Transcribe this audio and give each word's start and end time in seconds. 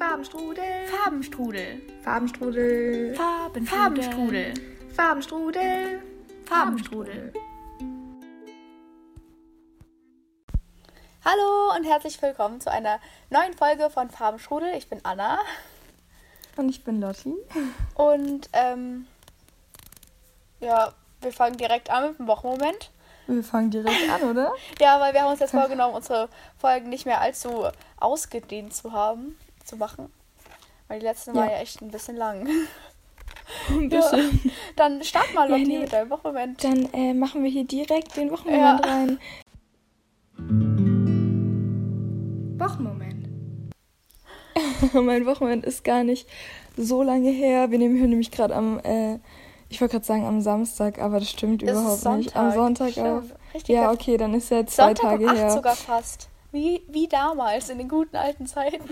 Farbenstrudel. 0.00 0.64
Farbenstrudel. 0.86 1.82
Farbenstrudel. 2.02 3.14
Farben 3.14 3.66
Farbenstrudel. 3.66 4.54
Farbenstrudel. 4.96 6.02
Farbenstrudel. 6.46 7.32
Hallo 11.22 11.76
und 11.76 11.84
herzlich 11.84 12.22
willkommen 12.22 12.62
zu 12.62 12.70
einer 12.70 12.98
neuen 13.28 13.52
Folge 13.52 13.90
von 13.90 14.08
Farbenstrudel. 14.08 14.72
Ich 14.74 14.88
bin 14.88 15.00
Anna 15.02 15.38
Und 16.56 16.70
ich 16.70 16.82
bin 16.82 17.02
Lotti. 17.02 17.34
und 17.94 18.48
ähm, 18.54 19.06
ja, 20.60 20.94
wir 21.20 21.32
fangen 21.34 21.58
direkt 21.58 21.90
an 21.90 22.08
mit 22.08 22.18
dem 22.18 22.26
Wochenmoment. 22.26 22.90
Wir 23.26 23.44
fangen 23.44 23.70
direkt 23.70 24.10
an, 24.10 24.30
oder? 24.30 24.50
Ja, 24.80 24.98
weil 24.98 25.12
wir 25.12 25.20
haben 25.20 25.32
uns 25.32 25.40
jetzt 25.40 25.50
vorgenommen, 25.50 25.94
unsere 25.94 26.30
Folgen 26.56 26.88
nicht 26.88 27.04
mehr 27.04 27.20
allzu 27.20 27.66
ausgedehnt 27.98 28.74
zu 28.74 28.92
haben, 28.92 29.36
zu 29.70 29.76
machen. 29.76 30.10
Weil 30.88 31.00
die 31.00 31.06
letzte 31.06 31.34
war 31.34 31.46
Ja. 31.46 31.52
ja 31.52 31.58
echt 31.58 31.80
ein 31.82 31.90
bisschen 31.90 32.16
lang. 32.16 32.46
Ein 33.68 33.80
Ja. 33.90 34.00
bisschen. 34.00 34.52
Dann 34.76 35.02
start 35.02 35.34
mal, 35.34 35.50
Ja, 35.50 35.56
Lotti, 35.56 35.68
nee. 35.70 35.78
mit 35.80 35.92
deinem 35.92 36.10
Wochenmoment. 36.10 36.62
Dann 36.62 36.88
äh, 36.92 37.14
machen 37.14 37.42
wir 37.42 37.50
hier 37.50 37.64
direkt 37.64 38.16
den 38.16 38.30
Wochenmoment 38.30 38.84
Ja. 38.84 38.90
rein. 38.90 39.18
Wochenmoment. 42.58 43.28
mein 44.94 45.26
Wochenmoment 45.26 45.64
ist 45.64 45.84
gar 45.84 46.04
nicht 46.04 46.28
so 46.76 47.02
lange 47.02 47.30
her. 47.30 47.70
Wir 47.70 47.78
nehmen 47.78 47.96
hier 47.96 48.06
nämlich 48.08 48.30
gerade 48.30 48.54
am, 48.54 48.78
äh, 48.80 49.18
ich 49.68 49.80
wollte 49.80 49.92
gerade 49.94 50.06
sagen 50.06 50.26
am 50.26 50.40
Samstag, 50.40 50.98
aber 51.00 51.20
das 51.20 51.30
stimmt 51.30 51.62
ist 51.62 51.70
überhaupt 51.70 52.04
nicht. 52.18 52.36
Am 52.36 52.52
Sonntag 52.52 52.92
Stimmt. 52.92 53.06
auf. 53.08 53.24
Richtig 53.54 53.74
Ja, 53.74 53.90
okay, 53.92 54.16
dann 54.16 54.34
ist 54.34 54.50
ja 54.50 54.64
zwei 54.66 54.86
Sonntag 54.94 55.02
Tage 55.10 55.24
um 55.24 55.30
8 55.30 55.36
her. 55.38 55.50
sogar 55.50 55.76
fast. 55.76 56.28
Wie, 56.52 56.82
wie 56.88 57.08
damals, 57.08 57.68
in 57.70 57.78
den 57.78 57.88
guten 57.88 58.16
alten 58.16 58.46
Zeiten. 58.46 58.88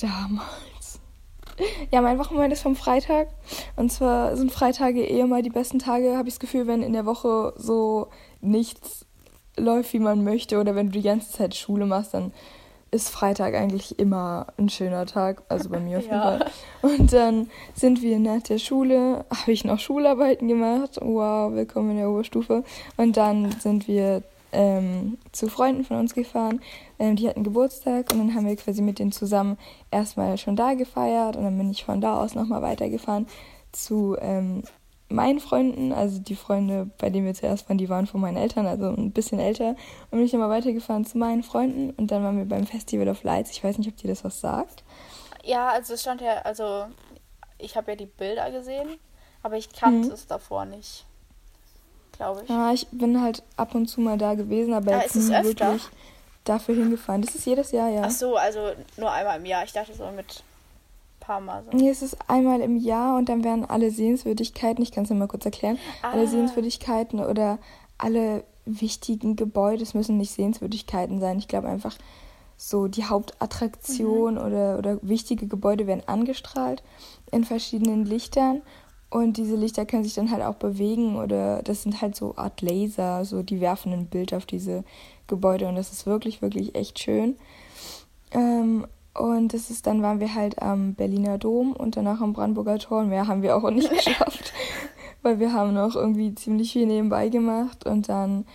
Damals. 0.00 1.00
Ja, 1.90 2.00
mein 2.00 2.18
Wochenende 2.18 2.54
ist 2.54 2.62
vom 2.62 2.76
Freitag. 2.76 3.28
Und 3.76 3.90
zwar 3.90 4.36
sind 4.36 4.52
Freitage 4.52 5.00
eh 5.04 5.20
immer 5.20 5.42
die 5.42 5.50
besten 5.50 5.78
Tage, 5.78 6.16
habe 6.16 6.28
ich 6.28 6.34
das 6.34 6.40
Gefühl, 6.40 6.66
wenn 6.66 6.82
in 6.82 6.92
der 6.92 7.06
Woche 7.06 7.52
so 7.56 8.08
nichts 8.40 9.04
läuft, 9.56 9.92
wie 9.92 9.98
man 9.98 10.22
möchte. 10.22 10.60
Oder 10.60 10.74
wenn 10.76 10.86
du 10.86 10.92
die 10.92 11.02
ganze 11.02 11.32
Zeit 11.32 11.54
Schule 11.56 11.84
machst, 11.86 12.14
dann 12.14 12.32
ist 12.90 13.10
Freitag 13.10 13.54
eigentlich 13.54 13.98
immer 13.98 14.46
ein 14.56 14.68
schöner 14.68 15.04
Tag. 15.04 15.42
Also 15.48 15.68
bei 15.68 15.80
mir 15.80 15.98
auf 15.98 16.04
jeden 16.04 16.14
Ja. 16.16 16.38
Fall. 16.38 16.50
Und 16.82 17.12
dann 17.12 17.50
sind 17.74 18.00
wir 18.00 18.18
nach 18.18 18.42
der 18.42 18.58
Schule, 18.58 19.24
habe 19.30 19.52
ich 19.52 19.64
noch 19.64 19.78
Schularbeiten 19.80 20.48
gemacht. 20.48 20.98
Wow, 21.02 21.52
willkommen 21.52 21.90
in 21.90 21.96
der 21.98 22.08
Oberstufe. 22.10 22.62
Und 22.96 23.16
dann 23.16 23.50
sind 23.60 23.88
wir 23.88 24.22
ähm, 24.52 25.18
zu 25.32 25.48
Freunden 25.48 25.84
von 25.84 25.98
uns 25.98 26.14
gefahren. 26.14 26.60
Ähm, 26.98 27.16
die 27.16 27.28
hatten 27.28 27.44
Geburtstag 27.44 28.12
und 28.12 28.18
dann 28.18 28.34
haben 28.34 28.46
wir 28.46 28.56
quasi 28.56 28.82
mit 28.82 28.98
denen 28.98 29.12
zusammen 29.12 29.58
erstmal 29.90 30.38
schon 30.38 30.56
da 30.56 30.74
gefeiert 30.74 31.36
und 31.36 31.44
dann 31.44 31.58
bin 31.58 31.70
ich 31.70 31.84
von 31.84 32.00
da 32.00 32.20
aus 32.22 32.34
nochmal 32.34 32.62
weitergefahren 32.62 33.26
zu 33.72 34.16
ähm, 34.20 34.62
meinen 35.10 35.40
Freunden, 35.40 35.92
also 35.92 36.18
die 36.18 36.36
Freunde, 36.36 36.90
bei 36.98 37.10
denen 37.10 37.26
wir 37.26 37.34
zuerst 37.34 37.68
waren, 37.68 37.78
die 37.78 37.88
waren 37.88 38.06
von 38.06 38.20
meinen 38.20 38.36
Eltern, 38.36 38.66
also 38.66 38.88
ein 38.88 39.12
bisschen 39.12 39.38
älter. 39.38 39.70
Und 40.10 40.18
bin 40.18 40.20
ich 40.22 40.32
nochmal 40.32 40.50
weitergefahren 40.50 41.04
zu 41.06 41.16
meinen 41.18 41.42
Freunden 41.42 41.90
und 41.90 42.10
dann 42.10 42.22
waren 42.22 42.36
wir 42.36 42.44
beim 42.44 42.66
Festival 42.66 43.08
of 43.08 43.22
Lights. 43.22 43.50
Ich 43.50 43.64
weiß 43.64 43.78
nicht, 43.78 43.88
ob 43.88 43.96
dir 43.96 44.08
das 44.08 44.24
was 44.24 44.40
sagt. 44.40 44.84
Ja, 45.44 45.68
also 45.70 45.94
es 45.94 46.02
stand 46.02 46.20
ja, 46.20 46.42
also 46.42 46.86
ich 47.58 47.76
habe 47.76 47.92
ja 47.92 47.96
die 47.96 48.06
Bilder 48.06 48.50
gesehen, 48.50 48.98
aber 49.42 49.56
ich 49.56 49.72
kannte 49.72 50.08
Mhm. 50.08 50.12
es 50.14 50.26
davor 50.26 50.66
nicht. 50.66 51.06
Glaube 52.18 52.42
ich. 52.42 52.48
Ja, 52.50 52.72
ich 52.72 52.86
bin 52.90 53.22
halt 53.22 53.42
ab 53.56 53.74
und 53.74 53.86
zu 53.86 54.00
mal 54.02 54.18
da 54.18 54.34
gewesen, 54.34 54.74
aber 54.74 54.92
Ah, 54.96 55.00
jetzt 55.02 55.16
ist 55.16 55.28
nie 55.30 55.44
wirklich 55.44 55.82
dafür 56.44 56.74
hingefahren. 56.74 57.22
Das 57.22 57.34
ist 57.34 57.46
jedes 57.46 57.72
Jahr, 57.72 57.88
ja. 57.88 58.02
Ach 58.04 58.10
so, 58.10 58.36
also 58.36 58.60
nur 58.96 59.10
einmal 59.10 59.38
im 59.38 59.46
Jahr. 59.46 59.64
Ich 59.64 59.72
dachte 59.72 59.94
so 59.94 60.04
mit 60.10 60.26
ein 60.26 61.20
paar 61.20 61.40
Mal 61.40 61.62
so. 61.64 61.76
Nee, 61.76 61.88
es 61.90 62.02
ist 62.02 62.16
einmal 62.28 62.60
im 62.60 62.76
Jahr 62.76 63.16
und 63.16 63.28
dann 63.28 63.44
werden 63.44 63.64
alle 63.64 63.90
Sehenswürdigkeiten, 63.90 64.82
ich 64.82 64.92
kann 64.92 65.04
es 65.04 65.08
dir 65.08 65.14
mal 65.14 65.28
kurz 65.28 65.44
erklären, 65.44 65.78
alle 66.02 66.22
Ah. 66.24 66.26
Sehenswürdigkeiten 66.26 67.20
oder 67.20 67.58
alle 67.98 68.44
wichtigen 68.66 69.36
Gebäude, 69.36 69.82
es 69.82 69.94
müssen 69.94 70.18
nicht 70.18 70.32
Sehenswürdigkeiten 70.32 71.20
sein, 71.20 71.38
ich 71.38 71.48
glaube 71.48 71.68
einfach 71.68 71.96
so 72.56 72.88
die 72.88 73.04
Hauptattraktion 73.04 74.34
Mhm. 74.34 74.40
oder, 74.40 74.78
oder 74.78 74.98
wichtige 75.02 75.46
Gebäude 75.46 75.86
werden 75.86 76.02
angestrahlt 76.06 76.82
in 77.30 77.44
verschiedenen 77.44 78.04
Lichtern 78.04 78.62
und 79.10 79.38
diese 79.38 79.56
Lichter 79.56 79.86
können 79.86 80.04
sich 80.04 80.14
dann 80.14 80.30
halt 80.30 80.42
auch 80.42 80.56
bewegen 80.56 81.16
oder 81.16 81.62
das 81.62 81.82
sind 81.82 82.02
halt 82.02 82.14
so 82.14 82.36
Art 82.36 82.60
Laser, 82.60 83.24
so 83.24 83.42
die 83.42 83.60
werfen 83.60 83.92
ein 83.92 84.06
Bild 84.06 84.34
auf 84.34 84.44
diese 84.44 84.84
Gebäude 85.26 85.66
und 85.66 85.76
das 85.76 85.92
ist 85.92 86.06
wirklich, 86.06 86.42
wirklich 86.42 86.74
echt 86.74 86.98
schön. 86.98 87.36
Ähm, 88.32 88.86
und 89.14 89.52
das 89.52 89.70
ist, 89.70 89.86
dann 89.86 90.02
waren 90.02 90.20
wir 90.20 90.34
halt 90.34 90.62
am 90.62 90.94
Berliner 90.94 91.38
Dom 91.38 91.72
und 91.72 91.96
danach 91.96 92.20
am 92.20 92.34
Brandenburger 92.34 92.78
Tor. 92.78 93.00
Und 93.00 93.08
mehr 93.08 93.26
haben 93.26 93.42
wir 93.42 93.56
auch 93.56 93.68
nicht 93.70 93.90
geschafft, 93.90 94.52
weil 95.22 95.38
wir 95.40 95.52
haben 95.52 95.74
noch 95.74 95.96
irgendwie 95.96 96.34
ziemlich 96.34 96.72
viel 96.72 96.86
nebenbei 96.86 97.28
gemacht 97.28 97.86
und 97.86 98.08
dann, 98.08 98.46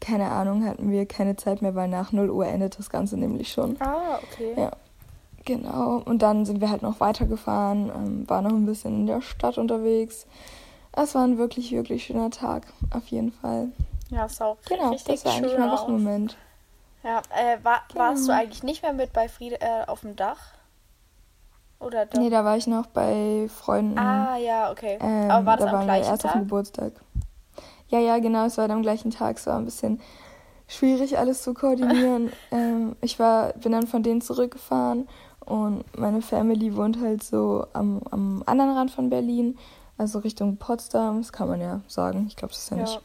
keine 0.00 0.30
Ahnung, 0.30 0.66
hatten 0.66 0.90
wir 0.90 1.06
keine 1.06 1.36
Zeit 1.36 1.62
mehr, 1.62 1.74
weil 1.74 1.88
nach 1.88 2.12
0 2.12 2.30
Uhr 2.30 2.46
endet 2.46 2.78
das 2.78 2.90
Ganze 2.90 3.16
nämlich 3.16 3.52
schon. 3.52 3.80
Ah, 3.80 4.18
okay. 4.22 4.54
Ja. 4.56 4.72
Genau. 5.44 6.02
Und 6.04 6.22
dann 6.22 6.46
sind 6.46 6.60
wir 6.60 6.70
halt 6.70 6.82
noch 6.82 7.00
weitergefahren, 7.00 7.90
ähm, 7.94 8.28
waren 8.28 8.44
noch 8.44 8.52
ein 8.52 8.66
bisschen 8.66 9.00
in 9.00 9.06
der 9.06 9.20
Stadt 9.20 9.58
unterwegs. 9.58 10.26
Es 10.92 11.14
war 11.14 11.24
ein 11.24 11.38
wirklich, 11.38 11.72
wirklich 11.72 12.04
schöner 12.04 12.30
Tag, 12.30 12.66
auf 12.90 13.06
jeden 13.08 13.32
Fall. 13.32 13.70
Ja, 14.10 14.26
es 14.26 14.36
sah 14.36 14.46
auch 14.46 14.56
Genau, 14.68 14.90
richtig 14.90 15.22
das 15.22 15.24
war 15.24 15.34
eigentlich 15.34 15.58
mein. 15.58 15.70
Wochenmoment. 15.70 16.36
Ja, 17.02 17.18
äh, 17.30 17.62
war, 17.62 17.82
warst 17.94 18.22
du 18.22 18.28
Genau. 18.28 18.38
eigentlich 18.40 18.62
nicht 18.62 18.82
mehr 18.82 18.92
mit 18.92 19.12
bei 19.12 19.28
Friede 19.28 19.60
äh, 19.60 19.84
auf 19.86 20.00
dem 20.00 20.16
Dach? 20.16 20.38
Oder 21.80 22.06
doch? 22.06 22.18
Nee, 22.18 22.30
da 22.30 22.44
war 22.44 22.56
ich 22.56 22.66
noch 22.66 22.86
bei 22.86 23.48
Freunden. 23.54 23.98
ah, 23.98 24.36
ja, 24.38 24.70
okay. 24.70 24.98
Ähm, 25.00 25.30
Aber 25.30 25.46
war 25.46 25.56
das 25.56 25.66
da 25.66 25.70
am 25.70 25.76
waren 25.78 25.86
wir 25.86 25.94
gleichen 25.94 26.10
erst 26.10 26.24
auf 26.24 26.30
dem 26.32 26.38
Tag? 26.38 26.42
Geburtstag. 26.42 26.92
Ja, 27.88 27.98
ja, 27.98 28.18
genau, 28.18 28.46
es 28.46 28.56
war 28.56 28.70
am 28.70 28.82
gleichen 28.82 29.10
Tag. 29.10 29.36
Es 29.36 29.46
war 29.46 29.58
ein 29.58 29.64
bisschen 29.66 30.00
schwierig, 30.66 31.18
alles 31.18 31.42
zu 31.42 31.52
koordinieren. 31.52 32.32
ähm, 32.50 32.96
ich 33.02 33.18
war, 33.18 33.52
bin 33.54 33.72
dann 33.72 33.86
von 33.86 34.02
denen 34.02 34.22
zurückgefahren 34.22 35.08
und 35.46 35.84
meine 35.98 36.22
Family 36.22 36.76
wohnt 36.76 37.00
halt 37.00 37.22
so 37.22 37.66
am, 37.72 38.00
am 38.10 38.42
anderen 38.46 38.72
Rand 38.72 38.90
von 38.90 39.10
Berlin, 39.10 39.58
also 39.98 40.20
Richtung 40.20 40.56
Potsdam. 40.56 41.18
Das 41.18 41.32
kann 41.32 41.48
man 41.48 41.60
ja 41.60 41.80
sagen. 41.86 42.26
Ich 42.28 42.36
glaube, 42.36 42.52
das 42.52 42.64
ist 42.64 42.70
ja, 42.70 42.76
Ja. 42.76 42.82
Nicht, 42.82 43.00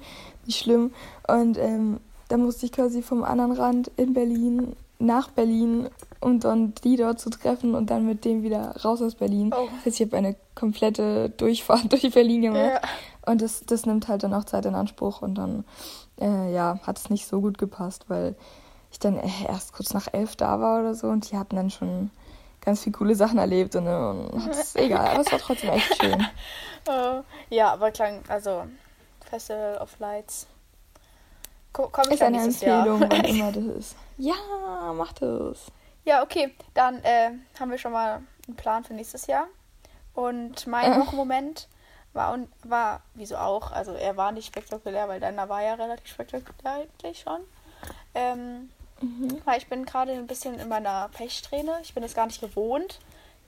nicht 0.45 0.59
schlimm. 0.59 0.91
Und 1.27 1.57
ähm, 1.57 1.99
da 2.29 2.37
musste 2.37 2.65
ich 2.65 2.71
quasi 2.71 3.01
vom 3.01 3.23
anderen 3.23 3.51
Rand 3.51 3.91
in 3.97 4.13
Berlin 4.13 4.75
nach 4.99 5.29
Berlin, 5.29 5.89
um 6.19 6.39
dann 6.39 6.73
die 6.83 6.97
dort 6.97 7.19
zu 7.19 7.29
treffen 7.29 7.73
und 7.73 7.89
dann 7.89 8.05
mit 8.05 8.25
dem 8.25 8.43
wieder 8.43 8.75
raus 8.83 9.01
aus 9.01 9.15
Berlin. 9.15 9.51
Oh. 9.53 9.67
Das 9.77 9.85
heißt, 9.85 9.99
ich 9.99 10.07
habe 10.07 10.17
eine 10.17 10.35
komplette 10.55 11.29
Durchfahrt 11.29 11.89
durch 11.91 12.13
Berlin 12.13 12.41
gemacht. 12.41 12.81
Ja. 12.81 12.81
Und 13.25 13.41
das, 13.41 13.63
das 13.65 13.85
nimmt 13.85 14.07
halt 14.07 14.23
dann 14.23 14.33
auch 14.33 14.43
Zeit 14.43 14.65
in 14.65 14.75
Anspruch 14.75 15.21
und 15.21 15.35
dann, 15.35 15.63
äh, 16.19 16.53
ja, 16.53 16.79
hat 16.83 16.97
es 16.97 17.09
nicht 17.09 17.27
so 17.27 17.41
gut 17.41 17.57
gepasst, 17.57 18.05
weil 18.07 18.35
ich 18.91 18.99
dann 18.99 19.19
erst 19.47 19.73
kurz 19.73 19.93
nach 19.93 20.07
elf 20.11 20.35
da 20.35 20.59
war 20.59 20.79
oder 20.81 20.95
so 20.95 21.07
und 21.07 21.31
die 21.31 21.37
hatten 21.37 21.55
dann 21.55 21.69
schon 21.69 22.09
ganz 22.61 22.83
viele 22.83 22.95
coole 22.97 23.15
Sachen 23.15 23.37
erlebt 23.37 23.75
und, 23.75 23.87
äh, 23.87 23.89
und 23.89 24.45
hat's 24.45 24.75
egal, 24.75 25.07
aber 25.07 25.21
es 25.21 25.31
war 25.31 25.39
trotzdem 25.39 25.69
echt 25.71 25.95
schön. 26.01 26.19
Äh, 26.87 27.21
ja, 27.55 27.71
aber 27.73 27.91
klang, 27.91 28.21
also 28.27 28.65
Festival 29.29 29.77
of 29.77 29.97
Lights. 29.99 30.47
Ko 31.71 31.87
komm 31.91 32.05
ich 32.07 32.13
Ist 32.15 32.23
eine 32.23 32.41
Empfehlung, 32.41 33.01
Jahr. 33.01 33.11
wann 33.11 33.23
immer 33.25 33.51
das 33.51 33.63
ist. 33.63 33.95
Ja, 34.17 34.33
macht 34.93 35.21
es. 35.21 35.67
Ja, 36.05 36.23
okay. 36.23 36.53
Dann 36.73 37.03
äh, 37.03 37.31
haben 37.59 37.69
wir 37.71 37.77
schon 37.77 37.91
mal 37.91 38.21
einen 38.47 38.55
Plan 38.55 38.83
für 38.83 38.93
nächstes 38.93 39.27
Jahr. 39.27 39.45
Und 40.15 40.65
mein 40.67 40.91
Äh. 40.93 40.97
Wochenmoment 40.99 41.67
war, 42.13 42.33
und, 42.33 42.49
war, 42.63 43.01
wieso 43.13 43.37
auch, 43.37 43.71
also 43.71 43.93
er 43.93 44.17
war 44.17 44.31
nicht 44.31 44.47
spektakulär, 44.47 45.07
weil 45.07 45.19
deiner 45.19 45.47
war 45.47 45.61
ja 45.61 45.75
relativ 45.75 46.07
spektakulär 46.07 46.73
eigentlich 46.73 47.19
schon. 47.19 47.41
Ähm, 48.15 48.71
Mhm. 49.01 49.41
weil 49.45 49.57
ich 49.57 49.67
bin 49.67 49.85
gerade 49.85 50.11
ein 50.13 50.27
bisschen 50.27 50.59
in 50.59 50.67
meiner 50.67 51.09
Pechsträhne. 51.09 51.79
Ich 51.81 51.93
bin 51.93 52.03
es 52.03 52.13
gar 52.13 52.25
nicht 52.25 52.41
gewohnt, 52.41 52.99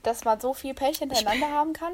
dass 0.02 0.24
man 0.24 0.40
so 0.40 0.54
viel 0.54 0.74
Pech 0.74 0.98
hintereinander 0.98 1.48
haben 1.50 1.72
kann. 1.72 1.92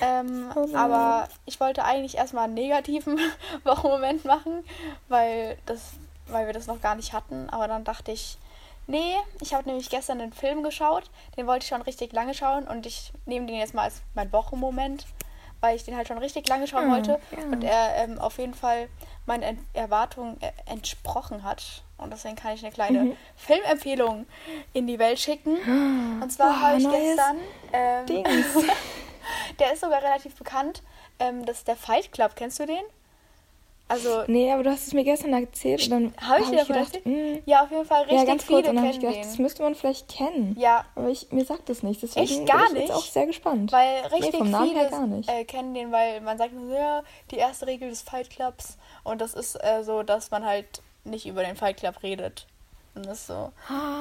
Ähm, 0.00 0.50
Oh 0.56 0.68
aber 0.74 1.28
ich 1.44 1.60
wollte 1.60 1.84
eigentlich 1.84 2.16
erstmal 2.16 2.44
einen 2.44 2.54
negativen 2.54 3.18
Wochenmoment 3.64 4.24
machen, 4.24 4.64
weil, 5.08 5.58
das, 5.66 5.92
weil 6.28 6.46
wir 6.46 6.52
das 6.54 6.66
noch 6.66 6.80
gar 6.80 6.94
nicht 6.94 7.12
hatten. 7.12 7.50
Aber 7.50 7.68
dann 7.68 7.84
dachte 7.84 8.12
ich, 8.12 8.38
nee, 8.86 9.16
ich 9.40 9.54
habe 9.54 9.68
nämlich 9.68 9.90
gestern 9.90 10.20
einen 10.20 10.32
Film 10.32 10.62
geschaut, 10.62 11.04
den 11.36 11.46
wollte 11.46 11.64
ich 11.64 11.68
schon 11.68 11.82
richtig 11.82 12.12
lange 12.12 12.34
schauen 12.34 12.66
und 12.66 12.86
ich 12.86 13.12
nehme 13.26 13.46
den 13.46 13.56
jetzt 13.56 13.74
mal 13.74 13.82
als 13.82 14.02
mein 14.14 14.32
Wochenmoment, 14.32 15.06
weil 15.60 15.76
ich 15.76 15.84
den 15.84 15.96
halt 15.96 16.08
schon 16.08 16.18
richtig 16.18 16.48
lange 16.48 16.66
schauen 16.66 16.88
Ah, 16.90 16.92
wollte 16.94 17.18
ja. 17.30 17.44
und 17.52 17.64
er 17.64 17.96
ähm, 17.96 18.18
auf 18.18 18.38
jeden 18.38 18.54
Fall 18.54 18.88
meinen 19.26 19.42
Ent 19.42 19.60
Erwartungen 19.74 20.40
äh, 20.40 20.52
entsprochen 20.66 21.42
hat. 21.42 21.82
Und 21.98 22.12
deswegen 22.12 22.36
kann 22.36 22.52
ich 22.54 22.62
eine 22.62 22.72
kleine 22.72 22.98
Mhm. 23.00 23.16
Filmempfehlung 23.36 24.26
in 24.72 24.86
die 24.86 24.98
Welt 24.98 25.18
schicken. 25.18 25.56
Und 26.22 26.30
zwar 26.30 26.50
Wow, 26.50 26.60
habe 26.60 26.76
ich 26.78 26.88
gestern. 26.90 27.36
Ähm, 27.72 28.06
Dings. 28.06 28.64
der 29.58 29.72
ist 29.72 29.80
sogar 29.80 30.02
relativ 30.02 30.34
bekannt. 30.36 30.82
Ähm, 31.18 31.44
das 31.46 31.58
ist 31.58 31.68
der 31.68 31.76
Fight 31.76 32.12
Club. 32.12 32.32
Kennst 32.36 32.58
du 32.60 32.66
den? 32.66 32.82
Also, 33.88 34.24
Nee, 34.26 34.50
aber 34.52 34.64
du 34.64 34.70
hast 34.70 34.88
es 34.88 34.94
mir 34.94 35.04
gestern 35.04 35.32
erzählt 35.32 35.84
und 35.84 35.90
dann 35.90 36.14
Habe 36.28 36.42
ich 36.42 36.48
dir 36.50 36.56
davon 36.56 36.74
gedacht, 36.74 36.96
erzählt? 36.96 37.44
mm, 37.46 37.48
ja, 37.50 37.62
auf 37.62 37.70
jeden 37.70 37.84
Fall 37.84 38.02
richtig 38.02 38.18
ja, 38.18 38.24
ganz 38.24 38.44
viele 38.44 38.58
kurz. 38.58 38.68
Und 38.68 38.74
dann 38.76 38.84
habe 38.84 38.92
ich 38.94 39.00
gedacht, 39.00 39.16
den. 39.16 39.22
das 39.22 39.38
müsste 39.38 39.62
man 39.62 39.74
vielleicht 39.76 40.08
kennen. 40.08 40.56
Ja, 40.58 40.84
Aber 40.96 41.08
ich, 41.08 41.30
mir 41.30 41.44
sagt 41.44 41.70
es 41.70 41.82
nicht. 41.84 42.02
Deswegen 42.02 42.24
Echt 42.24 42.46
gar 42.46 42.56
bin 42.58 42.66
ich 42.66 42.72
nicht? 42.72 42.82
jetzt 42.88 42.92
auch 42.96 43.04
sehr 43.04 43.26
gespannt. 43.26 43.70
weil 43.70 44.00
richtig 44.12 44.36
vom 44.36 44.50
Namen 44.50 44.68
viele 44.70 44.80
her 44.80 44.90
gar 44.90 45.06
nicht. 45.06 45.28
Äh, 45.28 45.44
kennen 45.44 45.72
den, 45.74 45.92
weil 45.92 46.20
man 46.20 46.36
sagt 46.36 46.52
nur 46.52 46.66
so, 46.68 46.74
ja, 46.74 47.02
die 47.30 47.36
erste 47.36 47.68
Regel 47.68 47.88
des 47.88 48.02
Fight 48.02 48.28
Clubs. 48.30 48.76
Und 49.04 49.20
das 49.20 49.34
ist 49.34 49.54
äh, 49.62 49.84
so, 49.84 50.02
dass 50.02 50.32
man 50.32 50.44
halt 50.44 50.82
nicht 51.04 51.26
über 51.26 51.44
den 51.44 51.54
Fight 51.54 51.76
Club 51.76 52.02
redet. 52.02 52.46
Und 52.96 53.06
das 53.06 53.20
ist 53.20 53.26
so. 53.28 53.52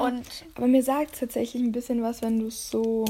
Und 0.02 0.26
aber 0.56 0.66
mir 0.68 0.82
sagt 0.82 1.14
es 1.14 1.20
tatsächlich 1.20 1.62
ein 1.62 1.72
bisschen 1.74 2.02
was, 2.02 2.24
wenn 2.24 2.40
du 2.40 2.48
es 2.48 2.72
so. 2.72 3.06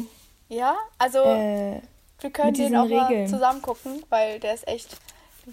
ja, 0.50 0.75
also 0.98 1.19
Äh, 1.19 1.80
wir 2.19 2.30
können 2.31 2.54
den 2.54 2.75
auch 2.75 2.86
mal 2.88 3.06
Regeln. 3.06 3.28
zusammen 3.28 3.62
gucken, 3.62 4.04
weil 4.10 4.39
der 4.42 4.56
ist 4.56 4.68
echt, 4.68 4.98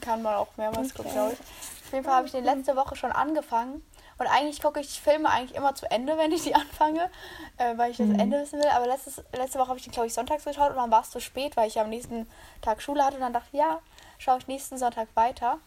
kann 0.00 0.22
man 0.22 0.34
auch 0.34 0.48
mehrmals 0.56 0.94
gucken, 0.94 1.12
glaube 1.12 1.32
ich. 1.34 1.40
Auf 1.40 1.92
jeden 1.92 2.04
Fall 2.04 2.14
habe 2.14 2.26
ich 2.26 2.32
den 2.32 2.44
letzte 2.44 2.76
Woche 2.76 2.96
schon 2.96 3.12
angefangen. 3.12 3.82
Und 4.18 4.26
eigentlich 4.26 4.62
gucke 4.62 4.78
ich 4.80 5.00
Filme 5.00 5.28
eigentlich 5.28 5.56
immer 5.56 5.74
zu 5.74 5.90
Ende, 5.90 6.16
wenn 6.18 6.32
ich 6.32 6.42
die 6.42 6.54
anfange, 6.54 7.10
äh, 7.58 7.76
weil 7.76 7.90
ich 7.90 7.96
das 7.98 8.06
Mhm. 8.06 8.18
Ende 8.18 8.40
wissen 8.40 8.58
will. 8.60 8.68
Aber 8.68 8.86
letztes, 8.86 9.22
letzte 9.32 9.58
Woche 9.58 9.68
habe 9.68 9.78
ich 9.78 9.84
den, 9.84 9.92
glaube 9.92 10.06
ich, 10.06 10.14
sonntags 10.14 10.44
geschaut 10.44 10.70
und 10.70 10.76
dann 10.76 10.90
war 10.90 11.02
es 11.02 11.10
zu 11.10 11.20
spät, 11.20 11.56
weil 11.56 11.68
ich 11.68 11.78
am 11.80 11.90
nächsten 11.90 12.28
Tag 12.60 12.80
Schule 12.82 13.04
hatte. 13.04 13.16
Und 13.16 13.22
dann 13.22 13.32
dachte 13.32 13.48
ich, 13.52 13.58
ja, 13.58 13.80
schaue 14.18 14.38
ich 14.38 14.46
nächsten 14.46 14.78
Sonntag 14.78 15.08
weiter. 15.14 15.58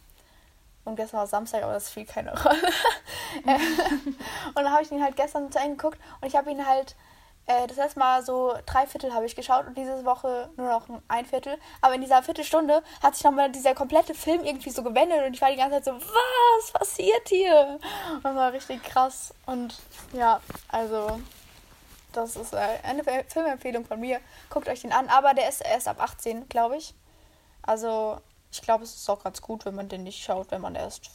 Und 0.86 0.96
gestern 0.98 1.20
war 1.20 1.28
Samstag, 1.28 1.64
aber 1.64 1.74
das 1.74 1.92
spielt 1.92 2.10
keine 2.10 2.32
Rolle. 2.44 2.58
Äh, 3.46 3.56
und 4.50 4.56
dann 4.56 4.72
habe 4.72 4.84
ich 4.84 4.92
ihn 4.92 5.04
halt 5.04 5.16
gestern 5.16 5.52
zu 5.52 5.60
Ende 5.60 5.76
geguckt 5.78 6.00
und 6.22 6.28
ich 6.28 6.36
habe 6.36 6.50
ihn 6.52 6.66
halt 6.66 6.96
äh, 7.48 7.68
das 7.68 7.78
letzte 7.78 8.00
Mal 8.00 8.24
so 8.24 8.56
drei 8.66 8.88
Viertel 8.88 9.14
habe 9.14 9.26
ich 9.26 9.36
geschaut 9.36 9.68
und 9.68 9.78
diese 9.78 10.04
Woche 10.06 10.50
nur 10.58 10.68
noch 10.68 10.88
ein 11.08 11.26
Viertel. 11.26 11.58
Aber 11.82 11.94
in 11.94 12.02
dieser 12.02 12.24
Viertelstunde 12.24 12.82
hat 13.04 13.16
sich 13.16 13.24
nochmal 13.24 13.52
dieser 13.52 13.76
komplette 13.76 14.14
Film 14.16 14.44
irgendwie 14.44 14.72
so 14.72 14.84
gewendet 14.84 15.24
und 15.26 15.34
ich 15.34 15.42
war 15.42 15.52
die 15.52 15.58
ganze 15.58 15.82
Zeit 15.82 15.86
so, 15.86 15.94
was 15.94 16.72
passiert 16.72 17.28
hier? 17.28 17.80
Das 18.24 18.36
war 18.36 18.52
richtig 18.52 18.82
krass. 18.84 19.34
Und 19.46 19.76
ja, 20.14 20.40
also 20.70 21.20
das 22.14 22.36
ist 22.36 22.54
äh, 22.54 22.80
eine 22.84 23.04
Fi- 23.04 23.26
Filmempfehlung 23.28 23.86
von 23.86 24.00
mir. 24.00 24.20
Guckt 24.50 24.68
euch 24.68 24.82
den 24.82 24.92
an, 24.94 25.10
aber 25.10 25.34
der 25.34 25.50
ist 25.50 25.62
erst 25.62 25.88
ab 25.88 26.02
18, 26.02 26.50
glaube 26.50 26.78
ich. 26.78 26.94
Also 27.62 28.20
ich 28.52 28.62
glaube, 28.62 28.84
es 28.86 28.96
ist 28.96 29.10
auch 29.10 29.24
ganz 29.24 29.42
gut, 29.42 29.66
wenn 29.66 29.76
man 29.76 29.90
den 29.90 30.04
nicht 30.04 30.24
schaut, 30.24 30.50
wenn 30.52 30.62
man 30.62 30.76
erst 30.76 31.10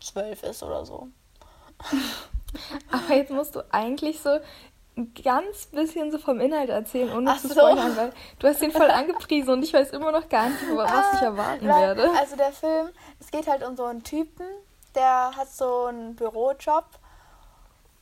12 0.00 0.42
ist 0.44 0.62
oder 0.62 0.86
so. 0.86 1.08
aber 2.90 3.14
jetzt 3.14 3.30
musst 3.30 3.54
du 3.54 3.62
eigentlich 3.72 4.20
so 4.20 4.38
ein 4.98 5.14
ganz 5.22 5.66
bisschen 5.66 6.10
so 6.10 6.18
vom 6.18 6.40
Inhalt 6.40 6.70
erzählen, 6.70 7.12
ohne 7.16 7.30
Ach 7.30 7.40
zu 7.40 7.48
so. 7.48 7.54
spoilern, 7.54 7.96
weil 7.96 8.12
du 8.38 8.48
hast 8.48 8.60
den 8.60 8.72
voll 8.72 8.90
angepriesen 8.90 9.50
und 9.54 9.62
ich 9.62 9.72
weiß 9.72 9.90
immer 9.90 10.10
noch 10.12 10.28
gar 10.28 10.48
nicht, 10.48 10.60
was 10.74 10.90
ich 11.14 11.22
erwarten 11.22 11.66
Nein, 11.66 11.80
werde. 11.96 12.10
Also 12.18 12.36
der 12.36 12.52
Film, 12.52 12.88
es 13.20 13.30
geht 13.30 13.46
halt 13.46 13.62
um 13.64 13.76
so 13.76 13.84
einen 13.84 14.02
Typen, 14.02 14.44
der 14.94 15.30
hat 15.36 15.48
so 15.50 15.84
einen 15.86 16.16
Bürojob 16.16 16.84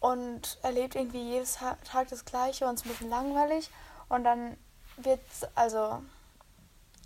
und 0.00 0.58
erlebt 0.62 0.94
irgendwie 0.94 1.22
jedes 1.32 1.58
Tag 1.84 2.08
das 2.10 2.24
Gleiche 2.24 2.66
und 2.66 2.74
ist 2.74 2.86
ein 2.86 2.90
bisschen 2.90 3.10
langweilig. 3.10 3.70
Und 4.08 4.24
dann 4.24 4.56
wird, 4.98 5.20
also, 5.54 6.00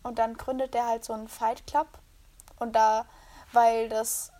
und 0.02 0.18
dann 0.18 0.34
gründet 0.36 0.74
der 0.74 0.86
halt 0.86 1.04
so 1.04 1.12
einen 1.12 1.28
Fight 1.28 1.66
Club. 1.66 1.86
Und 2.58 2.76
da, 2.76 3.06
weil 3.52 3.88
das, 3.88 4.32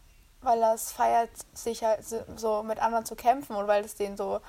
weil 0.42 0.60
das 0.60 0.92
feiert, 0.92 1.30
sich 1.54 1.82
halt 1.84 2.04
so- 2.06 2.24
so 2.36 2.62
mit 2.62 2.80
anderen 2.80 3.06
zu 3.06 3.16
kämpfen 3.16 3.56
und 3.56 3.66
weil 3.66 3.84
es 3.84 3.94
denen 3.94 4.16
so, 4.16 4.40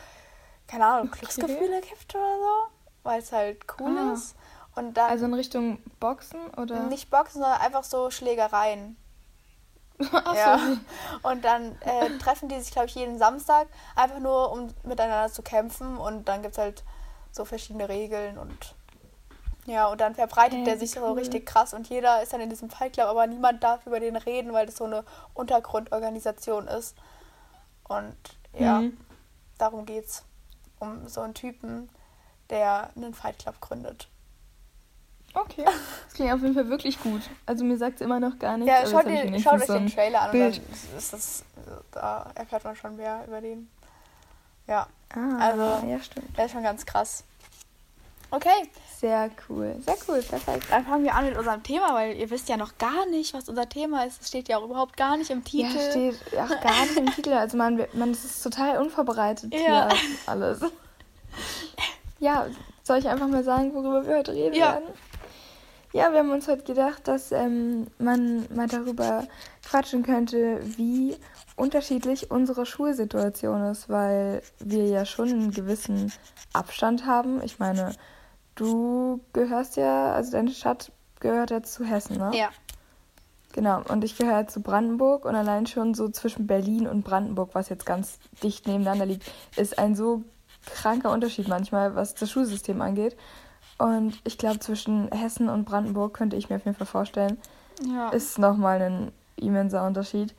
keine 0.72 0.86
Ahnung, 0.86 1.12
Glücksgefühle 1.12 1.82
gibt 1.82 2.16
oder 2.16 2.38
so. 2.40 2.72
Weil 3.04 3.20
es 3.20 3.32
halt 3.32 3.66
cool 3.80 3.98
Ah. 3.98 4.14
ist. 4.14 4.36
Und 4.76 4.96
dann 4.96 5.10
Also 5.10 5.26
in 5.26 5.34
Richtung 5.34 5.80
Boxen 6.00 6.40
oder? 6.56 6.84
nicht 6.88 7.10
Boxen, 7.10 7.42
sondern 7.42 7.60
einfach 7.60 7.84
so 7.84 8.10
Schlägereien. 8.10 8.96
Ach 10.14 10.36
Ja. 10.36 10.58
so. 10.60 10.78
Und 11.30 11.44
dann 11.44 11.80
äh, 11.82 12.10
treffen 12.20 12.48
die 12.48 12.60
sich, 12.60 12.72
glaube 12.72 12.88
ich, 12.88 12.96
jeden 12.96 13.18
Samstag, 13.18 13.68
einfach 13.96 14.20
nur, 14.20 14.52
um 14.52 14.74
miteinander 14.84 15.32
zu 15.32 15.42
kämpfen. 15.42 15.98
Und 15.98 16.30
dann 16.30 16.42
gibt 16.42 16.54
es 16.54 16.58
halt 16.58 16.84
so 17.32 17.44
verschiedene 17.44 17.90
Regeln 17.90 18.38
und 18.38 18.76
ja, 19.68 19.88
und 19.90 20.02
dann 20.02 20.16
verbreitet 20.16 20.58
Hey, 20.60 20.64
der 20.66 20.78
sich 20.80 20.92
so 20.92 21.02
cool. 21.02 21.12
richtig 21.20 21.46
krass 21.46 21.74
und 21.76 21.88
jeder 21.88 22.24
ist 22.24 22.34
dann 22.34 22.42
in 22.42 22.50
diesem 22.50 22.70
Fight 22.72 22.94
Club, 22.94 23.06
aber 23.08 23.28
niemand 23.28 23.64
darf 23.64 23.86
über 23.86 24.00
den 24.00 24.16
reden, 24.16 24.54
weil 24.54 24.66
das 24.66 24.76
so 24.78 24.86
eine 24.86 25.06
Untergrundorganisation 25.36 26.68
ist. 26.68 26.98
Und 27.88 28.16
ja, 28.58 28.82
Mhm. 28.82 28.98
darum 29.60 29.86
geht's. 29.86 30.26
Um 30.82 31.08
so 31.08 31.22
einen 31.22 31.36
Typen, 31.36 31.90
der 32.50 32.90
einen 32.96 33.14
Fight 33.14 33.38
Club 33.38 33.62
gründet. 33.62 34.08
Okay. 35.34 35.64
Das 35.64 36.14
klingt 36.16 36.34
auf 36.34 36.42
jeden 36.42 36.56
Fall 36.56 36.68
wirklich 36.70 37.00
gut. 37.02 37.22
Also 37.46 37.64
mir 37.64 37.78
sagt 37.78 37.96
es 37.96 38.02
immer 38.02 38.20
noch 38.20 38.38
gar 38.40 38.58
nichts. 38.58 38.70
Ja, 38.74 38.86
schaut, 38.88 39.06
wenigstens 39.06 39.44
schaut 39.44 39.62
euch 39.62 39.68
so 39.68 39.74
den 39.76 39.88
Trailer 39.88 40.22
an 40.22 40.26
und 40.26 40.32
Bild. 40.34 40.58
dann 40.58 40.98
ist 40.98 41.14
das, 41.14 41.46
da 41.92 42.32
erfährt 42.36 42.64
man 42.64 42.76
schon 42.76 42.98
mehr 42.98 43.24
über 43.28 43.40
den. 43.40 43.70
Ja, 44.68 44.88
Ah, 45.14 45.38
Also- 45.40 45.88
ja, 45.88 46.00
stimmt. 46.02 46.36
der 46.38 46.46
ist 46.46 46.52
schon 46.52 46.64
ganz 46.64 46.86
krass. 46.86 47.24
Okay, 48.34 48.70
Sehr 49.00 49.30
cool. 49.50 49.76
Sehr 49.86 49.96
cool, 50.08 50.22
perfekt. 50.22 50.66
dann 50.70 50.86
fangen 50.86 51.04
wir 51.04 51.14
an 51.16 51.26
mit 51.26 51.38
unserem 51.38 51.62
Thema, 51.64 51.94
weil 51.94 52.16
ihr 52.16 52.30
wisst 52.30 52.48
ja 52.48 52.56
noch 52.56 52.78
gar 52.78 53.06
nicht, 53.08 53.34
was 53.34 53.50
unser 53.50 53.68
Thema 53.68 54.06
ist. 54.06 54.22
Es 54.22 54.30
steht 54.30 54.48
ja 54.48 54.58
auch 54.58 54.64
überhaupt 54.64 54.96
gar 54.96 55.18
nicht 55.18 55.30
im 55.32 55.44
Titel. 55.44 55.66
Ja, 55.76 55.92
steht 55.92 56.16
auch 56.40 56.62
gar 56.62 56.86
nicht 56.86 56.98
im 56.98 57.12
Titel. 57.16 57.34
Also 57.34 57.58
man, 57.58 57.86
man 57.94 58.12
ist 58.12 58.42
total 58.42 58.78
unvorbereitet 58.78 59.54
Ja. 59.54 59.60
hier 59.90 59.90
alles. 60.28 60.62
Ja, 62.20 62.48
soll 62.84 63.00
ich 63.00 63.08
einfach 63.10 63.28
mal 63.28 63.44
sagen, 63.44 63.74
worüber 63.74 64.06
wir 64.08 64.18
heute 64.18 64.32
reden 64.34 64.56
Ja. 64.56 64.74
werden? 64.74 64.90
Ja, 65.94 66.12
wir 66.14 66.20
haben 66.20 66.32
uns 66.32 66.48
heute 66.48 66.64
gedacht, 66.64 67.06
dass 67.10 67.34
ähm, 67.34 67.88
man 67.98 68.46
mal 68.56 68.68
darüber 68.68 69.28
quatschen 69.68 70.04
könnte, 70.04 70.62
wie 70.78 71.18
unterschiedlich 71.58 72.32
unsere 72.32 72.66
Schulsituation 72.66 73.62
ist, 73.66 73.90
weil 73.90 74.42
wir 74.60 74.86
ja 74.88 75.04
schon 75.06 75.28
einen 75.30 75.52
gewissen 75.52 76.14
Abstand 76.54 77.06
haben. 77.06 77.42
Ich 77.44 77.60
meine, 77.60 77.94
du 78.62 79.22
gehörst 79.34 79.76
ja, 79.76 80.14
also 80.14 80.32
deine 80.32 80.52
Stadt 80.52 80.92
gehört 81.20 81.50
ja 81.50 81.64
zu 81.64 81.84
Hessen, 81.84 82.18
ne? 82.18 82.32
Ja. 82.34 82.50
Genau, 83.54 83.82
und 83.90 84.04
ich 84.04 84.18
gehöre 84.18 84.48
zu 84.48 84.62
Brandenburg 84.62 85.26
und 85.26 85.36
allein 85.36 85.68
schon 85.68 85.94
so 85.94 86.08
zwischen 86.08 86.48
Berlin 86.48 86.88
und 86.88 87.04
Brandenburg, 87.04 87.50
was 87.54 87.68
jetzt 87.68 87.86
ganz 87.86 88.20
dicht 88.42 88.66
nebeneinander 88.66 89.06
liegt, 89.06 89.30
ist 89.58 89.78
ein 89.78 89.96
so 89.96 90.24
kranker 90.66 91.12
Unterschied 91.12 91.50
manchmal, 91.50 91.96
was 91.96 92.14
das 92.14 92.30
Schulsystem 92.30 92.82
angeht. 92.82 93.18
Und 93.78 94.22
ich 94.24 94.38
glaube, 94.38 94.60
zwischen 94.60 95.12
Hessen 95.12 95.50
und 95.50 95.66
Brandenburg 95.66 96.14
könnte 96.14 96.38
ich 96.38 96.50
mir 96.50 96.58
auf 96.58 96.66
jeden 96.66 96.78
Fall 96.78 96.88
vorstellen, 96.88 97.38
ja. 97.86 98.10
ist 98.10 98.40
nochmal 98.40 98.82
ein 98.82 99.12
immenser 99.36 99.86
Unterschied. 99.86 100.34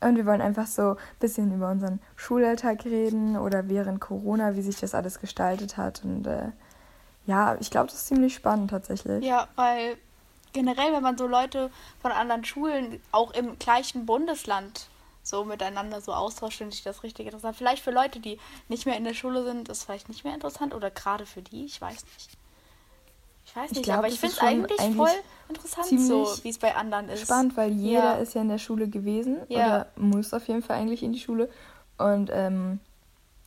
Und 0.00 0.16
wir 0.16 0.26
wollen 0.26 0.42
einfach 0.42 0.66
so 0.66 0.90
ein 0.90 0.96
bisschen 1.18 1.52
über 1.52 1.70
unseren 1.70 1.98
Schulalltag 2.14 2.84
reden 2.84 3.36
oder 3.36 3.68
während 3.68 4.00
Corona, 4.00 4.54
wie 4.54 4.62
sich 4.62 4.78
das 4.78 4.94
alles 4.94 5.18
gestaltet 5.18 5.76
hat. 5.76 6.04
Und 6.04 6.26
äh, 6.26 6.50
ja, 7.26 7.56
ich 7.60 7.70
glaube, 7.70 7.86
das 7.86 7.96
ist 7.96 8.06
ziemlich 8.08 8.34
spannend 8.34 8.70
tatsächlich. 8.70 9.24
ja, 9.24 9.48
weil 9.56 9.96
generell, 10.52 10.92
wenn 10.92 11.02
man 11.02 11.18
so 11.18 11.26
Leute 11.26 11.70
von 12.00 12.12
anderen 12.12 12.44
Schulen 12.44 13.00
auch 13.12 13.32
im 13.32 13.58
gleichen 13.58 14.06
Bundesland 14.06 14.88
so 15.22 15.44
miteinander 15.44 16.00
so 16.00 16.12
austauscht, 16.12 16.58
finde 16.58 16.74
ich 16.74 16.82
das 16.82 17.02
richtig 17.02 17.26
interessant. 17.26 17.56
Vielleicht 17.56 17.82
für 17.82 17.90
Leute, 17.90 18.20
die 18.20 18.38
nicht 18.68 18.84
mehr 18.86 18.96
in 18.96 19.04
der 19.04 19.14
Schule 19.14 19.42
sind, 19.44 19.68
ist 19.68 19.84
vielleicht 19.84 20.08
nicht 20.08 20.22
mehr 20.24 20.34
interessant 20.34 20.74
oder 20.74 20.90
gerade 20.90 21.24
für 21.26 21.40
die, 21.42 21.64
ich 21.64 21.80
weiß 21.80 22.04
nicht. 22.14 22.28
Ich 23.46 23.56
weiß 23.56 23.70
Ich 23.70 23.76
nicht, 23.78 23.84
glaub, 23.86 23.98
aber 23.98 24.08
ich 24.08 24.20
finde 24.20 24.34
es 24.34 24.40
eigentlich, 24.40 24.80
eigentlich 24.80 24.96
voll 24.96 25.20
interessant, 25.48 26.00
so 26.00 26.38
wie 26.44 26.48
es 26.50 26.58
bei 26.58 26.74
anderen 26.74 27.08
ist. 27.08 27.22
spannend, 27.24 27.56
weil 27.56 27.70
jeder 27.72 28.00
Ja. 28.00 28.14
ist 28.14 28.34
ja 28.34 28.42
in 28.42 28.48
der 28.48 28.58
Schule 28.58 28.88
gewesen 28.88 29.38
Ja. 29.48 29.58
oder 29.60 29.86
muss 29.96 30.34
auf 30.34 30.46
jeden 30.48 30.62
Fall 30.62 30.76
eigentlich 30.78 31.02
in 31.02 31.12
die 31.12 31.20
Schule. 31.20 31.48
Und 31.98 32.30
ähm, 32.32 32.80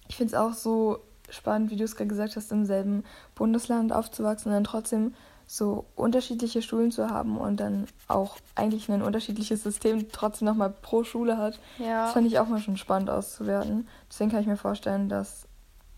ich 0.07 0.15
finde 0.15 0.33
es 0.33 0.39
auch 0.39 0.53
so 0.53 0.99
spannend, 1.29 1.71
wie 1.71 1.75
du 1.75 1.83
es 1.83 1.95
gerade 1.95 2.07
gesagt 2.07 2.35
hast, 2.35 2.51
im 2.51 2.65
selben 2.65 3.03
Bundesland 3.35 3.93
aufzuwachsen 3.93 4.51
und 4.51 4.55
dann 4.55 4.63
trotzdem 4.63 5.13
so 5.47 5.85
unterschiedliche 5.95 6.61
Schulen 6.61 6.91
zu 6.91 7.09
haben 7.09 7.37
und 7.37 7.57
dann 7.57 7.87
auch 8.09 8.37
eigentlich 8.55 8.89
ein 8.89 9.01
unterschiedliches 9.01 9.63
System 9.63 10.11
trotzdem 10.11 10.45
nochmal 10.45 10.69
pro 10.69 11.05
Schule 11.05 11.37
hat. 11.37 11.59
Ja. 11.77 12.05
Das 12.05 12.13
fand 12.13 12.27
ich 12.27 12.37
auch 12.37 12.47
mal 12.47 12.59
schon 12.59 12.75
spannend 12.75 13.09
auszuwerten. 13.09 13.87
Deswegen 14.09 14.29
kann 14.29 14.41
ich 14.41 14.47
mir 14.47 14.57
vorstellen, 14.57 15.07
dass 15.07 15.47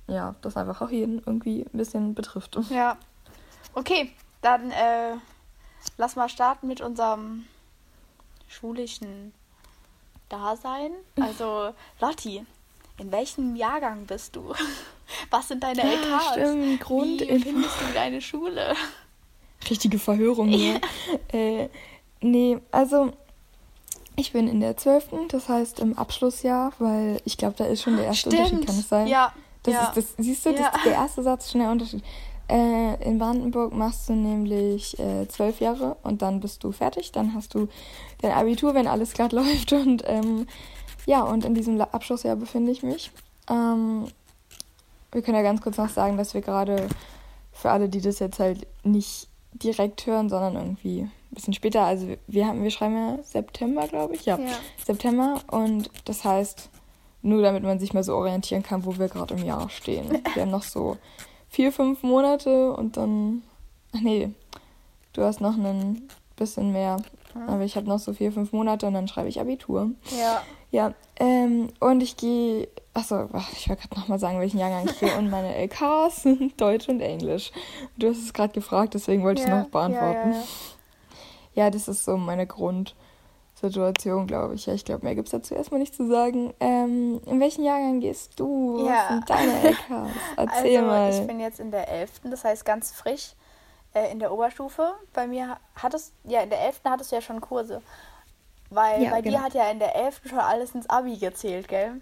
ja, 0.07 0.35
das 0.41 0.55
einfach 0.55 0.81
auch 0.81 0.91
jeden 0.91 1.19
irgendwie 1.19 1.61
ein 1.61 1.77
bisschen 1.77 2.13
betrifft. 2.13 2.57
Ja. 2.69 2.97
Okay, 3.73 4.11
dann 4.41 4.71
äh, 4.71 5.13
lass 5.97 6.15
mal 6.15 6.29
starten 6.29 6.67
mit 6.67 6.81
unserem 6.81 7.45
schulischen 8.47 9.31
Dasein. 10.27 10.91
Also, 11.19 11.73
Lotti, 11.99 12.45
in 12.97 13.11
welchem 13.11 13.55
Jahrgang 13.55 14.05
bist 14.05 14.35
du? 14.35 14.53
Was 15.29 15.47
sind 15.47 15.63
deine 15.63 15.81
LKs? 15.81 16.31
stimmt, 16.31 16.79
Grund- 16.81 17.21
Wie 17.21 17.39
findest 17.39 17.75
du 17.81 17.93
deine 17.93 18.21
Schule? 18.21 18.75
richtige 19.69 19.99
Verhörung 19.99 20.47
hier. 20.47 20.79
äh, 21.33 21.67
nee, 22.21 22.57
also 22.71 23.11
ich 24.15 24.31
bin 24.33 24.47
in 24.47 24.59
der 24.61 24.75
12., 24.77 25.09
das 25.29 25.47
heißt 25.49 25.79
im 25.79 25.97
Abschlussjahr, 25.97 26.73
weil 26.79 27.21
ich 27.25 27.37
glaube, 27.37 27.55
da 27.57 27.65
ist 27.65 27.83
schon 27.83 27.95
der 27.97 28.05
erste 28.05 28.29
Unterschied, 28.29 28.65
kann 28.65 28.75
es 28.79 28.89
sein? 28.89 29.07
Ja. 29.07 29.33
Das 29.63 29.73
ja. 29.73 29.83
ist 29.89 29.97
das, 29.97 30.05
siehst 30.17 30.45
du, 30.45 30.51
das 30.51 30.59
Ja. 30.61 30.67
ist 30.75 30.85
der 30.85 30.93
erste 30.93 31.23
Satz 31.23 31.51
schon 31.51 31.61
der 31.61 31.71
Unterschied. 31.71 32.03
Äh, 32.49 33.03
in 33.07 33.19
Brandenburg 33.19 33.73
machst 33.73 34.09
du 34.09 34.13
nämlich 34.13 34.97
äh, 34.97 35.27
zwölf 35.27 35.59
Jahre 35.59 35.97
und 36.03 36.21
dann 36.21 36.39
bist 36.39 36.63
du 36.63 36.71
fertig. 36.71 37.11
Dann 37.11 37.33
hast 37.35 37.53
du 37.53 37.67
dein 38.21 38.31
Abitur, 38.31 38.73
wenn 38.73 38.87
alles 38.87 39.13
glatt 39.13 39.31
läuft. 39.33 39.71
Und 39.73 40.03
ähm, 40.07 40.47
ja, 41.05 41.21
und 41.21 41.45
in 41.45 41.53
diesem 41.53 41.79
Abschlussjahr 41.79 42.35
befinde 42.37 42.71
ich 42.71 42.81
mich. 42.81 43.11
Ähm, 43.49 44.05
wir 45.11 45.21
können 45.21 45.37
ja 45.37 45.43
ganz 45.43 45.61
kurz 45.61 45.77
noch 45.77 45.89
sagen, 45.89 46.17
dass 46.17 46.33
wir 46.33 46.41
gerade 46.41 46.87
für 47.51 47.71
alle, 47.71 47.89
die 47.89 48.01
das 48.01 48.19
jetzt 48.19 48.39
halt 48.39 48.67
nicht 48.83 49.27
direkt 49.53 50.05
hören, 50.05 50.29
sondern 50.29 50.55
irgendwie 50.55 51.01
ein 51.01 51.11
bisschen 51.31 51.53
später, 51.53 51.81
also 51.83 52.07
wir 52.27 52.47
haben, 52.47 52.63
wir 52.63 52.71
schreiben 52.71 52.95
ja 52.95 53.23
September, 53.23 53.87
glaube 53.87 54.15
ich, 54.15 54.25
ja, 54.25 54.37
Ja. 54.37 54.47
September 54.85 55.41
und 55.51 55.89
das 56.05 56.23
heißt, 56.23 56.69
nur 57.21 57.41
damit 57.41 57.63
man 57.63 57.79
sich 57.79 57.93
mal 57.93 58.03
so 58.03 58.15
orientieren 58.15 58.63
kann, 58.63 58.85
wo 58.85 58.97
wir 58.97 59.09
gerade 59.09 59.33
im 59.35 59.43
Jahr 59.43 59.69
stehen. 59.69 60.09
Wir 60.33 60.43
haben 60.43 60.51
noch 60.51 60.63
so 60.63 60.95
vier, 61.49 61.71
fünf 61.73 62.01
Monate 62.01 62.71
und 62.71 62.95
dann, 62.95 63.43
ach 63.93 63.99
nee, 64.01 64.29
du 65.13 65.23
hast 65.23 65.41
noch 65.41 65.57
ein 65.57 66.07
bisschen 66.37 66.71
mehr, 66.71 66.97
aber 67.47 67.63
ich 67.63 67.75
habe 67.75 67.87
noch 67.87 67.99
so 67.99 68.13
vier, 68.13 68.31
fünf 68.31 68.53
Monate 68.53 68.87
und 68.87 68.93
dann 68.93 69.07
schreibe 69.09 69.27
ich 69.27 69.39
Abitur. 69.41 69.91
Ja. 70.17 70.41
Ja, 70.71 70.93
ähm, 71.17 71.69
und 71.79 72.01
ich 72.01 72.15
gehe, 72.15 72.67
achso, 72.99 73.29
ach, 73.33 73.51
ich 73.53 73.69
wollte 73.69 73.87
gerade 73.87 74.01
nochmal 74.01 74.19
sagen, 74.19 74.39
welchen 74.39 74.59
Jahrgang 74.59 74.85
ich 74.85 74.99
gehe. 74.99 75.15
Und 75.17 75.29
meine 75.29 75.55
LKs 75.55 76.23
sind 76.23 76.59
Deutsch 76.59 76.87
und 76.89 77.01
Englisch. 77.01 77.51
Du 77.97 78.09
hast 78.09 78.17
es 78.17 78.33
gerade 78.33 78.53
gefragt, 78.53 78.93
deswegen 78.93 79.23
wollte 79.23 79.41
ich 79.41 79.47
es 79.47 79.53
noch 79.53 79.67
beantworten. 79.67 80.31
Ja, 80.31 80.37
ja, 80.37 81.65
Ja, 81.65 81.69
das 81.69 81.87
ist 81.87 82.05
so 82.05 82.17
meine 82.17 82.45
Grundsituation, 82.47 84.27
glaube 84.27 84.55
ich. 84.55 84.65
Ja, 84.65 84.73
ich 84.73 84.85
glaube, 84.85 85.05
mehr 85.05 85.15
gibt 85.15 85.27
es 85.27 85.31
dazu 85.31 85.55
erstmal 85.55 85.79
nicht 85.79 85.95
zu 85.95 86.07
sagen. 86.07 86.53
Ähm, 86.59 87.21
in 87.25 87.39
welchen 87.39 87.63
Jahrgang 87.63 87.99
gehst 87.99 88.39
du? 88.39 88.85
Ja. 88.85 88.93
Was 88.93 89.07
sind 89.07 89.29
deine 89.29 89.63
LKs? 89.63 90.15
Erzähl 90.37 90.77
also, 90.77 90.87
mal. 90.87 91.13
ich 91.13 91.27
bin 91.27 91.39
jetzt 91.39 91.59
in 91.59 91.71
der 91.71 91.89
11., 91.89 92.21
das 92.25 92.43
heißt 92.43 92.65
ganz 92.65 92.91
frisch 92.91 93.33
äh, 93.93 94.11
in 94.11 94.19
der 94.19 94.31
Oberstufe. 94.31 94.93
Bei 95.13 95.27
mir 95.27 95.57
hattest, 95.75 96.13
ja, 96.25 96.41
in 96.41 96.49
der 96.49 96.61
11. 96.61 96.81
hattest 96.85 97.11
du 97.11 97.15
ja 97.15 97.21
schon 97.21 97.41
Kurse. 97.41 97.81
Weil 98.71 99.09
bei 99.09 99.21
genau. 99.21 99.37
dir 99.37 99.43
hat 99.43 99.53
ja 99.55 99.71
in 99.71 99.79
der 99.79 99.95
11. 99.95 100.21
schon 100.29 100.37
alles 100.37 100.75
ins 100.75 100.87
Abi 100.87 101.17
gezählt, 101.17 101.67
gell? 101.67 102.01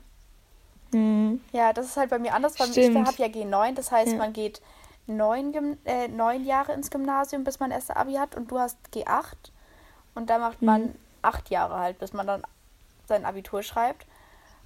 Hm, 0.92 1.42
Ja, 1.52 1.74
das 1.74 1.88
ist 1.88 1.98
halt 1.98 2.10
bei 2.10 2.20
mir 2.20 2.34
anders. 2.34 2.56
Bei 2.58 2.66
mir, 2.66 2.72
ich 2.78 2.86
Stimmt. 2.86 3.08
habe 3.08 3.18
ja 3.22 3.28
G9, 3.28 3.74
das 3.76 3.92
heißt, 3.92 4.14
Ja. 4.14 4.18
man 4.18 4.34
geht 4.34 4.62
neun, 5.06 5.52
Gym- 5.54 5.78
äh, 5.86 6.08
neun 6.08 6.46
Jahre 6.46 6.74
ins 6.74 6.90
Gymnasium, 6.90 7.44
bis 7.44 7.60
man 7.60 7.72
erste 7.72 7.96
Abi 7.96 8.14
hat 8.14 8.36
und 8.36 8.52
du 8.52 8.60
hast 8.60 8.78
G8 8.94 9.52
und 10.16 10.30
da 10.30 10.38
macht 10.38 10.62
man 10.62 10.82
Mhm. 10.84 10.96
acht 11.22 11.50
Jahre 11.50 11.78
halt, 11.80 12.00
bis 12.00 12.14
man 12.14 12.28
dann 12.28 12.44
sein 13.08 13.26
Abitur 13.26 13.64
schreibt. 13.64 14.06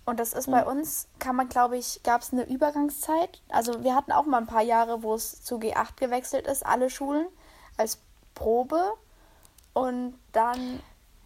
Und 0.03 0.19
das 0.19 0.33
ist 0.33 0.49
bei 0.49 0.65
uns, 0.65 1.07
kann 1.19 1.35
man 1.35 1.47
glaube 1.47 1.77
ich, 1.77 2.01
gab 2.03 2.21
es 2.21 2.33
eine 2.33 2.43
Übergangszeit. 2.49 3.39
Also 3.49 3.83
wir 3.83 3.95
hatten 3.95 4.11
auch 4.11 4.25
mal 4.25 4.39
ein 4.39 4.47
paar 4.47 4.63
Jahre, 4.63 5.03
wo 5.03 5.13
es 5.13 5.43
zu 5.43 5.57
G8 5.59 5.95
gewechselt 5.99 6.47
ist, 6.47 6.65
alle 6.65 6.89
Schulen 6.89 7.27
als 7.77 7.99
Probe. 8.33 8.93
Und 9.73 10.15
dann 10.31 10.79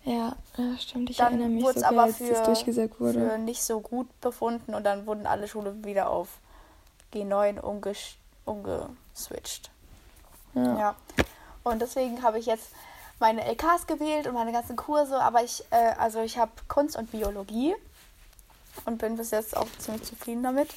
ja, 0.05 0.35
stimmt. 0.79 1.09
Ich 1.09 1.17
Dann 1.17 1.33
erinnere 1.33 1.49
mich 1.49 1.63
wurde 1.63 1.79
es 1.79 1.85
sogar, 1.85 1.91
aber 1.91 2.03
als 2.03 2.19
das 2.19 2.27
für, 2.27 2.43
durchgesetzt 2.45 2.99
wurde. 2.99 3.29
für 3.29 3.37
nicht 3.37 3.63
so 3.63 3.81
gut 3.81 4.07
befunden 4.21 4.75
und 4.75 4.83
dann 4.83 5.05
wurden 5.07 5.25
alle 5.25 5.47
Schulen 5.47 5.83
wieder 5.83 6.09
auf 6.09 6.39
G9 7.13 7.59
umges 7.59 8.15
umgeswitcht. 8.45 9.71
Ja. 10.53 10.79
Ja. 10.79 10.95
Und 11.63 11.81
deswegen 11.81 12.21
habe 12.21 12.37
ich 12.37 12.45
jetzt 12.45 12.69
meine 13.19 13.43
LKs 13.43 13.87
gewählt 13.87 14.27
und 14.27 14.33
meine 14.33 14.51
ganzen 14.51 14.75
Kurse, 14.75 15.19
aber 15.19 15.43
ich, 15.43 15.63
äh, 15.71 15.93
also 15.97 16.21
ich 16.21 16.37
habe 16.37 16.51
Kunst 16.67 16.95
und 16.95 17.11
Biologie 17.11 17.75
und 18.85 18.99
bin 18.99 19.17
bis 19.17 19.31
jetzt 19.31 19.57
auch 19.57 19.67
ziemlich 19.79 20.03
zufrieden 20.03 20.43
damit. 20.43 20.69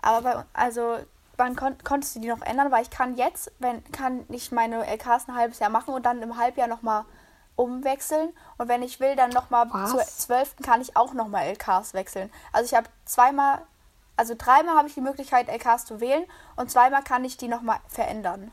Aber 0.00 0.22
bei, 0.22 0.44
also 0.54 0.98
wann 1.36 1.56
kon 1.56 1.76
konntest 1.84 2.16
du 2.16 2.20
die 2.20 2.28
noch 2.28 2.40
ändern? 2.40 2.70
Weil 2.70 2.82
ich 2.82 2.90
kann 2.90 3.16
jetzt, 3.16 3.50
wenn 3.58 3.84
kann 3.92 4.24
ich 4.30 4.52
meine 4.52 4.86
LKs 4.86 5.28
ein 5.28 5.34
halbes 5.34 5.58
Jahr 5.58 5.70
machen 5.70 5.92
und 5.92 6.06
dann 6.06 6.22
im 6.22 6.38
Halbjahr 6.38 6.68
nochmal 6.68 7.04
umwechseln. 7.62 8.34
Und 8.58 8.68
wenn 8.68 8.82
ich 8.82 8.98
will, 9.00 9.14
dann 9.16 9.30
nochmal 9.30 9.68
zur 9.88 10.00
12. 10.00 10.56
kann 10.62 10.80
ich 10.80 10.96
auch 10.96 11.14
nochmal 11.14 11.44
LKs 11.44 11.94
wechseln. 11.94 12.30
Also 12.52 12.66
ich 12.66 12.74
habe 12.74 12.88
zweimal, 13.04 13.62
also 14.16 14.34
dreimal 14.36 14.76
habe 14.76 14.88
ich 14.88 14.94
die 14.94 15.00
Möglichkeit, 15.00 15.48
LKs 15.48 15.84
zu 15.84 16.00
wählen 16.00 16.24
und 16.56 16.70
zweimal 16.70 17.02
kann 17.02 17.24
ich 17.24 17.36
die 17.36 17.48
nochmal 17.48 17.78
verändern. 17.88 18.50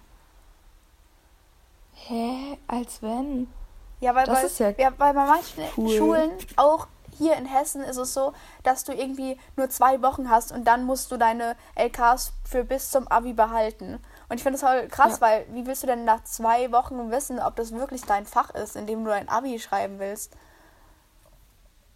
Hä? 1.96 2.58
Als 2.68 3.01
wenn? 3.01 3.51
Ja, 4.00 4.16
weil, 4.16 4.25
Das 4.25 4.38
weil, 4.38 4.46
ist 4.46 4.60
ja 4.60 4.70
ja, 4.78 4.92
weil 4.98 5.13
bei 5.13 5.25
manchen 5.25 5.63
cool. 5.75 5.98
Schulen, 5.98 6.32
auch 6.56 6.88
hier 7.18 7.36
in 7.36 7.46
Hessen, 7.46 7.84
ist 7.84 7.98
es 7.98 8.13
so, 8.13 8.34
dass 8.63 8.86
du 8.86 8.94
irgendwie 8.94 9.38
nur 9.58 9.70
zwei 9.70 10.01
Wochen 10.01 10.30
hast 10.30 10.51
und 10.54 10.66
dann 10.66 10.86
musst 10.86 11.12
du 11.12 11.18
deine 11.18 11.58
LKs 11.75 12.32
für 12.46 12.63
bis 12.63 12.92
zum 12.92 13.08
Abi 13.10 13.34
behalten. 13.34 14.00
Und 14.30 14.38
ich 14.38 14.44
finde 14.44 14.60
das 14.60 14.68
halt 14.70 14.92
krass, 14.92 15.14
Ja. 15.20 15.22
weil 15.22 15.46
wie 15.52 15.66
willst 15.66 15.82
du 15.84 15.88
denn 15.88 16.06
nach 16.06 16.24
zwei 16.24 16.72
Wochen 16.72 17.10
wissen, 17.12 17.40
ob 17.40 17.56
das 17.56 17.72
wirklich 17.72 18.04
dein 18.04 18.26
Fach 18.26 18.52
ist, 18.52 18.76
in 18.76 18.86
dem 18.86 19.04
du 19.04 19.12
ein 19.14 19.28
Abi 19.28 19.58
schreiben 19.60 19.98
willst? 20.00 20.34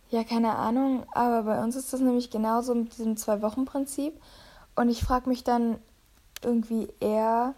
Ja, 0.10 0.24
keine 0.24 0.56
Ahnung, 0.56 1.06
aber 1.13 1.44
bei 1.44 1.62
uns 1.63 1.75
ist 1.75 1.92
das 1.94 2.00
nämlich 2.00 2.30
genauso 2.30 2.75
mit 2.75 2.98
diesem 2.98 3.18
Zwei-Wochen-Prinzip. 3.18 4.20
Und 4.75 4.90
ich 4.90 5.04
frage 5.04 5.30
mich 5.30 5.44
dann 5.44 5.78
irgendwie 6.44 6.92
eher, 7.00 7.54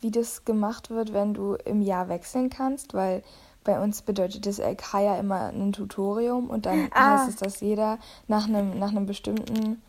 wie 0.00 0.10
das 0.10 0.44
gemacht 0.44 0.90
wird, 0.90 1.12
wenn 1.12 1.32
du 1.34 1.54
im 1.54 1.80
Jahr 1.80 2.08
wechseln 2.08 2.50
kannst, 2.50 2.94
weil 2.94 3.22
bei 3.64 3.80
uns 3.80 4.02
bedeutet 4.02 4.46
das 4.46 4.58
LK 4.58 4.94
ja 5.00 5.16
immer 5.16 5.48
ein 5.52 5.72
Tutorium 5.72 6.50
und 6.50 6.66
dann 6.66 6.90
Ah. 6.92 7.18
heißt 7.18 7.28
es, 7.28 7.36
dass 7.36 7.60
jeder 7.60 7.98
nach 8.26 8.46
einem, 8.48 8.78
nach 8.80 8.88
einem 8.90 9.06
bestimmten, 9.06 9.80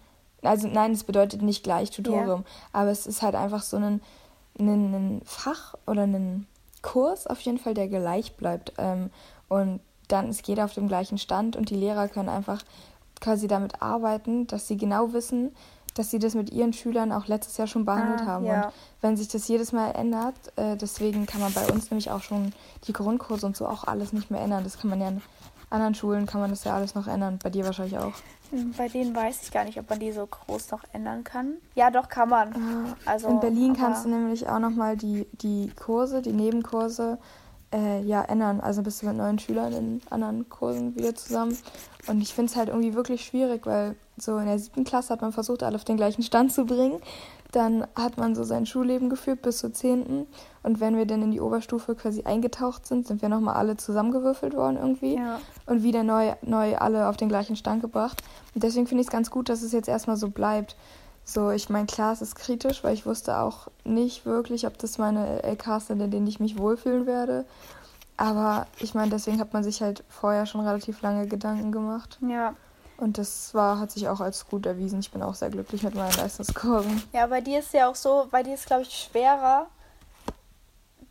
also 0.43 0.67
nein, 0.67 0.91
es 0.91 1.03
bedeutet 1.03 1.41
nicht 1.41 1.63
gleich 1.63 1.89
Tutorium, 1.89 2.45
aber 2.73 2.91
es 2.91 3.07
ist 3.07 3.23
halt 3.23 3.33
einfach 3.33 3.63
so 3.63 3.77
ein, 3.77 4.01
ein, 4.59 4.93
ein 4.93 5.21
Fach 5.25 5.75
oder 5.87 6.03
ein 6.03 6.47
Kurs 6.81 7.27
auf 7.27 7.39
jeden 7.41 7.57
Fall, 7.59 7.73
der 7.73 7.87
gleich 7.87 8.35
bleibt. 8.35 8.73
Ähm, 8.77 9.09
und 9.49 9.79
dann 10.07 10.29
ist 10.29 10.47
jeder 10.47 10.65
auf 10.65 10.73
dem 10.73 10.87
gleichen 10.87 11.17
Stand 11.17 11.55
und 11.55 11.69
die 11.69 11.75
Lehrer 11.75 12.07
können 12.07 12.29
einfach 12.29 12.61
quasi 13.21 13.47
damit 13.47 13.81
arbeiten, 13.81 14.47
dass 14.47 14.67
sie 14.67 14.77
genau 14.77 15.13
wissen, 15.13 15.55
dass 15.95 16.09
sie 16.11 16.19
das 16.19 16.33
mit 16.33 16.51
ihren 16.51 16.73
Schülern 16.73 17.11
auch 17.11 17.27
letztes 17.27 17.57
Jahr 17.57 17.67
schon 17.67 17.85
behandelt 17.85 18.21
Ah, 18.21 18.25
haben. 18.25 18.45
ja. 18.45 18.65
Und 18.65 18.73
wenn 19.01 19.17
sich 19.17 19.27
das 19.27 19.47
jedes 19.47 19.71
Mal 19.71 19.91
ändert, 19.91 20.35
äh, 20.55 20.75
deswegen 20.75 21.25
kann 21.25 21.39
man 21.39 21.53
bei 21.53 21.71
uns 21.71 21.89
nämlich 21.91 22.09
auch 22.11 22.21
schon 22.21 22.51
die 22.87 22.93
Grundkurse 22.93 23.45
und 23.45 23.55
so 23.55 23.67
auch 23.67 23.83
alles 23.85 24.11
nicht 24.11 24.31
mehr 24.31 24.41
ändern. 24.41 24.63
Das 24.63 24.77
kann 24.79 24.89
man 24.89 24.99
ja 24.99 25.11
anderen 25.73 25.95
Schulen, 25.95 26.25
kann 26.25 26.39
man 26.41 26.49
das 26.49 26.63
ja 26.63 26.73
alles 26.75 26.95
noch 26.95 27.07
ändern. 27.07 27.39
Bei 27.43 27.49
dir 27.49 27.65
wahrscheinlich 27.65 27.97
auch. 27.97 28.13
Hm, 28.51 28.73
Bei 28.77 28.87
denen 28.87 29.15
weiß 29.15 29.41
ich 29.43 29.51
gar 29.51 29.65
nicht, 29.65 29.79
ob 29.79 29.89
man 29.89 29.99
die 29.99 30.11
so 30.11 30.25
groß 30.27 30.71
noch 30.71 30.83
ändern 30.93 31.23
kann. 31.23 31.55
Ja, 31.75 31.89
doch, 31.91 32.07
kann 32.07 32.29
man. 32.29 32.95
Also, 33.05 33.27
Ah, 33.27 33.31
In 33.31 33.39
Berlin 33.39 33.75
kannst 33.75 34.05
du 34.05 34.09
nämlich 34.09 34.47
auch 34.47 34.59
nochmal 34.59 34.95
die, 34.95 35.27
die 35.41 35.71
Kurse, 35.75 36.21
die 36.21 36.31
Nebenkurse 36.33 37.17
äh, 37.73 38.01
ja 38.03 38.21
ändern. 38.21 38.61
Also 38.61 38.83
bist 38.83 39.01
du 39.01 39.07
mit 39.07 39.17
neuen 39.17 39.39
Schülern 39.39 39.73
in 39.73 40.01
anderen 40.11 40.47
Kursen 40.49 40.95
wieder 40.95 41.15
zusammen. 41.15 41.57
Und 42.07 42.21
ich 42.21 42.33
finde 42.33 42.51
es 42.51 42.55
halt 42.55 42.69
irgendwie 42.69 42.93
wirklich 42.93 43.25
schwierig, 43.25 43.65
weil 43.65 43.95
so 44.17 44.37
in 44.37 44.45
der 44.45 44.59
siebten 44.59 44.83
Klasse 44.83 45.11
hat 45.13 45.21
man 45.21 45.31
versucht, 45.31 45.63
alle 45.63 45.75
auf 45.75 45.83
den 45.85 45.97
gleichen 45.97 46.21
Stand 46.21 46.51
zu 46.53 46.65
bringen. 46.65 47.01
Dann 47.53 47.85
hat 47.95 48.17
man 48.17 48.33
so 48.33 48.43
sein 48.43 48.65
Schulleben 48.65 49.09
geführt 49.09 49.43
bis 49.43 49.59
zur 49.59 49.73
zehnten. 49.73 50.25
Und 50.63 50.79
wenn 50.79 50.97
wir 50.97 51.05
dann 51.05 51.21
in 51.21 51.31
die 51.31 51.39
Oberstufe 51.39 51.93
quasi 51.93 52.23
eingetaucht 52.23 52.87
sind, 52.87 53.07
sind 53.07 53.21
wir 53.21 53.29
nochmal 53.29 53.55
alle 53.55 53.77
zusammengewürfelt 53.77 54.55
worden 54.55 54.77
irgendwie. 54.77 55.15
Ja. 55.15 55.39
Und 55.67 55.83
wieder 55.83 56.03
neu, 56.03 56.33
neu 56.41 56.75
alle 56.77 57.07
auf 57.07 57.15
den 57.15 57.29
gleichen 57.29 57.55
Stand 57.55 57.81
gebracht. 57.81 58.23
Und 58.55 58.63
deswegen 58.63 58.87
finde 58.87 59.01
ich 59.01 59.07
es 59.07 59.11
ganz 59.11 59.29
gut, 59.29 59.49
dass 59.49 59.61
es 59.61 59.71
jetzt 59.71 59.87
erstmal 59.87 60.17
so 60.17 60.29
bleibt. 60.29 60.75
So, 61.25 61.51
ich 61.51 61.69
meine, 61.69 61.85
klar, 61.85 62.11
es 62.11 62.23
ist 62.23 62.35
kritisch, 62.35 62.83
weil 62.83 62.95
ich 62.95 63.05
wusste 63.05 63.37
auch 63.37 63.67
nicht 63.83 64.25
wirklich, 64.25 64.65
ob 64.65 64.77
das 64.79 64.97
meine 64.97 65.43
LKs 65.43 65.87
sind, 65.87 66.01
in 66.01 66.11
denen 66.11 66.27
ich 66.27 66.39
mich 66.39 66.57
wohlfühlen 66.57 67.05
werde. 67.05 67.45
Aber 68.17 68.65
ich 68.79 68.95
meine, 68.95 69.11
deswegen 69.11 69.39
hat 69.39 69.53
man 69.53 69.63
sich 69.63 69.81
halt 69.81 70.03
vorher 70.09 70.47
schon 70.47 70.61
relativ 70.61 71.01
lange 71.01 71.27
Gedanken 71.27 71.71
gemacht. 71.71 72.17
Ja. 72.27 72.55
Und 73.03 73.17
das 73.17 73.53
war, 73.53 73.79
hat 73.79 73.91
sich 73.91 74.07
auch 74.07 74.19
als 74.21 74.47
gut 74.47 74.65
erwiesen. 74.65 74.99
Ich 74.99 75.11
bin 75.11 75.21
auch 75.21 75.35
sehr 75.35 75.49
glücklich 75.49 75.83
mit 75.83 75.93
meinen 75.95 76.15
Leistungskurven. 76.15 77.03
Ja, 77.11 77.27
bei 77.27 77.41
dir 77.41 77.59
ist 77.59 77.73
ja 77.73 77.89
auch 77.89 77.95
so, 77.95 78.27
bei 78.31 78.43
dir 78.43 78.53
ist, 78.55 78.65
glaube 78.65 78.83
ich, 78.83 78.93
schwerer, 79.11 79.67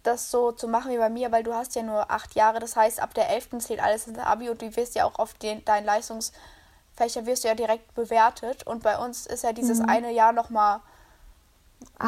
das 0.03 0.31
so 0.31 0.51
zu 0.53 0.67
machen 0.69 0.91
wie 0.91 0.99
bei 0.99 1.11
mir, 1.11 1.31
weil 1.31 1.45
du 1.45 1.55
hast 1.55 1.75
ja 1.77 1.83
nur 1.83 2.11
acht 2.11 2.35
Jahre. 2.35 2.59
Das 2.59 2.75
heißt, 2.75 3.01
ab 3.01 3.15
der 3.15 3.31
11. 3.31 3.59
zählt 3.59 3.81
alles 3.83 4.07
ins 4.09 4.19
Abi 4.19 4.51
und 4.51 4.61
du 4.61 4.75
wirst 4.75 4.95
ja 4.95 5.05
auch 5.05 5.17
auf 5.19 5.35
den, 5.35 5.65
deinen 5.65 5.85
Leistungsfächer 5.85 7.25
wirst 7.27 7.45
du 7.45 7.49
ja 7.49 7.55
direkt 7.55 7.95
bewertet. 7.95 8.67
Und 8.67 8.83
bei 8.83 8.99
uns 8.99 9.27
ist 9.27 9.45
ja 9.45 9.53
dieses 9.53 9.81
eine 9.81 10.11
Jahr 10.13 10.33
nochmal 10.33 10.81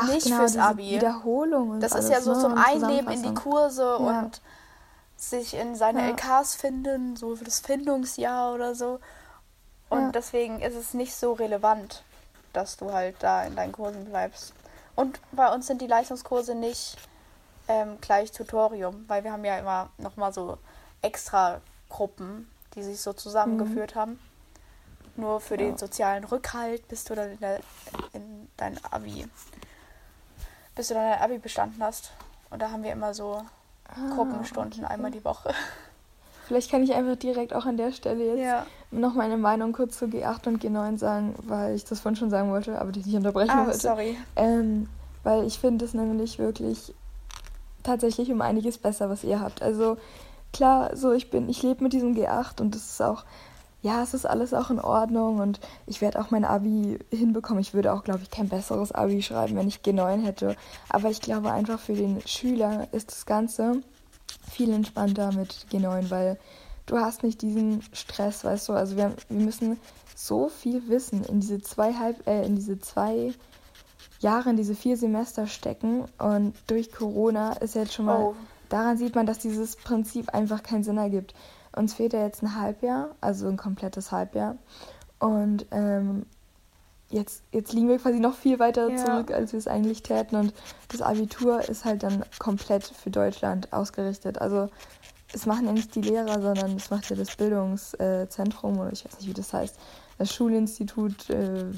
nicht 0.07 0.27
fürs 0.29 0.39
Mhm. 0.39 0.47
diese 0.47 0.63
Abi. 0.63 0.91
Wiederholung 0.91 1.71
und 1.71 1.81
Das 1.81 1.93
alles, 1.93 2.07
ist 2.07 2.11
ja 2.13 2.21
so 2.21 2.33
ne? 2.35 2.41
zum 2.41 2.55
Einleben 2.55 3.11
in 3.11 3.23
die. 3.23 3.35
Kurse 3.35 3.83
Ja. 3.83 3.97
und 4.21 4.41
sich 5.17 5.55
in 5.55 5.77
seine 5.77 6.01
Ja. 6.01 6.09
LKs 6.09 6.55
finden, 6.57 7.17
so 7.17 7.37
für 7.37 7.45
das 7.45 7.61
Findungsjahr 7.61 8.55
oder 8.55 8.75
so. 8.75 8.99
Und 9.89 10.01
Ja. 10.07 10.11
deswegen 10.13 10.61
ist 10.61 10.75
es 10.75 10.95
nicht 10.95 11.15
so 11.15 11.33
relevant, 11.35 12.03
dass 12.53 12.77
du 12.77 12.93
halt 12.93 13.17
da 13.21 13.45
in 13.45 13.57
deinen 13.57 13.73
Kursen 13.73 14.05
bleibst. 14.07 14.53
Und 14.97 15.21
bei 15.33 15.53
uns 15.53 15.67
sind 15.67 15.81
die 15.81 15.87
Leistungskurse 15.87 16.55
nicht 16.55 16.97
ähm, 17.69 17.99
gleich 18.01 18.31
Tutorium, 18.33 19.05
weil 19.09 19.25
wir 19.25 19.33
haben 19.33 19.45
ja 19.45 19.59
immer 19.59 19.91
nochmal 19.99 20.33
so 20.33 20.59
extra 21.03 21.61
Gruppen, 21.89 22.51
die 22.75 22.83
sich 22.83 23.01
so 23.01 23.13
zusammengeführt 23.13 23.95
haben. 23.95 24.19
Nur 25.17 25.41
für 25.41 25.57
den 25.57 25.73
Ja. 25.73 25.79
sozialen 25.79 26.25
Rückhalt 26.25 26.87
bist 26.89 27.09
du 27.11 27.15
dann 27.15 27.31
in, 27.33 27.39
der, 27.41 27.61
in 28.13 28.49
dein 28.57 28.83
Abi. 28.85 29.29
bis 30.75 30.89
du 30.89 30.95
dann 30.95 31.09
dein 31.11 31.21
Abi 31.21 31.39
bestanden 31.39 31.83
hast. 31.83 32.11
Und 32.51 32.61
da 32.61 32.71
haben 32.71 32.83
wir 32.83 32.93
immer 32.93 33.15
so 33.15 33.45
Ah, 33.89 34.15
Gruppenstunden 34.15 34.85
einmal 34.85 35.11
die 35.11 35.25
Woche. 35.25 35.55
Vielleicht 36.47 36.71
kann 36.71 36.83
ich 36.83 36.93
einfach 36.95 37.17
direkt 37.17 37.55
auch 37.55 37.65
an 37.67 37.77
der 37.77 37.93
Stelle 37.93 38.25
jetzt 38.37 38.41
Ja. 38.41 38.67
noch 38.91 39.15
meine 39.15 39.37
Meinung 39.37 39.73
kurz 39.73 39.99
zu 39.99 40.05
G8 40.07 40.47
und 40.49 40.63
G9 40.63 40.99
sagen, 40.99 41.35
weil 41.43 41.75
ich 41.75 41.85
das 41.85 42.01
vorhin 42.01 42.17
schon 42.17 42.31
sagen 42.31 42.51
wollte, 42.51 42.81
aber 42.81 42.93
dich 42.93 43.07
nicht 43.07 43.17
unterbrechen 43.17 43.51
Ah, 43.51 43.67
wollte. 43.67 43.79
sorry. 43.79 44.17
Ähm, 44.37 44.89
weil 45.23 45.45
ich 45.47 45.59
finde 45.59 45.85
es 45.87 45.95
nämlich 45.95 46.39
wirklich 46.39 46.93
tatsächlich 47.83 48.31
um 48.31 48.41
einiges 48.41 48.79
besser, 48.79 49.09
was 49.11 49.25
ihr 49.25 49.41
habt. 49.41 49.63
Also 49.63 49.97
klar, 50.53 50.97
so 50.97 51.13
ich 51.13 51.31
bin, 51.31 51.49
ich 51.49 51.63
lebe 51.63 51.83
mit 51.83 51.93
diesem 51.93 52.15
G8 52.15 52.61
und 52.61 52.75
es 52.75 52.85
ist 52.93 53.03
auch, 53.03 53.25
ja, 53.83 54.03
es 54.03 54.15
ist 54.15 54.25
alles 54.27 54.55
auch 54.55 54.71
in 54.71 54.81
Ordnung 54.81 55.41
und 55.41 55.61
ich 55.87 56.01
werde 56.01 56.19
auch 56.21 56.31
mein 56.31 56.45
Abi 56.45 56.99
hinbekommen. 57.11 57.61
Ich 57.61 57.75
würde 57.75 57.93
auch, 57.93 58.03
glaube 58.05 58.21
ich, 58.23 58.31
kein 58.31 58.49
besseres 58.49 58.93
Abi 58.93 59.23
schreiben, 59.23 59.57
wenn 59.57 59.69
ich 59.69 59.81
G9 59.81 60.23
hätte. 60.23 60.57
Aber 60.89 61.11
ich 61.11 61.21
glaube 61.21 61.53
einfach 61.53 61.79
für 61.79 61.95
den 61.95 62.21
Schüler 62.27 62.87
ist 62.93 63.11
das 63.11 63.27
Ganze 63.27 63.83
viel 64.51 64.73
entspannter 64.73 65.33
mit 65.33 65.67
G9, 65.71 66.11
weil 66.11 66.39
du 66.87 66.99
hast 66.99 67.23
nicht 67.23 67.43
diesen 67.43 67.83
Stress, 67.93 68.45
weißt 68.45 68.69
du. 68.69 68.73
Also 68.75 68.97
wir, 68.97 69.15
wir 69.29 69.45
müssen 69.45 69.79
so 70.15 70.49
viel 70.49 70.89
Wissen 70.89 71.25
in 71.25 71.41
diese 71.41 71.61
zwei 71.61 71.93
halb, 71.95 72.27
äh, 72.27 72.45
in 72.47 72.57
diese 72.57 72.79
zwei 72.79 73.33
Jahre, 74.21 74.51
in 74.51 74.57
diese 74.57 74.75
vier 74.75 74.97
Semester 74.97 75.47
stecken 75.47 76.05
und 76.19 76.55
durch 76.67 76.93
Corona 76.93 77.53
ist 77.55 77.75
jetzt 77.75 77.95
schon 77.95 78.07
mal, 78.07 78.21
Oh. 78.21 78.35
daran 78.69 78.97
sieht 78.97 79.15
man, 79.15 79.27
dass 79.27 79.39
dieses 79.39 79.77
Prinzip 79.77 80.33
einfach 80.33 80.63
keinen 80.63 80.85
Sinn 80.85 80.97
ergibt. 80.99 81.35
Uns 81.77 81.95
fehlt 81.95 82.13
ja 82.13 82.25
jetzt 82.25 82.43
ein 82.43 82.59
Halbjahr, 82.59 83.17
also 83.21 83.49
ein 83.49 83.57
komplettes 83.57 84.13
Halbjahr 84.13 84.57
und 85.19 85.67
ähm, 85.73 86.27
jetzt, 87.15 87.43
jetzt 87.53 87.73
liegen 87.73 87.89
wir 87.89 87.99
quasi 87.99 88.19
noch 88.21 88.35
viel 88.35 88.59
weiter 88.59 88.91
Ja. 88.91 88.97
zurück, 88.97 89.31
als 89.33 89.53
wir 89.53 89.59
es 89.59 89.67
eigentlich 89.69 90.03
täten 90.03 90.37
und 90.37 90.53
das 90.89 91.01
Abitur 91.03 91.69
ist 91.69 91.85
halt 91.85 92.03
dann 92.03 92.25
komplett 92.39 92.85
für 92.85 93.11
Deutschland 93.11 93.73
ausgerichtet. 93.73 94.41
Also 94.41 94.69
es 95.33 95.47
machen 95.47 95.67
ja 95.67 95.73
nicht 95.73 95.95
die 95.95 96.03
Lehrer, 96.03 96.41
sondern 96.41 96.77
es 96.77 96.91
macht 96.91 97.11
ja 97.11 97.17
das 97.17 97.33
Bildungszentrum 97.33 98.79
oder 98.79 98.93
ich 98.93 99.05
weiß 99.05 99.19
nicht, 99.19 99.29
wie 99.29 99.33
das 99.35 99.53
heißt, 99.53 99.77
das 100.19 100.33
Schulinstitut, 100.33 101.29
äh, 101.31 101.71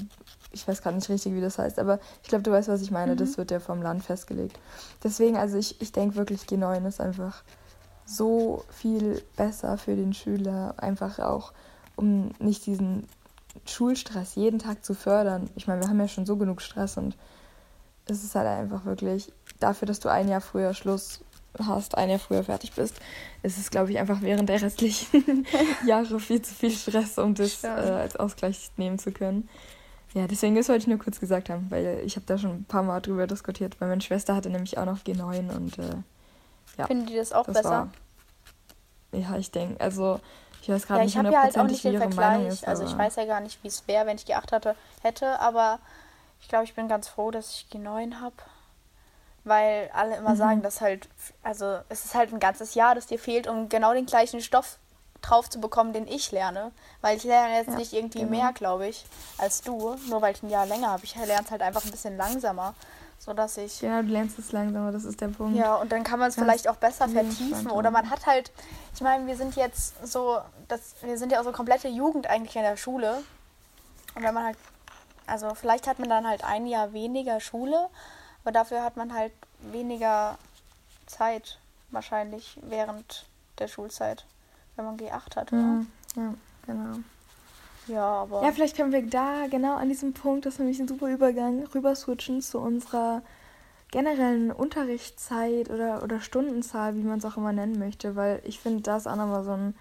ich 0.51 0.67
weiß 0.67 0.81
gerade 0.81 0.95
nicht 0.95 1.09
richtig, 1.09 1.33
wie 1.33 1.41
das 1.41 1.57
heißt, 1.59 1.79
aber 1.79 1.99
ich 2.23 2.29
glaube, 2.29 2.43
du 2.43 2.51
weißt, 2.51 2.67
was 2.69 2.81
ich 2.81 2.91
meine, 2.91 3.13
Mhm. 3.13 3.17
das 3.17 3.37
wird 3.37 3.51
ja 3.51 3.59
vom 3.59 3.81
Land 3.81 4.03
festgelegt. 4.03 4.59
Deswegen, 5.03 5.37
also 5.37 5.57
ich, 5.57 5.81
ich 5.81 5.91
denke 5.91 6.15
wirklich, 6.15 6.41
G9 6.43 6.87
ist 6.87 7.01
einfach 7.01 7.43
so 8.05 8.63
viel 8.69 9.21
besser 9.35 9.77
für 9.77 9.95
den 9.95 10.13
Schüler, 10.13 10.75
einfach 10.77 11.19
auch, 11.19 11.51
um 11.95 12.31
nicht 12.39 12.65
diesen 12.65 13.07
Schulstress 13.65 14.35
jeden 14.35 14.59
Tag 14.59 14.83
zu 14.83 14.93
fördern. 14.93 15.49
Ich 15.55 15.67
meine, 15.67 15.81
wir 15.81 15.89
haben 15.89 15.99
ja 15.99 16.07
schon 16.07 16.25
so 16.25 16.37
genug 16.37 16.61
Stress 16.61 16.97
und 16.97 17.17
es 18.05 18.23
ist 18.23 18.35
halt 18.35 18.47
einfach 18.47 18.85
wirklich 18.85 19.31
dafür, 19.59 19.85
dass 19.87 19.99
du 19.99 20.09
ein 20.09 20.29
Jahr 20.29 20.41
früher 20.41 20.73
Schluss 20.73 21.21
hast, 21.59 21.97
ein 21.97 22.09
Jahr 22.09 22.19
früher 22.19 22.43
fertig 22.43 22.73
bist, 22.73 22.95
ist 23.43 23.57
es, 23.57 23.69
glaube 23.69 23.91
ich, 23.91 23.97
einfach 23.97 24.21
während 24.21 24.49
der 24.49 24.61
restlichen 24.61 25.45
Jahre 25.85 26.19
viel 26.19 26.41
zu 26.41 26.53
viel 26.53 26.71
Stress, 26.71 27.17
um 27.17 27.33
das 27.33 27.63
äh, 27.63 27.67
als 27.67 28.15
Ausgleich 28.15 28.71
nehmen 28.77 28.99
zu 28.99 29.11
können. 29.11 29.49
Ja, 30.13 30.27
deswegen, 30.27 30.55
das 30.55 30.69
wollte 30.69 30.83
ich 30.83 30.87
nur 30.87 30.99
kurz 30.99 31.19
gesagt 31.19 31.49
haben, 31.49 31.67
weil 31.69 32.01
ich 32.05 32.15
habe 32.15 32.25
da 32.25 32.37
schon 32.37 32.51
ein 32.51 32.65
paar 32.65 32.83
Mal 32.83 33.01
drüber 33.01 33.27
diskutiert, 33.27 33.79
weil 33.79 33.89
meine 33.89 34.01
Schwester 34.01 34.35
hatte 34.35 34.49
nämlich 34.49 34.77
auch 34.77 34.85
noch 34.85 34.99
G9 34.99 35.55
und 35.55 35.79
äh, 35.79 35.95
ja, 36.77 36.87
Finden 36.87 37.07
die 37.07 37.15
das 37.15 37.33
auch 37.33 37.45
das 37.45 37.55
besser? 37.57 37.69
war. 37.69 37.89
Ja, 39.11 39.37
ich 39.37 39.51
denke, 39.51 39.79
also 39.81 40.19
ich 40.67 40.73
weiß 40.73 40.85
gerade 40.87 40.99
Ja, 40.99 41.05
nicht 41.05 41.13
ich 41.13 41.17
habe 41.17 41.29
ja 41.33 41.41
halt 41.43 41.57
auch 41.57 41.63
nicht 41.63 41.83
hundertprozentig, 41.83 41.83
wie 41.83 41.87
den 41.87 41.93
ihre 41.93 42.01
Vergleich. 42.03 42.31
Meinung 42.31 42.51
ist. 42.51 42.67
also 42.67 42.83
ich 42.83 42.97
weiß 42.97 43.15
ja 43.15 43.25
gar 43.25 43.39
nicht, 43.39 43.63
wie 43.63 43.67
es 43.69 43.87
wäre, 43.87 44.05
wenn 44.05 44.17
ich 44.17 44.25
G8 44.25 44.51
hatte, 44.51 44.75
hätte, 45.01 45.39
aber 45.39 45.79
ich 46.41 46.47
glaube, 46.49 46.65
ich 46.65 46.75
bin 46.75 46.87
ganz 46.87 47.07
froh, 47.07 47.31
dass 47.31 47.51
ich 47.51 47.67
G9 47.71 48.19
habe. 48.21 48.35
Weil 49.43 49.89
alle 49.93 50.17
immer 50.17 50.33
Mhm. 50.33 50.37
sagen, 50.37 50.61
dass 50.61 50.81
halt, 50.81 51.07
also 51.41 51.79
es 51.87 52.03
ist 52.03 52.15
halt 52.15 52.33
ein 52.33 52.39
ganzes 52.39 52.75
Jahr, 52.75 52.95
das 52.95 53.07
dir 53.07 53.17
fehlt, 53.17 53.47
um 53.47 53.69
genau 53.69 53.93
den 53.93 54.05
gleichen 54.05 54.41
Stoff 54.41 54.77
drauf 55.21 55.49
zu 55.49 55.59
bekommen, 55.61 55.93
den 55.93 56.05
ich 56.05 56.31
lerne. 56.31 56.71
Weil 57.01 57.15
ich 57.17 57.23
lerne 57.23 57.55
jetzt 57.55 57.69
Ja, 57.69 57.75
nicht 57.77 57.93
irgendwie 57.93 58.19
genau. 58.19 58.31
mehr, 58.31 58.51
glaube 58.53 58.87
ich, 58.87 59.05
als 59.37 59.61
du, 59.61 59.95
nur 60.09 60.21
weil 60.21 60.33
ich 60.35 60.43
ein 60.43 60.49
Jahr 60.49 60.65
länger 60.65 60.89
habe. 60.89 61.05
Ich 61.05 61.15
lerne 61.15 61.45
es 61.45 61.51
halt 61.51 61.61
einfach 61.61 61.83
ein 61.85 61.91
bisschen 61.91 62.17
langsamer, 62.17 62.73
sodass 63.19 63.57
ich 63.57 63.81
Ja, 63.81 64.01
du 64.01 64.09
lernst 64.09 64.39
es 64.39 64.51
langsamer, 64.51 64.91
das 64.91 65.03
ist 65.03 65.19
der 65.21 65.27
Punkt. 65.29 65.57
ja, 65.57 65.75
und 65.75 65.91
dann 65.91 66.03
kann 66.03 66.19
man 66.19 66.29
es 66.29 66.35
vielleicht 66.35 66.67
auch 66.67 66.77
besser 66.77 67.07
vertiefen. 67.09 67.69
Oder 67.71 67.91
man 67.91 68.09
hat 68.09 68.25
halt, 68.25 68.51
ich 68.93 69.01
meine, 69.01 69.27
wir 69.27 69.35
sind 69.35 69.55
jetzt 69.55 69.95
so, 70.07 70.39
das, 70.67 70.95
wir 71.01 71.17
sind 71.17 71.31
ja 71.31 71.39
auch 71.39 71.43
so 71.43 71.51
komplette 71.51 71.87
Jugend 71.87 72.27
eigentlich 72.27 72.55
in 72.55 72.61
der 72.63 72.77
Schule. 72.77 73.23
Und 74.15 74.23
wenn 74.23 74.33
man 74.33 74.45
halt, 74.45 74.57
also 75.25 75.53
vielleicht 75.55 75.87
hat 75.87 75.99
man 75.99 76.09
dann 76.09 76.25
halt 76.27 76.43
ein 76.43 76.65
Jahr 76.67 76.93
weniger 76.93 77.39
Schule, 77.39 77.89
aber 78.43 78.51
dafür 78.51 78.83
hat 78.83 78.95
man 78.97 79.13
halt 79.13 79.33
weniger 79.59 80.37
Zeit 81.05 81.59
wahrscheinlich 81.91 82.59
während 82.63 83.25
der 83.59 83.67
Schulzeit, 83.67 84.25
wenn 84.75 84.85
man 84.85 84.97
G8 84.97 85.35
hat. 85.35 85.51
oder? 85.53 85.61
Mhm. 85.61 85.91
Ja, 86.15 86.33
genau. 86.65 86.97
Ja, 87.87 88.21
aber 88.21 88.43
Ja, 88.43 88.51
vielleicht 88.51 88.75
können 88.75 88.91
wir 88.91 89.05
da 89.07 89.47
genau 89.49 89.75
an 89.75 89.89
diesem 89.89 90.13
Punkt, 90.13 90.45
das 90.45 90.55
ist 90.55 90.59
nämlich 90.59 90.79
ein 90.79 90.87
super 90.87 91.07
Übergang, 91.09 91.65
rüber 91.73 91.95
switchen 91.95 92.41
zu 92.41 92.59
unserer 92.59 93.21
generellen 93.91 94.51
Unterrichtszeit 94.51 95.69
oder, 95.69 96.03
oder 96.03 96.19
Stundenzahl, 96.19 96.95
wie 96.95 97.03
man 97.03 97.19
es 97.19 97.25
auch 97.25 97.37
immer 97.37 97.53
nennen 97.53 97.79
möchte, 97.79 98.15
weil 98.15 98.41
ich 98.43 98.59
finde, 98.59 98.81
das 98.83 99.03
ist 99.03 99.07
auch 99.07 99.15
nochmal 99.15 99.43
so 99.43 99.51
ein 99.51 99.75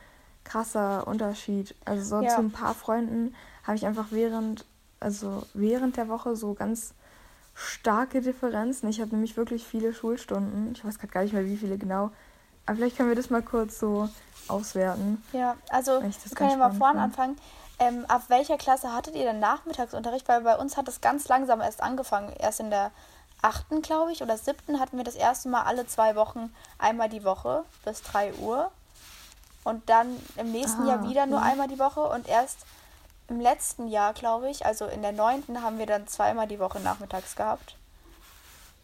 krasser 0.45 1.07
Unterschied. 1.09 1.75
Also 1.85 2.19
so 2.19 2.23
Ja. 2.23 2.35
zu 2.35 2.40
ein 2.40 2.53
paar 2.53 2.75
Freunden 2.75 3.35
habe 3.64 3.77
ich 3.77 3.85
einfach 3.85 4.07
während, 4.11 4.64
also 5.01 5.42
während 5.55 5.97
der 5.97 6.09
Woche 6.09 6.37
so 6.37 6.55
ganz 6.55 6.95
starke 7.55 8.21
Differenzen. 8.21 8.88
Ich 8.88 9.01
habe 9.01 9.11
nämlich 9.11 9.37
wirklich 9.37 9.66
viele 9.66 9.92
Schulstunden. 9.92 10.73
Ich 10.73 10.85
weiß 10.85 10.99
gerade 10.99 11.12
gar 11.12 11.23
nicht 11.23 11.33
mehr, 11.33 11.47
wie 11.47 11.57
viele 11.57 11.79
genau. 11.79 12.11
Aber 12.64 12.77
vielleicht 12.77 12.97
können 12.97 13.09
wir 13.09 13.16
das 13.16 13.31
mal 13.31 13.42
kurz 13.42 13.79
so 13.81 14.09
auswerten. 14.47 15.23
Ja, 15.33 15.57
also 15.71 16.01
wir 16.01 16.37
können 16.37 16.51
ja 16.51 16.57
mal 16.57 16.73
vorne 16.73 17.01
anfangen. 17.01 17.37
Ähm, 17.79 18.07
ab 18.07 18.23
welcher 18.29 18.57
Klasse 18.57 18.93
hattet 18.93 19.15
ihr 19.15 19.25
denn 19.25 19.39
Nachmittagsunterricht? 19.39 20.29
Weil 20.29 20.41
bei 20.41 20.57
uns 20.57 20.77
hat 20.77 20.89
es 20.89 21.01
ganz 21.01 21.29
langsam 21.29 21.61
erst 21.61 21.83
angefangen. 21.83 22.33
Erst 22.39 22.61
in 22.61 22.71
der 22.71 22.91
achten, 23.43 23.83
glaube 23.83 24.12
ich, 24.12 24.23
oder 24.23 24.39
siebten 24.39 24.81
hatten 24.81 24.97
wir 24.97 25.05
das 25.05 25.15
erste 25.15 25.49
Mal 25.49 25.62
alle 25.65 25.87
zwei 25.87 26.17
Wochen 26.17 26.55
einmal 26.79 27.09
die 27.09 27.25
Woche 27.25 27.65
bis 27.85 28.03
3 28.03 28.35
Uhr. 28.35 28.71
Und 29.65 29.89
dann 29.91 30.17
im 30.37 30.53
nächsten 30.53 30.83
Ah, 30.85 30.89
Jahr 30.89 31.09
wieder 31.09 31.27
nur 31.27 31.41
okay. 31.41 31.51
einmal 31.51 31.69
die 31.69 31.79
Woche. 31.79 32.01
Und 32.01 32.29
erst 32.29 32.59
im 33.29 33.41
letzten 33.41 33.89
Jahr, 33.89 34.15
glaube 34.15 34.49
ich, 34.49 34.65
also 34.65 34.87
in 34.87 35.03
der 35.03 35.12
neunten, 35.12 35.62
haben 35.62 35.79
wir 35.79 35.87
dann 35.87 36.07
zweimal 36.07 36.47
die 36.47 36.61
Woche 36.61 36.81
nachmittags 36.81 37.37
gehabt. 37.37 37.77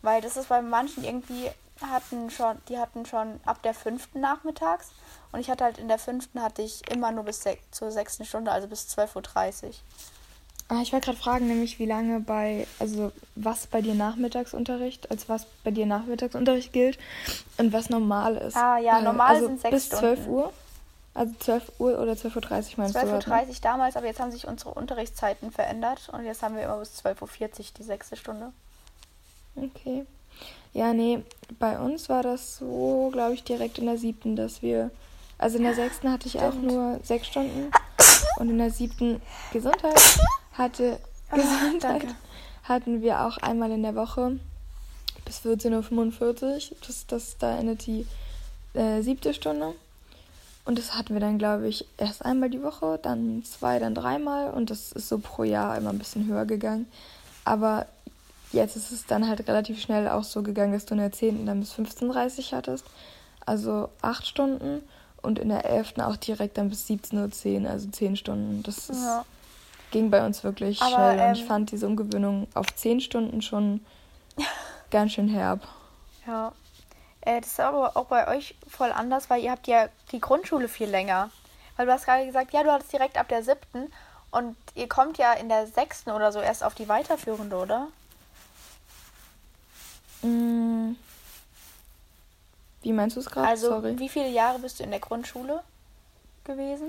Weil 0.03 0.21
das 0.21 0.37
ist 0.37 0.49
bei 0.49 0.61
manchen 0.61 1.05
irgendwie 1.05 1.51
hatten 1.91 2.31
schon, 2.31 2.57
die 2.69 2.79
hatten 2.79 3.07
schon 3.07 3.41
ab 3.45 3.63
der 3.63 3.75
fünften 3.75 4.21
nachmittags 4.21 4.91
und 5.33 5.41
ich 5.41 5.51
hatte 5.51 5.65
halt 5.65 5.79
in 5.79 5.89
der 5.89 5.99
fünften 5.99 6.43
hatte 6.43 6.63
ich 6.63 6.89
immer 6.91 7.13
nur 7.13 7.25
bis 7.25 7.45
zur 7.71 7.91
sechsten 7.91 8.25
Stunde, 8.25 8.51
also 8.51 8.69
bis 8.69 8.87
12.30 8.97 9.65
Uhr. 9.65 9.73
Ah, 10.69 10.81
ich 10.81 10.93
wollte 10.93 11.07
gerade 11.07 11.19
fragen, 11.19 11.49
nämlich 11.49 11.79
wie 11.79 11.87
lange 11.87 12.21
bei, 12.21 12.67
also 12.79 13.13
was 13.35 13.67
bei 13.67 13.83
dir 13.83 13.95
Nachmittagsunterricht, 13.95 15.11
als 15.11 15.29
was 15.29 15.47
bei 15.65 15.71
dir 15.71 15.85
Nachmittagsunterricht 15.85 16.73
gilt 16.73 16.99
und 17.59 17.73
was 17.73 17.91
normal 17.91 18.37
ist. 18.37 18.57
Ah, 18.57 18.79
ja, 18.79 19.01
normal 19.03 19.35
also 19.35 19.49
sind 19.49 19.61
sechs 19.61 19.75
bis 19.75 19.89
12 19.91 20.21
Stunden. 20.21 20.31
Uhr? 20.31 20.53
Also 21.15 21.35
12 21.41 21.73
Uhr 21.79 21.99
oder 21.99 22.13
12.30 22.13 22.37
Uhr 22.37 22.63
meinst 22.79 22.95
du? 22.95 23.01
12.30 23.01 23.25
gerade, 23.25 23.49
Uhr 23.49 23.55
damals, 23.61 23.97
aber 23.97 24.07
jetzt 24.07 24.21
haben 24.21 24.33
sich 24.33 24.47
unsere 24.47 24.71
Unterrichtszeiten 24.71 25.53
verändert 25.53 26.09
und 26.11 26.25
jetzt 26.25 26.43
haben 26.43 26.57
wir 26.57 26.63
immer 26.63 26.79
bis 26.79 27.05
12.40 27.05 27.21
Uhr 27.21 27.49
die 27.79 27.83
sechste 27.83 28.17
Stunde. 28.17 28.53
Okay. 29.57 30.07
Ja, 30.73 30.95
nee, 30.95 31.23
bei 31.59 31.79
uns 31.79 32.09
war 32.09 32.23
das 32.23 32.59
so, 32.59 33.11
glaube 33.13 33.35
ich, 33.35 33.45
direkt 33.45 33.79
in 33.79 33.87
der 33.87 33.99
siebten, 33.99 34.37
dass 34.37 34.63
wir, 34.63 34.91
also 35.39 35.59
in 35.59 35.65
der 35.65 35.75
sechsten 35.75 36.11
hatte 36.11 36.29
ich 36.29 36.41
auch 36.41 36.55
nur 36.55 36.99
sechs 37.03 37.27
Stunden 37.27 37.71
und 38.37 38.51
in 38.51 38.59
der 38.59 38.71
siebten 38.71 39.21
Gesundheit 39.53 40.01
hatte, 40.53 40.99
Gesundheit 41.31 41.83
danke. 41.83 42.15
hatten 42.65 43.03
wir 43.03 43.27
auch 43.27 43.37
einmal 43.39 43.71
in 43.71 43.83
der 43.83 43.95
Woche 43.95 44.39
bis 45.25 45.41
14.45 45.41 46.71
Uhr. 46.73 46.77
Das, 46.87 47.07
das, 47.07 47.37
da 47.39 47.59
endet 47.59 47.87
die 47.87 48.07
äh, 48.75 49.03
siebte 49.03 49.35
Stunde. 49.35 49.75
Und 50.65 50.79
das 50.79 50.95
hatten 50.95 51.15
wir 51.15 51.21
dann, 51.21 51.39
glaube 51.39 51.69
ich, 51.69 51.87
erst 51.99 52.25
einmal 52.25 52.49
die 52.49 52.63
Woche, 52.63 52.99
dann 53.03 53.43
zwei, 53.45 53.79
dann 53.79 53.95
dreimal. 53.95 54.51
Und 54.51 54.71
das 54.71 54.93
ist 54.93 55.09
so 55.09 55.19
pro 55.19 55.43
Jahr 55.43 55.77
immer 55.77 55.91
ein 55.91 55.99
bisschen 55.99 56.27
höher 56.27 56.47
gegangen. 56.47 56.87
Aber 57.45 57.87
jetzt 58.53 58.77
ist 58.77 58.93
es 58.93 59.07
dann 59.07 59.29
halt 59.29 59.47
relativ 59.49 59.81
schnell 59.81 60.09
auch 60.09 60.25
so 60.25 60.43
gegangen, 60.43 60.73
dass 60.73 60.87
du 60.87 60.95
in 60.95 61.01
der 61.01 61.13
10. 61.13 61.47
dann 61.47 61.61
bis 61.61 61.73
15.30 61.75 62.53
Uhr 62.53 62.59
hattest. 62.59 62.85
Also 63.47 63.89
acht 64.01 64.27
Stunden. 64.27 64.83
Und 65.23 65.39
in 65.39 65.51
der 65.51 65.65
11. 65.65 65.99
auch 65.99 66.17
direkt 66.17 66.59
dann 66.59 66.69
bis 66.69 66.87
17.10 66.87 67.63
Uhr, 67.65 67.71
also 67.71 67.89
zehn 67.91 68.17
Stunden. 68.17 68.63
Das 68.65 68.91
ist, 68.91 69.03
Ja. 69.05 69.25
ging 69.93 70.11
bei 70.11 70.25
uns 70.27 70.43
wirklich 70.43 70.83
Aber, 70.83 70.91
schnell. 71.13 71.29
Und 71.29 71.35
ich 71.35 71.43
ähm, 71.43 71.47
fand 71.47 71.71
diese 71.71 71.87
Umgewöhnung 71.87 72.49
auf 72.55 72.75
zehn 72.75 73.01
Stunden 73.01 73.41
schon 73.41 73.85
ganz 74.91 75.13
schön 75.13 75.29
herb. 75.29 75.61
Ja. 76.27 76.53
Äh, 77.21 77.41
das 77.41 77.51
ist 77.53 77.61
aber 77.61 77.97
auch 77.97 78.07
bei 78.07 78.27
euch 78.37 78.57
voll 78.69 78.91
anders, 78.91 79.31
weil 79.31 79.43
ihr 79.43 79.53
habt 79.53 79.69
ja 79.69 79.87
die 80.11 80.21
Grundschule 80.21 80.67
viel 80.69 80.89
länger. 80.89 81.31
Weil 81.77 81.87
du 81.87 81.93
hast 81.93 82.05
gerade 82.05 82.27
gesagt, 82.27 82.53
ja, 82.53 82.65
du 82.65 82.73
hattest 82.73 82.93
direkt 82.93 83.17
ab 83.17 83.29
der 83.29 83.43
siebten 83.45 83.93
und 84.33 84.57
ihr 84.75 84.89
kommt 84.89 85.19
ja 85.19 85.33
in 85.35 85.49
der 85.49 85.67
sechsten 85.69 86.11
oder 86.11 86.33
so 86.33 86.41
erst 86.41 86.65
auf 86.65 86.75
die 86.75 86.89
weiterführende, 86.89 87.57
oder? 87.57 87.89
Wie 90.23 90.97
meinst 92.93 93.17
du 93.17 93.21
es 93.21 93.31
gerade? 93.31 93.49
Also, 93.49 93.69
Sorry. 93.69 93.99
wie 93.99 94.09
viele 94.09 94.29
Jahre 94.29 94.59
bist 94.59 94.81
du 94.81 94.85
in 94.85 94.91
der 94.91 95.01
Grundschule 95.01 95.61
gewesen? 96.45 96.89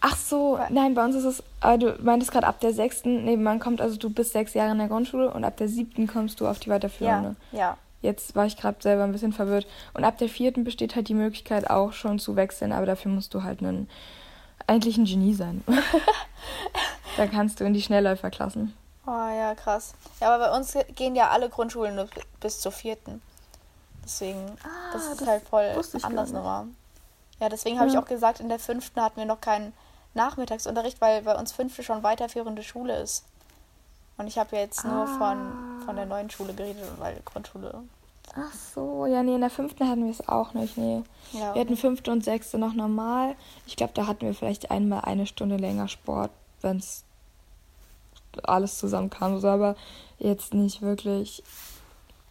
Ach 0.00 0.16
so, 0.16 0.58
nein, 0.68 0.94
bei 0.94 1.04
uns 1.04 1.16
ist 1.16 1.24
es, 1.24 1.42
äh, 1.62 1.78
du 1.78 1.96
meintest 2.02 2.30
gerade 2.30 2.46
ab 2.46 2.60
der 2.60 2.72
sechsten, 2.72 3.24
nee, 3.24 3.36
man 3.36 3.58
kommt, 3.58 3.80
also 3.80 3.96
du 3.96 4.10
bist 4.10 4.32
sechs 4.32 4.54
Jahre 4.54 4.72
in 4.72 4.78
der 4.78 4.88
Grundschule 4.88 5.32
und 5.32 5.44
ab 5.44 5.56
der 5.56 5.68
siebten 5.68 6.06
kommst 6.06 6.40
du 6.40 6.46
auf 6.46 6.58
die 6.58 6.68
weiterführende. 6.68 7.36
Ja, 7.52 7.58
ja. 7.58 7.78
Jetzt 8.02 8.36
war 8.36 8.46
ich 8.46 8.56
gerade 8.56 8.76
selber 8.80 9.04
ein 9.04 9.12
bisschen 9.12 9.32
verwirrt. 9.32 9.66
Und 9.94 10.04
ab 10.04 10.18
der 10.18 10.28
vierten 10.28 10.64
besteht 10.64 10.94
halt 10.94 11.08
die 11.08 11.14
Möglichkeit 11.14 11.70
auch 11.70 11.92
schon 11.92 12.18
zu 12.18 12.36
wechseln, 12.36 12.72
aber 12.72 12.86
dafür 12.86 13.10
musst 13.10 13.34
du 13.34 13.42
halt 13.42 13.60
einen, 13.60 13.88
eigentlich 14.66 14.98
ein 14.98 15.06
Genie 15.06 15.34
sein. 15.34 15.64
da 17.16 17.26
kannst 17.26 17.58
du 17.58 17.64
in 17.64 17.74
die 17.74 17.82
Schnellläuferklassen. 17.82 18.74
Oh 19.06 19.10
ja, 19.10 19.54
krass. 19.54 19.94
Ja, 20.20 20.34
aber 20.34 20.48
bei 20.50 20.56
uns 20.56 20.76
gehen 20.96 21.14
ja 21.14 21.30
alle 21.30 21.48
Grundschulen 21.48 21.94
nur 21.94 22.06
bi- 22.06 22.20
bis 22.40 22.60
zur 22.60 22.72
vierten. 22.72 23.22
Deswegen, 24.04 24.56
das 24.92 25.06
ist 25.06 25.20
das 25.20 25.28
halt 25.28 25.48
voll 25.48 25.72
ich 25.94 26.04
anders 26.04 26.32
nochmal. 26.32 26.66
Ja, 27.40 27.48
deswegen 27.48 27.78
habe 27.78 27.88
ich 27.88 27.94
Ja. 27.94 28.00
auch 28.02 28.06
gesagt, 28.06 28.40
in 28.40 28.48
der 28.48 28.58
fünften 28.58 29.00
hatten 29.00 29.16
wir 29.18 29.26
noch 29.26 29.40
keinen 29.40 29.72
Nachmittagsunterricht, 30.14 31.00
weil 31.00 31.22
bei 31.22 31.34
uns 31.36 31.52
fünfte 31.52 31.82
schon 31.82 32.02
weiterführende 32.02 32.62
Schule 32.62 32.96
ist. 33.00 33.24
Und 34.18 34.26
ich 34.28 34.38
habe 34.38 34.56
ja 34.56 34.62
jetzt 34.62 34.84
nur 34.84 35.06
von, 35.06 35.82
von 35.84 35.94
der 35.96 36.06
neuen 36.06 36.30
Schule 36.30 36.54
geredet, 36.54 36.82
weil 36.98 37.20
Grundschule. 37.24 37.82
Ach 38.34 38.52
so, 38.74 39.06
ja, 39.06 39.22
nee, 39.22 39.34
in 39.34 39.40
der 39.40 39.50
fünften 39.50 39.88
hatten 39.88 40.04
wir 40.04 40.10
es 40.10 40.26
auch 40.28 40.52
nicht, 40.54 40.76
nee. 40.78 41.02
Ja, 41.32 41.54
Wir 41.54 41.60
hatten 41.60 41.76
fünfte 41.76 42.10
und 42.10 42.24
sechste 42.24 42.58
noch 42.58 42.72
normal. 42.72 43.34
Ich 43.66 43.76
glaube, 43.76 43.92
da 43.94 44.06
hatten 44.06 44.22
wir 44.22 44.34
vielleicht 44.34 44.70
einmal 44.70 45.02
eine 45.02 45.26
Stunde 45.26 45.56
länger 45.56 45.88
Sport, 45.88 46.30
wenn 46.62 46.78
es 46.78 47.04
alles 48.44 48.78
zusammenkam. 48.78 49.38
So, 49.40 49.48
aber 49.48 49.76
jetzt 50.18 50.54
nicht 50.54 50.82
wirklich 50.82 51.42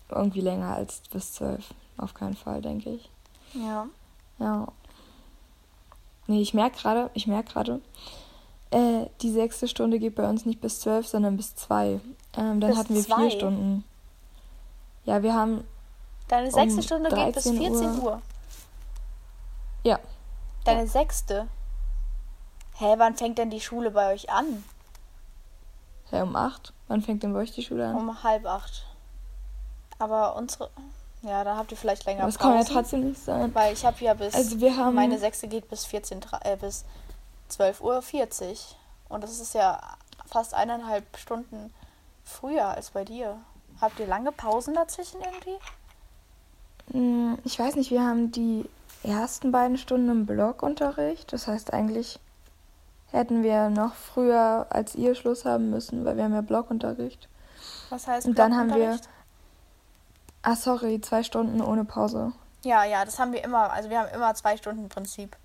irgendwie 0.10 0.42
länger 0.42 0.74
als 0.76 1.02
bis 1.12 1.34
zwölf. 1.34 1.74
Auf 1.98 2.14
keinen 2.14 2.36
Fall, 2.36 2.62
denke 2.62 2.90
ich. 2.92 3.10
ja. 3.54 3.88
Ja. 4.38 4.68
Nee, 6.28 6.42
ich 6.42 6.54
merke 6.54 6.78
gerade, 6.80 7.10
ich 7.14 7.28
merke 7.28 7.54
gerade, 7.54 7.82
äh, 8.72 9.06
die 9.22 9.32
sechste 9.32 9.68
Stunde 9.68 10.00
geht 10.00 10.16
bei 10.16 10.28
uns 10.28 10.46
nicht 10.46 10.60
bis 10.60 10.80
zwölf, 10.82 11.08
sondern 11.08 11.38
bis 11.38 11.56
zwei. 11.56 12.02
Ähm, 12.36 12.60
dann 12.60 12.72
Bis 12.72 12.78
hatten 12.78 12.96
wir 12.96 13.02
zwei? 13.04 13.16
vier 13.22 13.32
Stunden. 13.32 13.84
Ja, 15.06 15.22
wir 15.24 15.34
haben, 15.34 15.64
Deine 16.28 16.52
sechste 16.52 16.78
Um 16.78 16.82
Stunde 16.84 17.10
geht 17.10 17.36
bis 17.36 17.44
13 17.44 17.58
14 17.58 17.88
Uhr. 18.00 18.04
Uhr. 18.04 18.22
ja, 19.84 20.00
Deine 20.66 20.88
sechste? 20.88 21.48
Hä, 22.78 22.96
wann 22.98 23.16
fängt 23.16 23.38
denn 23.38 23.52
die 23.52 23.62
Schule 23.62 23.92
bei 23.92 24.12
euch 24.14 24.30
an? 24.32 24.64
Ja, 26.12 26.24
um 26.24 26.36
acht. 26.36 26.74
Wann 26.88 27.02
fängt 27.02 27.24
denn 27.24 27.34
bei 27.34 27.40
euch 27.40 27.52
die 27.52 27.64
Schule 27.64 27.88
an? 27.88 27.96
Um 27.96 28.24
halb 28.24 28.46
acht. 28.46 28.86
Aber 30.00 30.36
unsere. 30.36 30.70
Ja, 31.22 31.44
dann 31.44 31.58
habt 31.58 31.72
ihr 31.72 31.78
vielleicht 31.78 32.06
länger 32.06 32.22
Aber 32.22 32.32
das 32.32 32.38
kann 32.38 32.52
ja 32.52 32.58
Pausen, 32.60 32.74
trotzdem 32.74 33.10
nicht 33.10 33.24
sein. 33.24 33.54
Weil 33.56 33.74
ich 33.74 33.84
habe 33.86 33.98
ja 34.04 34.14
bis. 34.14 34.36
Also 34.36 34.60
wir 34.60 34.78
haben 34.78 34.94
meine 34.96 35.18
sechste 35.18 35.48
geht 35.48 35.68
bis 35.70 35.86
14, 35.86 36.22
dre- 36.22 36.44
äh, 36.46 36.56
bis 36.58 36.86
12.40 37.50 37.82
Uhr. 37.82 38.56
Und 39.10 39.24
das 39.24 39.40
ist 39.40 39.54
ja 39.56 39.80
fast 40.28 40.54
eineinhalb 40.54 41.06
Stunden 41.18 41.74
früher 42.24 42.68
als 42.68 42.92
bei 42.92 43.04
dir. 43.06 43.38
Habt 43.82 44.00
ihr 44.00 44.08
lange 44.08 44.32
Pausen 44.32 44.74
dazwischen 44.76 45.20
irgendwie? 45.22 45.58
Mm, 46.98 47.36
Ich 47.44 47.58
weiß 47.58 47.76
nicht, 47.76 47.92
wir 47.92 48.04
haben 48.04 48.32
die 48.32 48.66
ersten 49.04 49.52
beiden 49.52 49.78
Stunden 49.78 50.10
im 50.10 50.26
Blockunterricht. 50.26 51.32
Das 51.34 51.48
heißt, 51.48 51.74
eigentlich 51.74 52.20
hätten 53.12 53.44
wir 53.44 53.70
noch 53.70 53.94
früher 53.96 54.68
als 54.70 54.96
ihr 54.96 55.16
Schluss 55.16 55.46
haben 55.46 55.70
müssen, 55.70 56.06
weil 56.06 56.18
wir 56.18 56.24
haben 56.24 56.34
ja 56.34 56.42
Blockunterricht. 56.42 57.30
Was 57.90 58.08
heißt 58.08 58.28
Und 58.28 58.38
dann 58.40 58.56
haben 58.56 58.74
wir-? 58.74 59.00
Ah, 60.42 60.56
sorry, 60.56 61.02
zwei 61.02 61.24
Stunden 61.24 61.62
ohne 61.62 61.86
Pause. 61.86 62.32
Ja, 62.64 62.84
ja, 62.84 63.06
das 63.06 63.20
haben 63.20 63.32
wir 63.32 63.44
immer. 63.44 63.72
Also 63.72 63.90
wir 63.90 64.00
haben 64.00 64.10
immer 64.14 64.34
zwei 64.36 64.58
Stunden 64.58 64.90
Prinzip. 64.90 65.36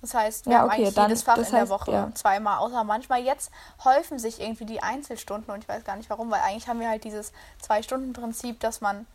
Das 0.00 0.12
heißt, 0.14 0.46
wir 0.46 0.52
Ja, 0.52 0.58
haben 0.60 0.66
okay, 0.70 0.76
eigentlich 0.82 0.94
dann- 0.94 1.08
jedes 1.08 1.22
Fach 1.22 1.36
in 1.38 1.44
der 1.44 1.60
heißt, 1.62 1.70
Woche 1.70 1.92
ja. 1.92 2.10
zweimal, 2.14 2.58
außer 2.58 2.84
manchmal 2.84 3.22
jetzt 3.22 3.50
häufen 3.84 4.18
sich 4.18 4.40
irgendwie 4.40 4.66
die 4.66 4.82
Einzelstunden 4.82 5.52
und 5.54 5.62
ich 5.62 5.68
weiß 5.68 5.84
gar 5.84 5.96
nicht 5.96 6.10
warum, 6.10 6.30
weil 6.30 6.40
eigentlich 6.40 6.68
haben 6.68 6.78
wir 6.80 6.88
halt 6.90 7.04
dieses 7.04 7.32
Zwei-Stunden-Prinzip, 7.60 8.60
dass 8.60 8.80
man 8.82 9.06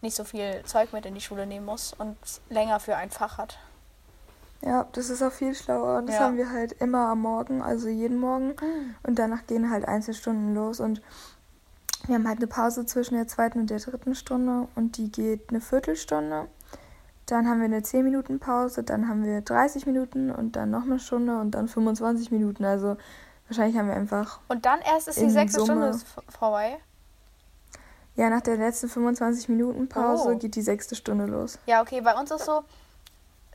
nicht 0.00 0.14
so 0.14 0.22
viel 0.24 0.62
Zeug 0.64 0.92
mit 0.92 1.06
in 1.06 1.14
die 1.14 1.20
Schule 1.20 1.44
nehmen 1.46 1.66
muss 1.66 1.92
und 1.92 2.16
länger 2.50 2.78
für 2.78 2.94
ein 2.96 3.10
Fach 3.10 3.36
hat. 3.38 3.58
Ja, 4.62 4.86
das 4.92 5.08
ist 5.10 5.22
auch 5.22 5.32
viel 5.32 5.54
schlauer. 5.54 5.98
Und 5.98 6.06
das 6.08 6.16
Ja. 6.16 6.22
haben 6.22 6.36
wir 6.36 6.50
halt 6.50 6.72
immer 6.72 7.08
am 7.10 7.20
Morgen, 7.22 7.62
also 7.62 7.88
jeden 7.88 8.18
Morgen. 8.18 8.54
Und 9.04 9.18
danach 9.18 9.46
gehen 9.46 9.70
halt 9.70 9.86
Einzelstunden 9.86 10.54
los. 10.54 10.80
Und 10.80 11.00
wir 12.06 12.16
haben 12.16 12.26
halt 12.26 12.38
eine 12.38 12.48
Pause 12.48 12.84
zwischen 12.86 13.14
der 13.14 13.28
zweiten 13.28 13.60
und 13.60 13.70
der 13.70 13.78
dritten 13.78 14.14
Stunde. 14.14 14.66
Und 14.74 14.96
die 14.96 15.10
geht 15.12 15.50
eine 15.50 15.60
Viertelstunde. 15.60 16.48
Dann 17.26 17.46
haben 17.48 17.58
wir 17.58 17.66
eine 17.66 17.82
10 17.82 18.02
Minuten 18.04 18.40
Pause. 18.40 18.82
Dann 18.82 19.08
haben 19.08 19.24
wir 19.24 19.42
30 19.42 19.86
Minuten 19.86 20.30
und 20.30 20.56
dann 20.56 20.70
noch 20.70 20.82
eine 20.84 20.98
Stunde 20.98 21.38
und 21.38 21.52
dann 21.52 21.68
25 21.68 22.30
Minuten. 22.32 22.64
Also 22.64 22.96
wahrscheinlich 23.48 23.76
haben 23.78 23.86
wir 23.88 23.94
einfach, 23.94 24.40
Und 24.48 24.66
dann 24.66 24.80
erst 24.80 25.08
ist 25.08 25.20
die 25.20 25.30
sechste 25.30 25.60
Summe- 25.60 25.92
Stunde 25.94 26.04
vorbei. 26.30 26.78
ja, 28.16 28.28
nach 28.30 28.40
der 28.40 28.56
letzten 28.56 28.88
25 28.88 29.48
Minuten 29.48 29.88
Pause 29.88 30.30
Oh. 30.34 30.38
geht 30.38 30.54
die 30.56 30.62
sechste 30.62 30.94
Stunde 30.96 31.26
los. 31.26 31.58
Ja, 31.66 31.80
okay, 31.82 32.00
bei 32.00 32.18
uns 32.18 32.30
ist 32.30 32.44
so, 32.46 32.64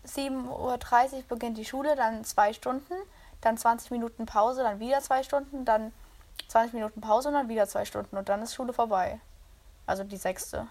7.30 0.08 1.14
Uhr 1.14 1.24
beginnt 1.30 1.58
die 1.58 1.66
Schule, 1.66 1.96
dann 1.96 2.24
zwei 2.26 2.54
Stunden, 2.54 2.94
dann 3.42 3.58
20 3.58 3.92
Minuten 3.92 4.26
Pause, 4.26 4.64
dann 4.64 4.80
wieder 4.80 5.02
zwei 5.02 5.24
Stunden, 5.24 5.66
dann 5.66 5.92
20 6.48 6.74
Minuten 6.74 7.02
Pause 7.02 7.30
und 7.30 7.36
dann 7.36 7.50
wieder 7.50 7.68
zwei 7.68 7.86
Stunden 7.86 8.18
und 8.18 8.30
dann 8.30 8.42
ist 8.42 8.54
Schule 8.54 8.74
vorbei. 8.74 9.20
Also 9.86 10.04
die 10.04 10.18
sechste. 10.18 10.68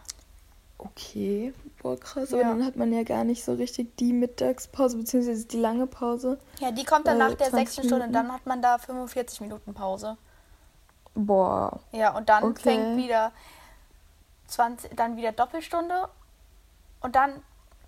Okay, 0.79 1.55
boah, 1.81 1.99
krass. 1.99 2.31
Ja. 2.31 2.39
Aber 2.41 2.49
dann 2.49 2.65
hat 2.65 2.77
man 2.77 2.93
ja 2.93 3.05
gar 3.05 3.23
nicht 3.25 3.45
so 3.45 3.55
richtig 3.55 3.97
die 3.99 4.13
Mittagspause, 4.13 4.97
beziehungsweise 4.97 5.47
die 5.47 5.59
lange 5.59 5.87
Pause. 5.87 6.39
Ja, 6.59 6.73
die 6.73 6.85
kommt 6.85 7.07
dann 7.07 7.17
Äh, 7.17 7.29
nach 7.29 7.35
der 7.35 7.51
20 7.51 7.51
sechsten 7.59 7.83
Stunde, 7.83 8.07
Minuten. 8.09 8.13
dann 8.15 8.33
hat 8.33 8.47
man 8.47 8.63
da 8.63 8.79
45 8.79 9.43
Minuten 9.43 9.75
Pause. 9.75 10.17
Boah, 11.15 11.79
Ja, 11.93 12.17
und 12.17 12.29
dann 12.31 12.43
Okay. 12.45 12.63
fängt 12.63 12.97
wieder 12.97 13.33
20, 14.49 14.97
dann 14.97 15.17
wieder 15.17 15.31
Doppelstunde 15.33 16.09
und 17.01 17.15
dann, 17.15 17.43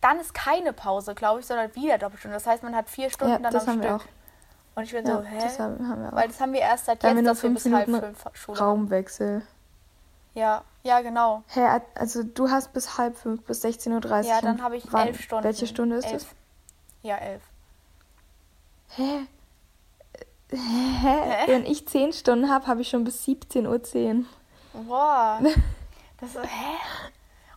dann 0.05 0.21
ist 0.21 0.35
keine 0.35 0.75
Pause, 0.75 1.15
glaube 1.15 1.41
ich, 1.41 1.47
sondern 1.47 1.75
wieder 1.75 1.97
Doppelstunde. 1.97 2.37
Das 2.37 2.47
heißt, 2.47 2.63
man 2.63 2.77
hat 2.77 2.91
vier 2.91 3.09
Stunden 3.09 3.33
Ja, 3.33 3.39
dann 3.39 3.53
das 3.53 3.67
am 3.67 3.75
haben 3.75 3.83
wir 3.83 3.99
Stück. 3.99 4.13
Und 4.75 4.83
ich 4.83 4.93
bin 4.93 5.07
ja, 5.07 5.17
so, 5.17 5.23
hä? 5.23 5.39
das 5.41 5.59
haben, 5.59 5.89
haben 5.89 6.03
wir 6.03 6.09
auch. 6.13 6.17
Weil 6.17 6.29
das 6.29 6.41
haben 6.41 6.53
wir 6.53 6.61
erst 6.61 6.85
seit 6.85 7.03
Da 7.03 7.09
jetzt, 7.09 7.17
wir 7.17 7.23
dass 7.23 7.43
wir 7.43 7.51
bis 7.51 7.73
halb 7.73 7.87
fünf 7.89 8.25
Schule 8.35 8.61
haben. 8.61 8.67
Raumwechsel. 8.67 9.43
Ja, 10.35 10.63
ja, 10.83 11.01
genau. 11.01 11.43
Hä, 11.47 11.81
also 11.95 12.23
du 12.23 12.51
hast 12.51 12.73
bis 12.75 12.99
halb 12.99 13.17
fünf, 13.17 13.43
bis 13.45 13.65
16.30 13.65 14.05
Uhr. 14.05 14.21
Ja, 14.25 14.41
dann 14.43 14.63
habe 14.63 14.77
ich 14.77 14.93
wann- 14.93 15.09
elf 15.09 15.21
Stunden. 15.23 15.45
Welche 15.45 15.67
Stunde 15.67 15.97
ist 15.97 16.13
elf. 16.13 16.35
Ja, 17.03 17.17
elf. 17.17 17.43
das? 18.89 18.97
Hä? 18.99 19.27
Hä? 20.51 21.47
Wenn 21.47 21.65
ich 21.65 21.89
10 21.89 22.13
Stunden 22.13 22.51
habe, 22.51 22.67
habe 22.67 22.83
ich 22.83 22.89
schon 22.91 23.05
bis 23.05 23.25
17.10 23.25 23.67
Uhr. 24.75 24.83
Boah. 24.85 25.41
Das 26.21 26.31
ist, 26.37 26.45
hä? 26.45 26.77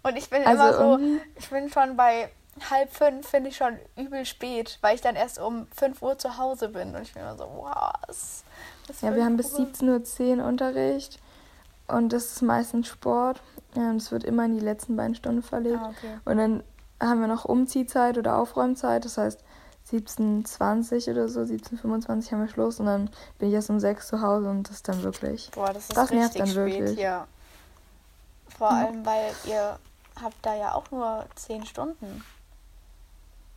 Und 0.08 0.16
ich 0.18 0.30
bin 0.30 0.46
Also 0.46 0.64
immer 0.64 0.74
so, 0.74 0.92
irgendwie- 1.04 1.22
ich 1.36 1.50
bin 1.50 1.70
schon 1.70 1.96
bei 1.98 2.30
halb 2.70 2.92
fünf, 2.94 3.28
finde 3.28 3.50
ich 3.50 3.58
schon 3.58 3.78
übel 3.96 4.26
spät, 4.26 4.78
weil 4.82 4.96
ich 4.96 5.02
dann 5.02 5.16
erst 5.16 5.40
um 5.40 5.68
5 5.76 6.02
Uhr 6.02 6.18
zu 6.18 6.38
Hause 6.38 6.70
bin. 6.70 6.96
Und 6.96 7.02
ich 7.04 7.14
bin 7.14 7.22
immer 7.22 7.36
so, 7.38 7.44
wow, 7.56 7.92
was, 8.08 8.44
was 8.88 9.02
Ja, 9.02 9.16
wir 9.16 9.24
haben 9.26 9.38
bis 9.38 9.54
17.10 9.56 10.40
Uhr 10.40 10.46
Unterricht 10.46 11.20
und 11.88 12.14
das 12.14 12.26
ist 12.32 12.42
meistens 12.42 12.88
Sport. 12.88 13.42
Und 13.76 13.98
es 13.98 14.12
wird 14.12 14.24
immer 14.24 14.46
in 14.46 14.54
die 14.58 14.64
letzten 14.64 14.96
beiden 14.96 15.14
Stunden 15.14 15.44
verlegt. 15.44 15.78
Ah, 15.80 15.90
okay. 15.90 16.18
Und 16.26 16.38
dann 16.38 16.64
haben 17.00 17.20
wir 17.22 17.28
noch 17.28 17.46
Umziehzeit 17.46 18.18
oder 18.18 18.38
Aufräumzeit, 18.38 19.06
das 19.06 19.20
heißt 19.20 19.44
17.20 19.92 21.12
oder 21.12 21.30
so, 21.30 21.42
17.25 21.42 22.32
haben 22.32 22.42
wir 22.42 22.48
Schluss 22.48 22.80
und 22.80 22.88
dann 22.88 23.10
bin 23.40 23.50
ich 23.50 23.54
erst 23.56 23.70
um 23.70 23.80
6 23.80 24.08
zu 24.08 24.22
Hause 24.22 24.50
und 24.50 24.64
das 24.68 24.78
ist 24.78 24.88
dann 24.90 25.04
wirklich. 25.04 25.52
Boah, 25.52 25.72
das 25.74 25.84
ist 25.90 25.96
Das 25.98 26.10
nervt 26.10 26.40
dann 26.40 26.48
spät, 26.48 26.56
wirklich. 26.80 27.00
ja. 27.00 27.28
Vor 28.58 28.72
allem, 28.72 29.06
weil 29.06 29.32
ihr 29.46 29.78
habt 30.22 30.38
da 30.46 30.56
ja 30.56 30.74
auch 30.74 30.90
nur 30.92 31.26
10 31.36 31.66
Stunden. 31.66 32.24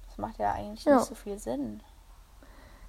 Das 0.09 0.19
macht 0.19 0.39
ja 0.39 0.53
eigentlich 0.53 0.85
Ja. 0.85 0.97
nicht 0.97 1.07
so 1.09 1.15
viel 1.15 1.39
Sinn. 1.39 1.83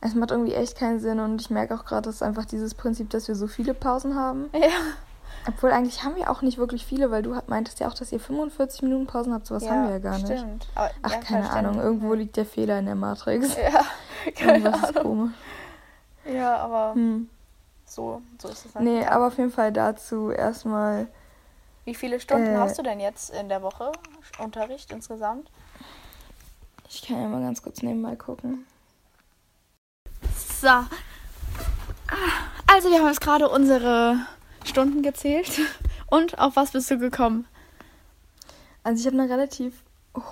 Es 0.01 0.15
macht 0.15 0.31
irgendwie 0.31 0.53
echt 0.55 0.77
keinen 0.77 0.99
Sinn 0.99 1.19
und 1.19 1.39
ich 1.41 1.49
merke 1.51 1.75
auch 1.75 1.85
gerade, 1.85 2.03
dass 2.09 2.23
einfach 2.23 2.45
dieses 2.45 2.73
Prinzip, 2.73 3.09
dass 3.11 3.27
wir 3.27 3.35
so 3.35 3.47
viele 3.47 3.73
Pausen 3.73 4.15
haben. 4.15 4.49
Ja. 4.53 4.69
Obwohl 5.47 5.71
eigentlich 5.71 6.03
haben 6.03 6.15
wir 6.15 6.29
auch 6.29 6.41
nicht 6.43 6.57
wirklich 6.59 6.85
viele, 6.85 7.09
weil 7.09 7.23
du 7.23 7.35
meintest 7.47 7.79
ja 7.79 7.87
auch, 7.87 7.93
dass 7.95 8.11
ihr 8.11 8.19
45 8.19 8.83
Minuten 8.83 9.07
Pausen 9.07 9.33
habt. 9.33 9.47
Sowas 9.47 9.67
haben 9.67 9.85
wir 9.85 9.91
ja 9.93 9.99
gar 9.99 10.17
nicht. 10.17 10.27
Stimmt. 10.27 10.67
Aber, 10.75 10.91
Ach, 11.01 11.11
ja, 11.11 11.17
keine. 11.19 11.49
Ahnung. 11.49 11.79
Irgendwo 11.79 12.13
ja. 12.13 12.19
liegt 12.19 12.37
der 12.37 12.45
Fehler 12.45 12.77
in 12.79 12.85
der 12.85 12.95
Matrix. 12.95 13.55
Ja, 13.55 13.81
keine 14.35 14.57
Irgendwas 14.59 14.89
ist 14.89 14.97
Ahnung. 14.97 15.03
komisch. 15.03 15.33
Ja, 16.25 16.57
aber 16.57 16.93
Hm. 16.93 17.27
so, 17.85 18.21
so 18.39 18.49
ist 18.49 18.65
es 18.67 18.73
dann. 18.73 18.83
Nee, 18.83 19.01
ja. 19.01 19.11
aber 19.11 19.27
auf 19.27 19.37
jeden 19.37 19.51
Fall 19.51 19.71
dazu 19.71 20.29
erstmal. 20.29 21.07
Wie 21.85 21.95
viele 21.95 22.19
Stunden 22.19 22.55
äh, 22.55 22.57
hast 22.57 22.77
du 22.77 22.83
denn 22.83 22.99
jetzt 22.99 23.31
in 23.31 23.49
der 23.49 23.61
Woche 23.61 23.91
Unterricht 24.39 24.91
insgesamt? 24.91 25.49
Ich 26.89 27.01
kann 27.01 27.21
ja 27.21 27.27
mal 27.27 27.41
ganz 27.41 27.61
kurz 27.61 27.81
nebenbei 27.81 28.15
gucken. 28.15 28.65
So. 30.61 30.67
Also, 32.67 32.89
wir 32.89 32.99
haben 32.99 33.07
jetzt 33.07 33.21
gerade 33.21 33.49
unsere 33.49 34.17
Stunden 34.63 35.01
gezählt. 35.01 35.59
Und 36.11 36.37
auf 36.39 36.57
was 36.57 36.71
bist 36.71 36.91
du 36.91 36.97
gekommen? 36.97 37.47
Also 38.83 38.99
ich 38.99 39.07
habe 39.07 39.21
eine 39.21 39.31
relativ 39.31 39.73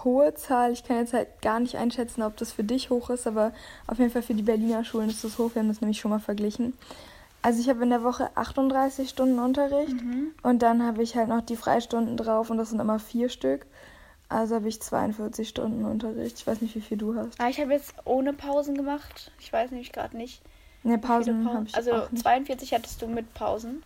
hohe 0.04 0.34
Zahl. 0.36 0.74
Ich 0.74 0.84
kann 0.84 0.98
jetzt 0.98 1.14
halt 1.14 1.42
gar 1.42 1.60
nicht 1.60 1.78
einschätzen, 1.78 2.22
ob 2.22 2.36
das 2.38 2.52
für 2.52 2.66
dich 2.66 2.90
hoch 2.90 3.10
ist, 3.10 3.28
aber 3.28 3.54
auf 3.88 3.98
jeden 3.98 4.12
Fall 4.12 4.22
für 4.22 4.34
die 4.34 4.44
Berliner 4.44 4.84
Schulen 4.84 5.10
ist 5.10 5.24
das 5.24 5.38
hoch. 5.38 5.52
Wir 5.54 5.62
haben 5.62 5.70
das 5.70 5.82
nämlich 5.82 6.00
schon 6.00 6.12
mal 6.12 6.20
verglichen. 6.20 6.74
Also 7.42 7.62
ich 7.62 7.70
habe 7.70 7.84
in 7.84 7.90
der 7.90 8.04
Woche 8.04 8.30
38 8.36 9.10
Stunden 9.10 9.40
Unterricht 9.40 9.94
Mhm. 10.04 10.32
und 10.44 10.62
dann 10.62 10.84
habe 10.86 11.02
ich 11.02 11.16
halt 11.16 11.30
noch 11.30 11.42
die 11.42 11.56
Freistunden 11.56 12.18
drauf 12.18 12.50
und 12.50 12.58
das 12.58 12.70
sind 12.70 12.80
immer 12.82 13.00
vier 13.00 13.30
Stück. 13.30 13.66
Also 14.28 14.56
habe 14.56 14.68
ich 14.68 14.82
42 14.82 15.48
Stunden 15.50 15.86
Unterricht. 15.86 16.38
Ich 16.38 16.46
weiß 16.46 16.62
nicht, 16.62 16.76
wie 16.76 16.82
viel 16.82 16.98
du 16.98 17.16
hast. 17.16 17.40
Ah, 17.40 17.48
ich 17.50 17.60
habe 17.60 17.72
jetzt 17.72 17.94
ohne 18.06 18.34
Pausen 18.34 18.76
gemacht. 18.76 19.32
Ich 19.40 19.52
weiß 19.52 19.72
nämlich 19.72 19.92
gerade 19.92 20.16
nicht. 20.18 20.42
Ne, 20.84 20.94
viele 20.94 21.00
Pausen 21.00 21.48
habe 21.54 21.66
ich 21.68 21.76
Also 21.76 21.94
auch 21.94 22.12
nicht. 22.12 22.22
42 22.24 22.74
hattest 22.74 23.02
du 23.02 23.08
mit 23.08 23.34
Pausen. 23.34 23.84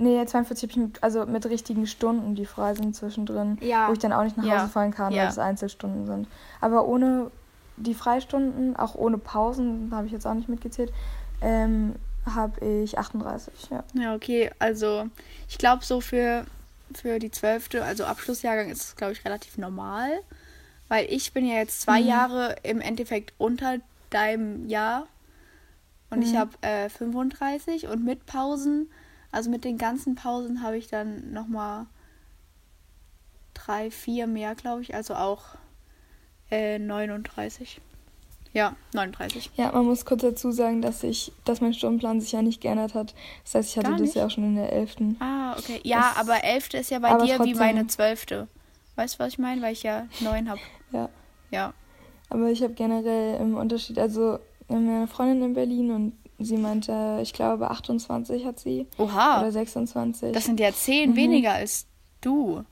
Nee, 0.00 0.24
42 0.24 0.62
habe 0.62 0.70
ich 0.70 0.76
mit, 0.76 1.02
also 1.02 1.26
mit 1.26 1.44
richtigen 1.46 1.86
Stunden, 1.88 2.36
die 2.36 2.46
frei 2.46 2.74
sind 2.74 2.94
zwischendrin, 2.94 3.58
Ja. 3.60 3.88
wo 3.88 3.92
ich 3.92 3.98
dann 3.98 4.12
auch 4.12 4.22
nicht 4.22 4.36
nach 4.36 4.44
Ja. 4.44 4.58
Hause 4.62 4.68
fahren 4.70 4.92
kann, 4.92 5.12
Ja. 5.12 5.22
weil 5.22 5.28
es 5.30 5.38
Einzelstunden 5.38 6.06
sind. 6.06 6.28
Aber 6.60 6.86
ohne 6.86 7.30
die 7.76 7.94
Freistunden, 7.94 8.76
auch 8.76 8.94
ohne 8.94 9.18
Pausen, 9.18 9.90
habe 9.92 10.06
ich 10.06 10.12
jetzt 10.12 10.26
auch 10.26 10.34
nicht 10.34 10.48
mitgezählt, 10.48 10.92
ähm, 11.40 11.96
habe 12.34 12.64
ich 12.82 12.98
38, 12.98 13.52
ja. 13.70 13.84
Ja, 13.94 14.14
okay. 14.14 14.50
Also 14.58 15.08
ich 15.48 15.58
glaube 15.58 15.84
so 15.84 16.00
für, 16.00 16.46
für 16.94 17.18
die 17.18 17.30
zwölfte, 17.30 17.84
also 17.84 18.04
Abschlussjahrgang 18.04 18.70
ist 18.70 18.82
es, 18.82 18.96
glaube 18.96 19.12
ich, 19.12 19.24
relativ 19.24 19.58
normal. 19.58 20.10
Weil 20.88 21.06
ich 21.12 21.32
bin 21.32 21.46
ja 21.46 21.56
jetzt 21.56 21.82
zwei 21.82 22.00
Mhm. 22.00 22.08
Jahre 22.08 22.56
im 22.62 22.80
Endeffekt 22.80 23.34
unter 23.38 23.78
deinem 24.10 24.68
Jahr. 24.68 25.06
Und 26.10 26.22
ich 26.22 26.32
Mhm. 26.32 26.38
habe 26.38 26.50
äh, 26.62 26.88
35 26.88 27.88
und 27.88 28.04
mit 28.04 28.24
Pausen, 28.24 28.90
also 29.30 29.50
mit 29.50 29.64
den 29.64 29.76
ganzen 29.76 30.14
Pausen 30.14 30.62
habe 30.62 30.78
ich 30.78 30.86
dann 30.88 31.32
nochmal 31.32 31.84
drei, 33.52 33.90
vier 33.90 34.26
mehr, 34.26 34.54
glaube 34.54 34.80
ich. 34.82 34.94
Also 34.94 35.14
auch 35.14 35.42
äh, 36.50 36.78
39. 36.78 37.80
Ja, 38.54 38.74
39. 38.94 39.50
Ja, 39.56 39.70
man 39.72 39.84
muss 39.84 40.04
kurz 40.06 40.22
dazu 40.22 40.50
sagen, 40.52 40.80
dass 40.82 41.02
ich, 41.02 41.32
dass 41.44 41.60
mein 41.60 41.74
Stundenplan 41.74 42.20
sich 42.20 42.32
ja 42.32 42.42
nicht 42.42 42.60
geändert 42.60 42.94
hat. 42.94 43.14
Das 43.44 43.54
heißt, 43.54 43.70
ich 43.70 43.76
hatte 43.78 43.96
das 44.02 44.14
ja 44.14 44.26
auch 44.26 44.30
schon 44.30 44.44
in 44.44 44.56
der 44.56 44.72
11. 44.72 44.96
Ah, 45.20 45.54
okay. 45.58 45.80
Ja, 45.84 46.12
Das- 46.14 46.16
aber 46.28 46.42
11. 46.44 46.74
ist 46.80 46.90
ja 46.90 46.98
bei 46.98 47.10
dir 47.18 47.34
wie 47.34 47.36
trotzdem. 47.36 47.56
meine 47.58 47.86
12. 47.86 48.26
Weißt 48.96 49.14
du, 49.14 49.18
was 49.20 49.28
ich 49.34 49.38
meine? 49.38 49.60
Weil 49.62 49.72
ich 49.74 49.82
ja 49.82 50.06
9 50.20 50.48
habe. 50.48 50.60
Ja. 50.92 51.08
Ja. 51.50 51.72
Aber 52.30 52.50
ich 52.50 52.62
habe 52.62 52.74
generell 52.74 53.40
im 53.40 53.56
Unterschied, 53.56 53.98
also 53.98 54.38
wir 54.66 54.76
haben 54.76 54.86
ja 54.88 54.96
eine 54.96 55.06
Freundin 55.08 55.42
in 55.42 55.54
Berlin 55.54 55.90
und 55.92 56.12
sie 56.38 56.56
meinte, 56.56 57.20
ich 57.22 57.32
glaube 57.32 57.70
28 57.70 58.44
hat 58.44 58.58
sie 58.58 58.86
Oha. 58.98 59.40
oder 59.40 59.52
26. 59.52 60.32
Das 60.32 60.44
sind 60.44 60.58
ja 60.60 60.72
10 60.72 61.10
Mhm. 61.10 61.16
weniger 61.16 61.52
als 61.52 61.86
du. 62.20 62.64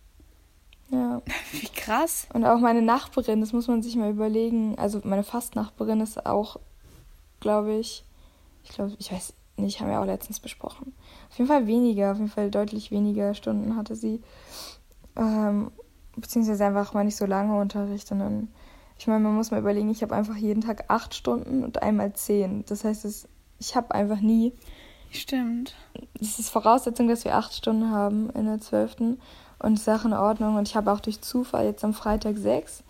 Ja. 0.90 1.22
Wie 1.52 1.68
krass. 1.68 2.26
Und 2.32 2.44
auch 2.44 2.58
meine 2.58 2.82
Nachbarin, 2.82 3.40
das 3.40 3.52
muss 3.52 3.68
man 3.68 3.82
sich 3.82 3.96
mal 3.96 4.10
überlegen. 4.10 4.78
Also 4.78 5.00
meine 5.04 5.24
Fastnachbarin 5.24 6.00
ist 6.00 6.26
auch, 6.26 6.58
glaube 7.40 7.74
ich, 7.74 8.04
ich 8.64 8.70
glaube, 8.70 8.92
ich 8.98 9.12
weiß 9.12 9.32
nicht, 9.56 9.80
haben 9.80 9.88
wir 9.88 10.00
auch 10.00 10.06
letztens 10.06 10.40
besprochen. 10.40 10.92
Auf 11.30 11.38
jeden 11.38 11.48
Fall 11.48 11.66
weniger, 11.66 12.12
auf 12.12 12.18
jeden 12.18 12.30
Fall 12.30 12.50
deutlich 12.50 12.90
weniger 12.90 13.34
Stunden 13.34 13.76
hatte 13.76 13.96
sie. 13.96 14.20
Ähm, 15.16 15.70
beziehungsweise 16.16 16.64
einfach 16.64 16.94
mal 16.94 17.04
nicht 17.04 17.16
so 17.16 17.26
lange 17.26 17.58
Unterricht. 17.58 18.10
Und 18.12 18.18
dann, 18.18 18.48
ich 18.98 19.06
meine, 19.06 19.20
man 19.20 19.34
muss 19.34 19.50
mal 19.50 19.60
überlegen, 19.60 19.90
ich 19.90 20.02
habe 20.02 20.14
einfach 20.14 20.36
jeden 20.36 20.62
Tag 20.62 20.84
acht 20.88 21.14
Stunden 21.14 21.64
und 21.64 21.82
einmal 21.82 22.12
zehn. 22.12 22.64
Das 22.66 22.84
heißt, 22.84 23.04
es, 23.04 23.28
ich 23.58 23.76
habe 23.76 23.94
einfach 23.94 24.20
nie 24.20 24.52
Stimmt. 25.10 25.74
es 26.20 26.38
ist 26.38 26.50
Voraussetzung, 26.50 27.08
dass 27.08 27.24
wir 27.24 27.36
acht 27.36 27.54
Stunden 27.54 27.90
haben 27.90 28.30
in 28.30 28.46
der 28.46 28.60
zwölften 28.60 29.18
und 29.58 29.88
auch 29.88 30.04
in 30.04 30.12
Ordnung. 30.12 30.56
Und 30.56 30.68
ich 30.68 30.76
habe 30.76 30.92
auch 30.92 31.00
durch 31.00 31.20
Zufall 31.20 31.64
jetzt 31.66 31.84
am 31.84 31.94
Freitag 31.94 32.36
sechs, 32.36 32.82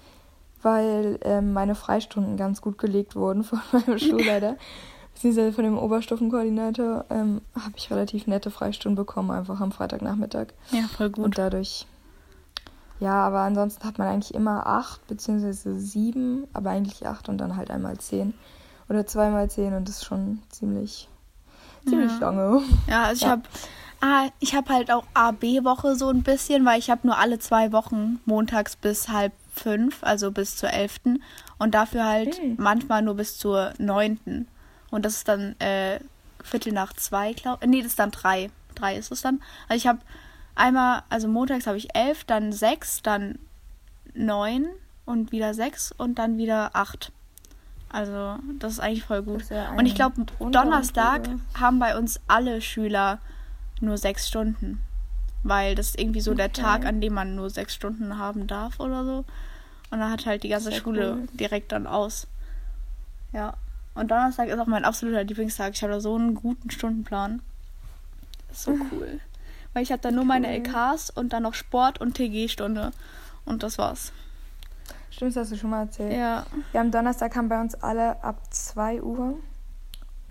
weil 0.62 1.18
ähm, 1.22 1.52
meine 1.52 1.74
Freistunden 1.74 2.36
ganz 2.36 2.60
gut 2.60 2.78
gelegt 2.78 3.16
wurden 3.16 3.44
von 3.44 3.60
meinem 3.72 3.98
Schulleiter. 3.98 4.56
Beziehungsweise 5.14 5.52
von 5.54 5.64
dem 5.64 5.78
Oberstufenkoordinator 5.78 7.06
ähm, 7.08 7.40
habe 7.54 7.72
ich 7.76 7.90
relativ 7.90 8.26
nette 8.26 8.50
Freistunden 8.50 8.96
bekommen, 8.96 9.30
einfach 9.30 9.60
am 9.62 9.72
Freitagnachmittag. 9.72 10.48
Ja, 10.72 10.82
voll 10.94 11.08
gut. 11.08 11.24
Und 11.24 11.38
dadurch, 11.38 11.86
ja, 13.00 13.14
aber 13.26 13.40
ansonsten 13.40 13.84
hat 13.86 13.96
man 13.96 14.08
eigentlich 14.08 14.34
immer 14.34 14.66
acht, 14.66 15.06
beziehungsweise 15.06 15.78
sieben, 15.78 16.46
aber 16.52 16.68
eigentlich 16.70 17.06
acht 17.06 17.30
und 17.30 17.38
dann 17.38 17.56
halt 17.56 17.70
einmal 17.70 17.96
zehn. 17.96 18.34
Oder 18.90 19.06
zweimal 19.06 19.48
zehn 19.50 19.72
und 19.72 19.88
das 19.88 19.96
ist 19.96 20.04
schon 20.04 20.42
ziemlich, 20.50 21.08
ziemlich 21.86 22.12
Ja. 22.20 22.30
lange. 22.30 22.62
Ja, 22.86 23.02
also 23.04 23.16
ich 23.16 23.22
Ja. 23.22 23.30
habe 23.30 23.42
ah, 24.00 24.28
ich 24.40 24.54
habe 24.54 24.72
halt 24.72 24.90
auch 24.90 25.04
AB-Woche 25.14 25.96
so 25.96 26.08
ein 26.08 26.22
bisschen, 26.22 26.64
weil 26.64 26.78
ich 26.78 26.90
habe 26.90 27.06
nur 27.06 27.18
alle 27.18 27.38
zwei 27.38 27.72
Wochen 27.72 28.20
montags 28.24 28.76
bis 28.76 29.08
halb 29.08 29.32
fünf, 29.54 30.02
also 30.02 30.30
bis 30.30 30.56
zur 30.56 30.70
elften 30.70 31.22
und 31.58 31.74
dafür 31.74 32.04
halt 32.04 32.38
Hm. 32.38 32.56
manchmal 32.58 33.02
nur 33.02 33.14
bis 33.14 33.38
zur 33.38 33.72
neunten. 33.78 34.46
Und 34.90 35.04
das 35.04 35.16
ist 35.16 35.28
dann 35.28 35.58
äh, 35.60 35.98
Viertel 36.42 36.72
nach 36.72 36.92
zwei, 36.92 37.32
glaube 37.32 37.66
Nee, 37.66 37.78
das 37.80 37.88
ist 37.92 37.98
dann 37.98 38.10
drei. 38.10 38.50
Drei 38.74 38.96
ist 38.96 39.10
es 39.10 39.22
dann. 39.22 39.40
Also 39.68 39.78
ich 39.78 39.86
habe 39.86 39.98
einmal, 40.54 41.02
also 41.08 41.28
montags 41.28 41.66
habe 41.66 41.78
ich 41.78 41.94
elf, 41.96 42.24
dann 42.24 42.52
sechs, 42.52 43.02
dann 43.02 43.38
neun 44.14 44.66
und 45.06 45.32
wieder 45.32 45.54
sechs 45.54 45.92
und 45.92 46.18
dann 46.18 46.36
wieder 46.36 46.70
acht. 46.74 47.12
Also 47.88 48.36
das 48.58 48.72
ist 48.74 48.80
eigentlich 48.80 49.04
voll 49.04 49.22
gut. 49.22 49.48
Ja 49.48 49.70
Und 49.72 49.86
ich 49.86 49.94
glaube, 49.94 50.26
Donnerstag 50.38 51.28
haben 51.58 51.78
bei 51.78 51.96
uns 51.96 52.20
alle 52.28 52.60
Schüler 52.60 53.18
nur 53.80 53.98
sechs 53.98 54.28
Stunden. 54.28 54.80
Weil 55.42 55.74
das 55.74 55.90
ist 55.90 55.98
irgendwie 56.00 56.20
so 56.20 56.34
der 56.34 56.46
Okay. 56.46 56.62
Tag, 56.62 56.84
an 56.86 57.00
dem 57.00 57.14
man 57.14 57.36
nur 57.36 57.50
sechs 57.50 57.74
Stunden 57.74 58.18
haben 58.18 58.46
darf 58.46 58.80
oder 58.80 59.04
so. 59.04 59.24
Und 59.90 60.00
dann 60.00 60.10
hat 60.10 60.26
halt 60.26 60.42
die 60.42 60.48
ganze 60.48 60.72
Schule 60.72 61.12
cool. 61.18 61.28
direkt 61.34 61.72
dann 61.72 61.86
aus. 61.86 62.26
Ja. 63.32 63.54
Und 63.94 64.10
Donnerstag 64.10 64.48
ist 64.48 64.58
auch 64.58 64.66
mein 64.66 64.84
absoluter 64.84 65.24
Lieblingstag. 65.24 65.72
Ich 65.74 65.82
habe 65.82 65.92
da 65.92 66.00
so 66.00 66.14
einen 66.16 66.34
guten 66.34 66.70
Stundenplan. 66.70 67.40
Das 68.48 68.58
ist 68.58 68.64
so 68.64 68.72
cool. 68.92 69.20
Weil 69.72 69.82
ich 69.82 69.92
habe 69.92 70.02
da 70.02 70.10
nur 70.10 70.24
meine 70.24 70.48
Cool. 70.48 70.54
LKs 70.54 71.10
und 71.10 71.32
dann 71.32 71.44
noch 71.44 71.54
Sport 71.54 72.00
und 72.00 72.14
TG-Stunde. 72.14 72.90
Und 73.44 73.62
das 73.62 73.78
war's. 73.78 74.12
Stimmt, 75.10 75.36
das 75.36 75.44
hast 75.44 75.52
du 75.52 75.56
schon 75.56 75.70
mal 75.70 75.82
erzählt. 75.82 76.12
Ja. 76.12 76.44
Ja, 76.72 76.80
am 76.80 76.90
Donnerstag 76.90 77.36
haben 77.36 77.48
bei 77.48 77.60
uns 77.60 77.74
alle 77.74 78.22
ab 78.22 78.40
2 78.52 79.02
Uhr. 79.02 79.38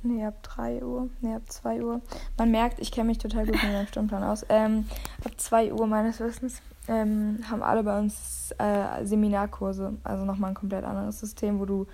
Nee, 0.06 0.24
ab 0.24 0.44
3 0.44 0.84
Uhr. 0.84 1.10
Nee, 1.22 1.34
ab 1.34 1.42
2 1.48 1.84
Uhr. 1.84 2.00
Man 2.38 2.52
merkt, 2.52 2.80
ich 2.80 2.92
kenne 2.92 3.08
mich 3.08 3.18
total 3.18 3.46
gut 3.46 3.56
mit 3.56 3.74
meinem 3.74 3.88
Stundenplan 3.88 4.24
aus. 4.24 4.46
Ähm, 4.50 4.86
ab 5.24 5.32
2 5.36 5.74
Uhr 5.74 5.88
meines 5.88 6.20
Wissens 6.20 6.62
ähm, 6.88 7.40
haben 7.50 7.64
alle 7.64 7.82
bei 7.82 7.98
uns 7.98 8.54
äh, 8.60 9.04
Seminarkurse. 9.04 9.98
Also 10.04 10.24
nochmal 10.24 10.52
ein 10.52 10.56
komplett 10.56 10.86
anderes 10.86 11.20
System, 11.20 11.60
wo 11.60 11.66
du 11.66 11.88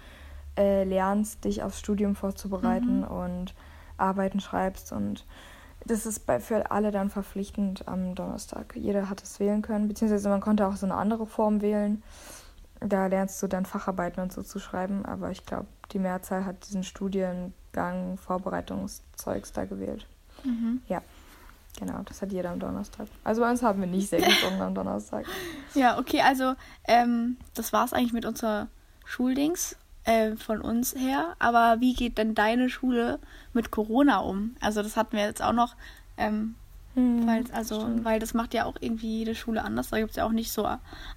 äh, 0.58 0.84
lernst, 0.84 1.46
dich 1.46 1.64
aufs 1.64 1.80
Studium 1.80 2.16
vorzubereiten 2.16 3.06
und 3.06 3.56
Arbeiten 3.96 4.42
schreibst. 4.42 4.92
Und 4.92 5.26
das 5.86 6.06
ist 6.06 6.26
bei, 6.26 6.42
für 6.42 6.70
alle 6.70 6.92
dann 6.92 7.10
verpflichtend 7.10 7.88
am 7.88 8.14
Donnerstag. 8.14 8.76
Jeder 8.76 9.10
hat 9.10 9.24
es 9.24 9.40
wählen 9.40 9.62
können, 9.62 9.88
beziehungsweise 9.88 10.28
man 10.28 10.42
konnte 10.42 10.68
auch 10.68 10.76
so 10.76 10.86
eine 10.86 10.96
andere 10.96 11.26
Form 11.26 11.62
wählen. 11.62 12.04
Da 12.82 13.08
lernst 13.08 13.42
du 13.42 13.48
dann 13.48 13.66
Facharbeiten 13.66 14.22
und 14.22 14.34
so 14.34 14.44
zu 14.44 14.60
schreiben, 14.60 15.06
aber 15.06 15.32
ich 15.32 15.46
glaube, 15.46 15.68
die 15.94 16.00
Mehrzahl 16.00 16.46
hat 16.46 16.68
diesen 16.68 16.84
Studiengang, 17.76 18.18
Vorbereitungszeugs 18.18 19.52
da 19.54 19.66
gewählt. 19.66 20.06
Mhm. 20.44 20.82
Genau, 21.80 22.02
das 22.04 22.22
hat 22.22 22.34
jeder 22.34 22.52
am 22.52 22.60
Donnerstag. 22.60 23.08
Also 23.24 23.42
bei 23.42 23.50
uns 23.50 23.64
haben 23.64 23.80
wir 23.80 23.88
nicht 23.88 24.10
sechs 24.10 24.28
Stunden 24.40 24.62
am 24.62 24.76
Donnerstag. 24.76 25.26
Ja, 25.74 25.98
okay, 25.98 26.22
also 26.22 26.56
ähm, 26.86 27.38
das 27.54 27.72
war's 27.72 27.94
eigentlich 27.94 28.12
mit 28.12 28.26
unserer 28.26 28.68
Schuldings 29.06 29.78
äh, 30.04 30.36
von 30.36 30.60
uns 30.60 30.94
her. 30.96 31.36
Aber 31.40 31.80
wie 31.80 31.94
geht 31.94 32.18
denn 32.18 32.36
deine 32.36 32.70
Schule 32.70 33.20
mit 33.54 33.72
Corona 33.72 34.20
um? 34.20 34.56
Also 34.60 34.84
das 34.84 34.98
hatten 34.98 35.16
wir 35.16 35.24
jetzt 35.24 35.42
auch 35.42 35.54
noch, 35.54 35.76
ähm, 36.18 36.56
Hm, 36.96 37.26
weil, 37.26 37.46
also, 37.54 37.80
stimmt. 37.80 38.04
weil 38.04 38.20
das 38.20 38.34
macht 38.34 38.54
ja 38.54 38.66
auch 38.66 38.76
irgendwie 38.82 39.20
jede 39.20 39.34
Schule 39.34 39.64
anders. 39.64 39.92
Da 39.92 39.98
gibt 40.00 40.10
es 40.10 40.18
ja 40.18 40.26
auch 40.26 40.34
nicht 40.34 40.52
so 40.52 40.68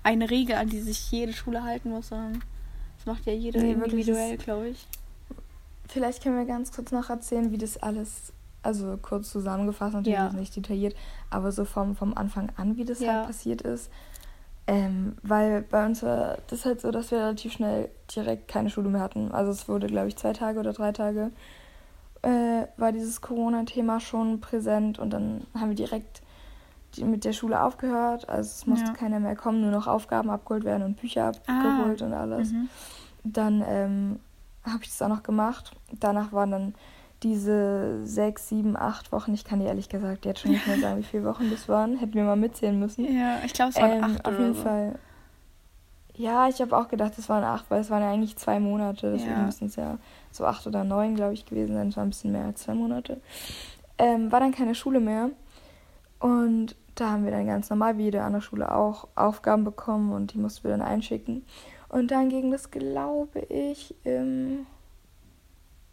eine 0.05 0.31
Regel, 0.31 0.55
an 0.55 0.69
die 0.69 0.79
sich 0.81 1.11
jede 1.11 1.33
Schule 1.33 1.65
halten 1.65 1.91
muss, 1.91 2.11
sondern 2.11 2.45
das 2.99 3.07
macht 3.07 3.27
ja 3.27 3.33
jede 3.33 3.59
Nee, 3.59 3.73
individuell, 3.73 4.37
glaube 4.37 4.69
ich. 4.69 4.87
Vielleicht 5.95 6.25
können 6.25 6.37
wir 6.37 6.45
ganz 6.45 6.73
kurz 6.73 6.91
noch 6.91 7.09
erzählen, 7.09 7.53
wie 7.53 7.57
das 7.59 7.77
alles, 7.77 8.33
also 8.65 8.99
kurz 9.01 9.31
zusammengefasst, 9.31 9.95
natürlich 9.95 10.19
Ja. 10.19 10.33
nicht 10.33 10.57
detailliert, 10.57 10.97
aber 11.31 11.53
so 11.53 11.65
vom, 11.65 11.95
vom 11.95 12.15
Anfang 12.17 12.51
an, 12.57 12.77
wie 12.77 12.85
das 12.85 12.99
Ja. 12.99 13.13
halt 13.19 13.27
passiert 13.29 13.63
ist. 13.63 13.93
Ähm, 14.67 15.15
weil 15.23 15.63
bei 15.63 15.87
uns 15.87 16.03
war 16.03 16.39
das 16.49 16.65
halt 16.65 16.81
so, 16.81 16.91
dass 16.91 17.13
wir 17.13 17.19
relativ 17.19 17.53
schnell 17.53 17.91
direkt 18.13 18.49
keine 18.49 18.71
Schule 18.71 18.89
mehr 18.89 19.03
hatten. 19.03 19.31
Also 19.31 19.53
es 19.53 19.69
wurde, 19.69 19.87
glaube 19.87 20.09
ich, 20.09 20.17
zwei 20.17 20.33
Tage 20.33 20.59
oder 20.59 20.73
drei 20.73 20.91
Tage 20.91 21.31
äh, 22.23 22.67
war 22.77 22.91
dieses 22.91 23.21
Corona-Thema 23.21 24.01
schon 24.01 24.41
präsent 24.41 24.99
und 24.99 25.11
dann 25.11 25.47
haben 25.55 25.69
wir 25.69 25.77
direkt 25.77 26.23
die, 26.97 27.05
mit 27.05 27.25
der 27.25 27.35
Schule 27.35 27.63
aufgehört. 27.63 28.29
Also 28.29 28.49
es 28.49 28.67
musste 28.67 28.89
Ja. 28.89 28.95
keiner 28.95 29.21
mehr 29.21 29.37
kommen, 29.37 29.61
nur 29.61 29.71
noch 29.71 29.87
Aufgaben 29.87 30.29
abgeholt 30.31 30.65
werden 30.65 30.83
und 30.83 30.97
Bücher 30.97 31.27
abgeholt 31.47 32.03
und 32.03 32.15
alles. 32.15 32.51
Mhm. 32.51 32.69
Dann 33.23 33.63
ähm, 33.65 34.21
habe 34.65 34.83
ich 34.83 34.89
das 34.89 35.03
auch 35.03 35.09
noch 35.09 35.23
gemacht. 35.23 35.73
Danach 36.01 36.33
waren 36.33 36.51
dann 36.51 36.75
diese 37.23 38.05
sechs, 38.05 38.49
sieben, 38.49 38.77
acht 38.77 39.13
Wochen. 39.13 39.33
Ich 39.35 39.45
kann 39.45 39.61
dir 39.61 39.67
ehrlich 39.69 39.89
gesagt 39.89 40.25
jetzt 40.27 40.41
schon 40.41 40.51
nicht 40.53 40.67
mehr 40.67 40.79
sagen, 40.79 40.99
wie 40.99 41.03
viele 41.05 41.25
Wochen 41.25 41.51
das 41.51 41.69
waren. 41.69 41.97
Hätten 41.97 42.15
wir 42.15 42.25
mal 42.25 42.37
mitzählen 42.37 42.79
müssen. 42.79 43.05
Ja, 43.05 43.39
ich 43.45 43.53
glaube, 43.55 43.71
es 43.71 43.77
waren 43.81 43.93
Ähm, 43.93 44.05
acht 44.05 44.27
auf 44.27 44.35
oder 44.35 44.43
jeden 44.43 44.55
so. 44.55 44.63
Fall. 44.63 44.99
Ja, 46.17 46.49
ich 46.49 46.61
habe 46.61 46.77
auch 46.77 46.89
gedacht, 46.89 47.15
es 47.19 47.29
waren 47.29 47.43
acht, 47.43 47.65
weil 47.71 47.81
es 47.81 47.91
waren 47.91 48.03
ja 48.03 48.11
eigentlich 48.11 48.37
zwei 48.37 48.61
Monate. 48.61 49.13
Deswegen 49.13 49.33
Ja. 49.33 49.45
müssen 49.47 49.67
es 49.67 49.77
ja 49.77 49.99
so 50.31 50.45
acht 50.45 50.67
oder 50.67 50.85
neun, 50.85 51.15
glaube 51.17 51.33
ich, 51.35 51.45
gewesen 51.47 51.75
sein. 51.75 51.89
Es 51.89 51.97
war 51.97 52.05
ein 52.05 52.11
bisschen 52.11 52.33
mehr 52.33 52.45
als 52.45 52.61
zwei 52.63 52.75
Monate. 52.75 53.21
Ähm, 53.99 54.31
war 54.31 54.41
dann 54.41 54.53
keine 54.53 54.75
Schule 54.75 55.01
mehr. 55.01 55.31
Und 56.21 56.77
da 56.95 57.11
haben 57.11 57.25
wir 57.25 57.33
dann 57.33 57.47
ganz 57.47 57.71
normal 57.71 57.99
wie 57.99 58.05
jede 58.05 58.23
andere 58.23 58.43
Schule 58.43 58.73
auch 58.73 59.09
Aufgaben 59.17 59.65
bekommen 59.65 60.13
und 60.13 60.33
die 60.33 60.39
mussten 60.39 60.65
wir 60.65 60.71
dann 60.71 60.83
einschicken. 60.83 61.45
Und 61.95 62.11
dann 62.11 62.29
ging 62.29 62.51
das, 62.51 62.73
glaube 62.73 63.39
ich, 63.49 63.95
im 64.03 64.67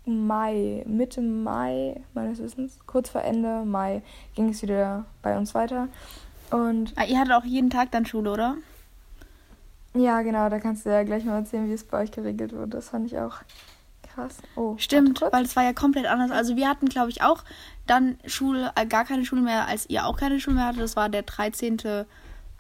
Mai, 0.04 0.84
Mitte 0.88 1.22
Mai 1.22 2.02
meines 2.16 2.40
Wissens, 2.40 2.80
kurz 2.88 3.12
vor 3.12 3.22
Ende 3.22 3.64
Mai, 3.66 4.02
ging 4.34 4.50
es 4.50 4.64
wieder 4.64 5.06
bei 5.22 5.38
uns 5.38 5.54
weiter. 5.54 5.90
Und 6.50 6.94
Ah, 6.96 7.06
ihr 7.06 7.20
hattet 7.20 7.34
auch 7.34 7.46
jeden 7.46 7.70
Tag 7.70 7.92
dann 7.92 8.08
Schule, 8.08 8.32
oder? 8.32 8.56
ja, 9.94 10.22
genau, 10.24 10.50
da 10.50 10.60
kannst 10.60 10.86
du 10.88 10.90
ja 10.90 11.04
gleich 11.04 11.24
mal 11.24 11.36
erzählen, 11.38 11.70
wie 11.70 11.74
es 11.74 11.84
bei 11.84 12.00
euch 12.02 12.12
geregelt 12.12 12.52
wurde. 12.54 12.70
Das 12.70 12.90
fand 12.90 13.06
ich 13.06 13.20
auch 13.20 13.36
krass. 14.16 14.38
Oh, 14.56 14.74
Stimmt, 14.80 15.22
weil 15.32 15.46
es 15.46 15.56
war 15.56 15.64
ja 15.64 15.74
komplett 15.74 16.08
anders. 16.08 16.32
Also 16.32 16.56
wir 16.56 16.68
hatten, 16.68 16.88
glaube 16.90 17.12
ich, 17.12 17.22
auch 17.22 17.44
dann 17.86 18.18
Schule, 18.26 18.72
äh, 18.76 18.88
gar 18.88 19.06
keine 19.06 19.24
Schule 19.24 19.42
mehr, 19.42 19.68
als 19.68 19.88
ihr 19.88 20.08
auch 20.08 20.18
keine 20.18 20.40
Schule 20.40 20.56
mehr 20.56 20.66
hattet. 20.66 20.82
Das 20.82 20.96
war 20.96 21.10
der 21.10 21.22
13. 21.22 22.06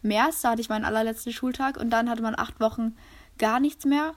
März, 0.04 0.42
da 0.42 0.52
hatte 0.52 0.62
ich 0.62 0.70
meinen 0.70 0.86
allerletzten 0.86 1.32
Schultag 1.34 1.78
und 1.78 1.90
dann 1.90 2.08
hatte 2.08 2.22
man 2.22 2.36
acht 2.38 2.60
Wochen 2.60 2.96
gar 3.38 3.60
nichts 3.60 3.86
mehr. 3.86 4.14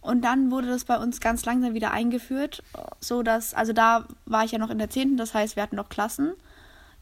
Und 0.00 0.22
dann 0.22 0.50
wurde 0.52 0.68
das 0.68 0.84
bei 0.84 0.98
uns 0.98 1.20
ganz 1.20 1.44
langsam 1.44 1.74
wieder 1.74 1.90
eingeführt, 1.90 2.62
so 3.00 3.24
dass, 3.24 3.54
also 3.54 3.72
da 3.72 4.06
war 4.24 4.44
ich 4.44 4.52
ja 4.52 4.58
noch 4.58 4.70
in 4.70 4.78
der 4.78 4.88
10., 4.88 5.16
das 5.16 5.34
heißt, 5.34 5.56
wir 5.56 5.64
hatten 5.64 5.76
noch 5.76 5.88
Klassen. 5.88 6.34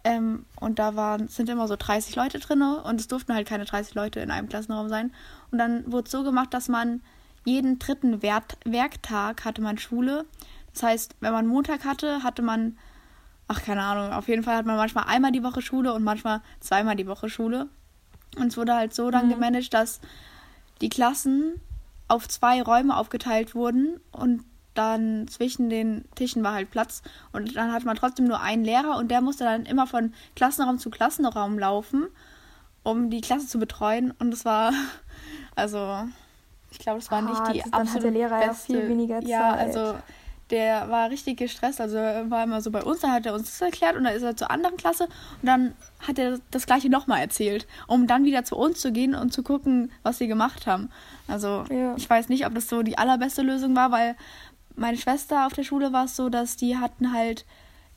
Ähm, 0.05 0.47
und 0.59 0.79
da 0.79 0.97
waren, 0.97 1.29
sind 1.29 1.49
immer 1.49 1.69
so 1.69 1.77
30 1.77 2.17
Leute 2.17 2.39
drin 2.39 2.63
und 2.63 3.01
es 3.01 3.09
durften 3.09 3.35
halt 3.35 3.49
keine 3.49 3.65
30 3.65 3.95
Leute 3.95 4.21
in 4.21 4.31
einem 4.31 4.49
Klassenraum 4.49 4.89
sein. 4.89 5.13
Und 5.51 5.59
dann 5.59 5.91
wurde 5.91 6.07
es 6.07 6.13
so 6.13 6.23
gemacht, 6.23 6.55
dass 6.55 6.69
man 6.69 7.03
jeden 7.45 7.79
dritten 7.79 8.23
Wert 8.23 8.57
Werktag 8.65 9.45
hatte 9.45 9.63
man 9.63 9.79
Schule. 9.79 10.25
Das 10.73 10.83
heißt, 10.83 11.17
wenn 11.21 11.33
man 11.33 11.47
Montag 11.47 11.85
hatte, 11.85 12.23
hatte 12.23 12.43
man, 12.43 12.79
ach 13.49 13.63
keine 13.63 13.83
Ahnung, 13.83 14.13
auf 14.13 14.29
jeden 14.29 14.43
Fall 14.43 14.57
hat 14.57 14.67
man 14.67 14.77
manchmal 14.77 15.05
einmal 15.05 15.33
die 15.33 15.43
Woche 15.43 15.63
Schule 15.63 15.93
und 15.93 16.05
manchmal 16.05 16.41
zweimal 16.61 16.97
die 16.97 17.07
Woche 17.07 17.29
Schule. 17.29 17.69
Und 18.37 18.49
es 18.49 18.57
wurde 18.57 18.75
halt 18.75 18.95
so 18.95 19.11
dann 19.11 19.29
gemanagt, 19.29 19.73
dass 19.73 20.01
die 20.81 20.89
Klassen 20.89 21.61
auf 22.09 22.29
zwei 22.29 22.63
Räume 22.63 22.97
aufgeteilt 22.97 23.55
wurden 23.55 24.01
und 24.13 24.45
dann 24.75 25.29
zwischen 25.29 25.71
den 25.71 26.05
Tischen 26.17 26.43
war 26.43 26.53
halt 26.53 26.71
Platz 26.71 27.03
und 27.33 27.55
dann 27.57 27.73
hatte 27.73 27.87
man 27.87 27.97
trotzdem 27.97 28.27
nur 28.27 28.41
einen 28.41 28.65
Lehrer 28.65 28.97
und 28.99 29.09
der 29.11 29.21
musste 29.21 29.45
dann 29.45 29.67
immer 29.67 29.87
von 29.87 30.13
Klassenraum 30.35 30.79
zu 30.79 30.91
Klassenraum 30.91 31.59
laufen, 31.59 32.09
um 32.83 33.09
die 33.09 33.21
Klasse 33.21 33.47
zu 33.47 33.59
betreuen 33.59 34.11
und 34.19 34.35
es 34.35 34.45
war 34.45 34.73
also 35.55 36.05
ich 36.71 36.81
glaube, 36.81 36.99
es 36.99 37.09
war 37.13 37.23
nicht 37.23 37.41
Ah, 37.41 37.53
die 37.53 37.59
das- 37.61 37.71
dann 37.71 37.73
hat 37.81 37.87
absolut 37.87 38.05
der 38.05 38.11
Lehrer 38.11 38.41
ja 38.43 38.49
beste. 38.49 38.67
viel 38.73 38.89
weniger 38.89 39.23
Ja, 39.23 39.51
Zeit. 39.57 39.77
also 39.77 39.99
der 40.51 40.91
war 40.91 41.11
richtig 41.11 41.39
gestresst, 41.39 41.81
also 41.81 41.97
er 41.97 42.31
war 42.31 42.45
immer 42.45 42.61
so 42.61 42.71
bei 42.71 42.83
uns, 42.83 43.01
dann 43.01 43.13
hat 43.13 43.27
er 43.27 43.35
uns 43.35 43.51
das 43.51 43.61
erklärt 43.61 43.97
und 43.97 44.05
dann 44.05 44.15
ist 44.15 44.23
er 44.23 44.37
zur 44.37 44.51
anderen 44.51 44.77
Klasse 44.77 45.05
und 45.05 45.47
dann 45.47 45.75
hat 46.07 46.19
er 46.19 46.39
das 46.51 46.67
gleiche 46.67 46.91
nochmal 46.91 47.21
erzählt, 47.21 47.67
um 47.87 48.07
dann 48.07 48.25
wieder 48.25 48.45
zu 48.45 48.57
uns 48.57 48.81
zu 48.81 48.93
gehen 48.93 49.15
und 49.15 49.33
zu 49.33 49.43
gucken, 49.43 49.91
was 50.03 50.19
sie 50.19 50.27
gemacht 50.27 50.67
haben. 50.67 50.91
Also 51.29 51.65
Ja. 51.71 51.95
ich 51.97 52.09
weiß 52.09 52.29
nicht, 52.29 52.47
ob 52.47 52.55
das 52.55 52.69
so 52.69 52.83
die 52.83 52.99
allerbeste 52.99 53.43
Lösung 53.43 53.75
war, 53.75 53.91
weil 53.91 54.17
meine 54.77 54.99
Schwester 54.99 55.47
auf 55.47 55.55
der 55.55 55.65
Schule 55.65 55.93
war 55.93 56.05
es 56.05 56.17
so, 56.17 56.29
dass 56.29 56.57
die 56.57 56.77
hatten 56.77 57.13
halt 57.13 57.45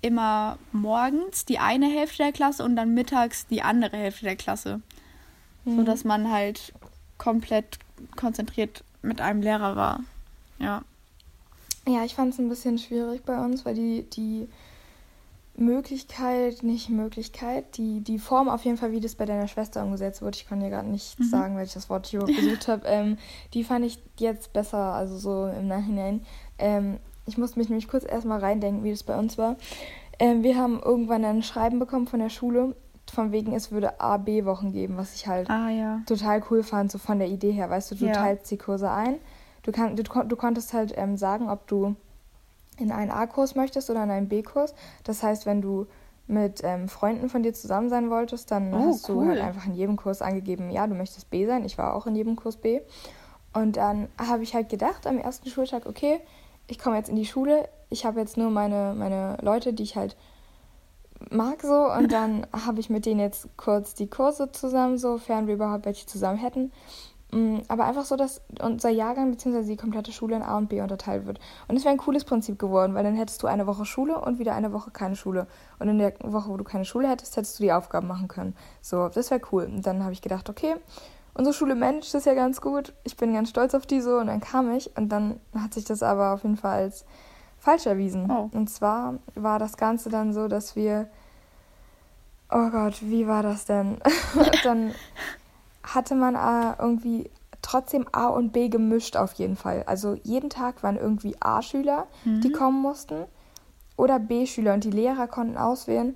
immer 0.01 0.57
morgens 0.71 1.43
die 1.45 1.59
eine 1.59 1.87
Hälfte 1.87 2.23
der 2.23 2.31
Klasse 2.31 2.63
und 2.63 2.75
dann 2.75 2.93
mittags 2.93 3.47
die 3.47 3.61
andere 3.63 3.97
Hälfte 3.97 4.23
der 4.25 4.35
Klasse. 4.35 4.81
So 5.65 5.83
dass 5.83 6.05
man 6.05 6.31
halt 6.31 6.71
komplett 7.17 7.77
konzentriert 8.15 8.85
mit 9.01 9.19
einem 9.19 9.41
Lehrer 9.41 9.75
war. 9.75 9.99
Ja. 10.59 10.83
Ja, 11.87 12.03
ich 12.03 12.15
fand 12.15 12.33
es 12.33 12.39
ein 12.39 12.49
bisschen 12.49 12.77
schwierig 12.77 13.23
bei 13.23 13.43
uns, 13.43 13.65
weil 13.65 13.73
die, 13.75 14.03
die 14.09 14.47
Möglichkeit, 15.55 16.61
nicht 16.61 16.89
Möglichkeit, 16.89 17.77
die, 17.77 18.01
die 18.01 18.19
Form 18.19 18.47
auf 18.47 18.63
jeden 18.65 18.77
Fall, 18.77 18.91
wie 18.91 18.99
das 18.99 19.15
bei 19.15 19.25
deiner 19.25 19.47
Schwester 19.47 19.83
umgesetzt 19.83 20.21
wurde, 20.21 20.35
ich 20.37 20.47
kann 20.47 20.59
dir 20.59 20.69
gerade 20.69 20.87
nicht 20.87 21.17
sagen, 21.23 21.55
weil 21.55 21.65
ich 21.65 21.73
das 21.73 21.89
Wort 21.89 22.05
hier 22.05 22.19
gesucht 22.25 22.67
habe, 22.67 22.85
ähm, 22.85 23.17
die 23.53 23.63
fand 23.63 23.83
ich 23.85 23.99
jetzt 24.19 24.53
besser, 24.53 24.77
also 24.77 25.17
so 25.17 25.47
im 25.47 25.67
Nachhinein. 25.67 26.23
Ähm, 26.59 26.97
ich 27.25 27.37
musste 27.37 27.57
mich 27.57 27.69
nämlich 27.69 27.87
kurz 27.87 28.05
erstmal 28.05 28.39
reindenken, 28.39 28.83
wie 28.83 28.91
das 28.91 29.03
bei 29.03 29.17
uns 29.17 29.37
war. 29.37 29.55
Ähm, 30.19 30.43
wir 30.43 30.57
haben 30.57 30.79
irgendwann 30.79 31.25
ein 31.25 31.41
Schreiben 31.41 31.79
bekommen 31.79 32.07
von 32.07 32.19
der 32.19 32.29
Schule, 32.29 32.75
von 33.11 33.31
wegen 33.31 33.53
es 33.53 33.71
würde 33.71 33.99
A-B-Wochen 33.99 34.71
geben, 34.73 34.97
was 34.97 35.15
ich 35.15 35.27
halt 35.27 35.49
Ah 35.49 35.69
ja. 35.69 36.01
total 36.05 36.43
cool 36.51 36.61
fand, 36.61 36.91
so 36.91 36.97
von 36.99 37.17
der 37.19 37.29
Idee 37.29 37.51
her. 37.51 37.69
Weißt 37.69 37.89
du, 37.91 37.95
du 37.95 38.05
Ja. 38.05 38.11
teilst 38.13 38.51
die 38.51 38.57
Kurse 38.57 38.91
ein. 38.91 39.15
Du, 39.67 39.73
kann, 39.73 39.97
du, 39.97 40.03
du 40.03 40.35
konntest 40.37 40.73
halt 40.73 40.93
ähm, 40.95 41.17
sagen, 41.17 41.49
ob 41.49 41.67
du 41.67 41.97
in 42.77 42.89
einen 42.89 43.11
A-Kurs 43.11 43.53
möchtest 43.53 43.89
oder 43.89 44.01
in 44.01 44.09
einen 44.11 44.29
B-Kurs. 44.29 44.73
Das 45.03 45.23
heißt, 45.23 45.45
wenn 45.45 45.61
du 45.61 45.87
mit 46.25 46.61
ähm, 46.63 46.87
Freunden 46.87 47.27
von 47.27 47.43
dir 47.43 47.53
zusammen 47.53 47.89
sein 47.89 48.09
wolltest, 48.09 48.49
dann 48.49 48.73
Oh, 48.73 48.87
hast 48.87 49.09
du 49.09 49.19
cool. 49.19 49.27
halt 49.27 49.41
einfach 49.41 49.65
in 49.65 49.73
jedem 49.73 49.97
Kurs 49.97 50.21
angegeben, 50.21 50.69
ja, 50.71 50.87
du 50.87 50.95
möchtest 50.95 51.29
B 51.29 51.45
sein. 51.45 51.65
Ich 51.65 51.77
war 51.77 51.95
auch 51.95 52.07
in 52.07 52.15
jedem 52.15 52.37
Kurs 52.37 52.55
B. 52.55 52.79
Und 53.53 53.75
dann 53.75 54.07
habe 54.17 54.43
ich 54.43 54.55
halt 54.55 54.69
gedacht 54.69 55.05
am 55.05 55.17
ersten 55.17 55.49
Schultag, 55.49 55.85
okay, 55.85 56.21
ich 56.67 56.79
komme 56.79 56.95
jetzt 56.95 57.09
in 57.09 57.17
die 57.17 57.25
Schule. 57.25 57.67
Ich 57.89 58.05
habe 58.05 58.21
jetzt 58.21 58.37
nur 58.37 58.49
meine, 58.49 58.95
meine 58.97 59.37
Leute, 59.41 59.73
die 59.73 59.83
ich 59.83 59.97
halt 59.97 60.15
mag 61.29 61.61
so 61.61 61.91
und 61.91 62.09
dann 62.13 62.47
habe 62.53 62.79
ich 62.79 62.89
mit 62.89 63.05
denen 63.05 63.19
jetzt 63.19 63.49
kurz 63.57 63.95
die 63.95 64.09
Kurse 64.09 64.49
zusammen, 64.53 64.97
sofern 64.97 65.47
wir 65.47 65.55
überhaupt 65.55 65.85
welche 65.85 66.05
zusammen 66.05 66.37
hätten. 66.37 66.71
Mm, 67.31 67.59
Aber 67.67 67.85
einfach 67.85 68.05
so, 68.05 68.15
dass 68.15 68.41
unser 68.61 68.89
Jahrgang 68.89 69.31
bzw. 69.31 69.63
die 69.63 69.75
komplette 69.75 70.11
Schule 70.11 70.35
in 70.35 70.41
A 70.41 70.57
und 70.57 70.69
B 70.69 70.81
unterteilt 70.81 71.25
wird. 71.25 71.39
Und 71.67 71.75
es 71.75 71.83
wäre 71.83 71.93
ein 71.93 71.99
cooles 71.99 72.23
Prinzip 72.23 72.57
geworden, 72.57 72.93
weil 72.93 73.03
dann 73.03 73.15
hättest 73.15 73.43
du 73.43 73.47
eine 73.47 73.67
Woche 73.67 73.85
Schule 73.85 74.19
und 74.19 74.39
wieder 74.39 74.55
eine 74.55 74.71
Woche 74.71 74.91
keine 74.91 75.15
Schule. 75.15 75.47
Und 75.79 75.89
in 75.89 75.97
der 75.97 76.13
Woche, 76.21 76.49
wo 76.49 76.57
du 76.57 76.63
keine 76.63 76.85
Schule 76.85 77.09
hättest, 77.09 77.35
hättest 77.35 77.59
du 77.59 77.63
die 77.63 77.73
Aufgaben 77.73 78.07
machen 78.07 78.27
können. 78.27 78.55
So, 78.81 79.09
das 79.09 79.29
wäre 79.29 79.41
cool. 79.51 79.65
Und 79.65 79.85
dann 79.85 80.03
habe 80.03 80.13
ich 80.13 80.21
gedacht, 80.21 80.49
okay, 80.49 80.75
unsere 81.33 81.53
Schule 81.53 81.75
managt 81.75 82.13
das 82.13 82.25
ja 82.25 82.33
ganz 82.33 82.61
gut. 82.61 82.93
Ich 83.03 83.17
bin 83.17 83.33
ganz 83.33 83.49
stolz 83.49 83.75
auf 83.75 83.85
die 83.85 84.01
so. 84.01 84.17
Und 84.17 84.27
dann 84.27 84.39
kam 84.39 84.73
ich 84.73 84.95
und 84.95 85.09
dann 85.09 85.39
hat 85.53 85.73
sich 85.73 85.83
das 85.83 86.03
aber 86.03 86.33
auf 86.33 86.43
jeden 86.43 86.57
Fall 86.57 86.83
als 86.83 87.05
falsch 87.59 87.87
erwiesen. 87.87 88.31
Oh. 88.31 88.49
Und 88.53 88.69
zwar 88.69 89.15
war 89.35 89.59
das 89.59 89.75
Ganze 89.75 90.09
dann 90.09 90.33
so, 90.33 90.47
dass 90.47 90.75
wir. 90.75 91.09
Oh 92.49 92.69
Gott, 92.69 93.01
wie 93.01 93.27
war 93.27 93.43
das 93.43 93.65
denn? 93.65 93.97
dann 94.63 94.93
hatte 95.93 96.15
man 96.15 96.35
äh, 96.35 96.75
irgendwie 96.79 97.29
trotzdem 97.61 98.05
A 98.11 98.27
und 98.27 98.51
B 98.53 98.69
gemischt 98.69 99.17
auf 99.17 99.33
jeden 99.33 99.55
Fall. 99.55 99.83
Also 99.87 100.15
jeden 100.23 100.49
Tag 100.49 100.83
waren 100.83 100.97
irgendwie 100.97 101.35
A-Schüler, 101.39 102.07
die 102.43 102.51
kommen 102.51 102.81
mussten, 102.81 103.25
oder 103.97 104.19
B-Schüler 104.19 104.75
und 104.75 104.83
die 104.83 104.91
Lehrer 104.91 105.27
konnten 105.27 105.57
auswählen, 105.57 106.15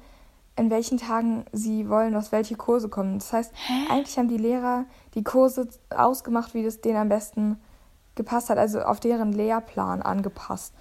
in 0.56 0.70
welchen 0.70 0.98
Tagen 0.98 1.46
sie 1.52 1.90
wollen, 1.90 2.14
dass 2.14 2.32
welche 2.32 2.56
Kurse 2.56 2.90
kommen. 2.90 3.18
Das 3.20 3.34
heißt, 3.34 3.54
eigentlich 3.90 4.18
haben 4.18 4.28
die 4.28 4.38
Lehrer 4.38 4.86
die 5.16 5.24
Kurse 5.24 5.68
ausgemacht, 5.90 6.54
wie 6.54 6.64
das 6.64 6.82
denen 6.82 6.98
am 6.98 7.10
besten 7.10 7.58
gepasst 8.16 8.50
hat, 8.50 8.58
also 8.58 8.82
auf 8.82 9.00
deren 9.00 9.34
Lehrplan 9.34 10.02
angepasst. 10.02 10.74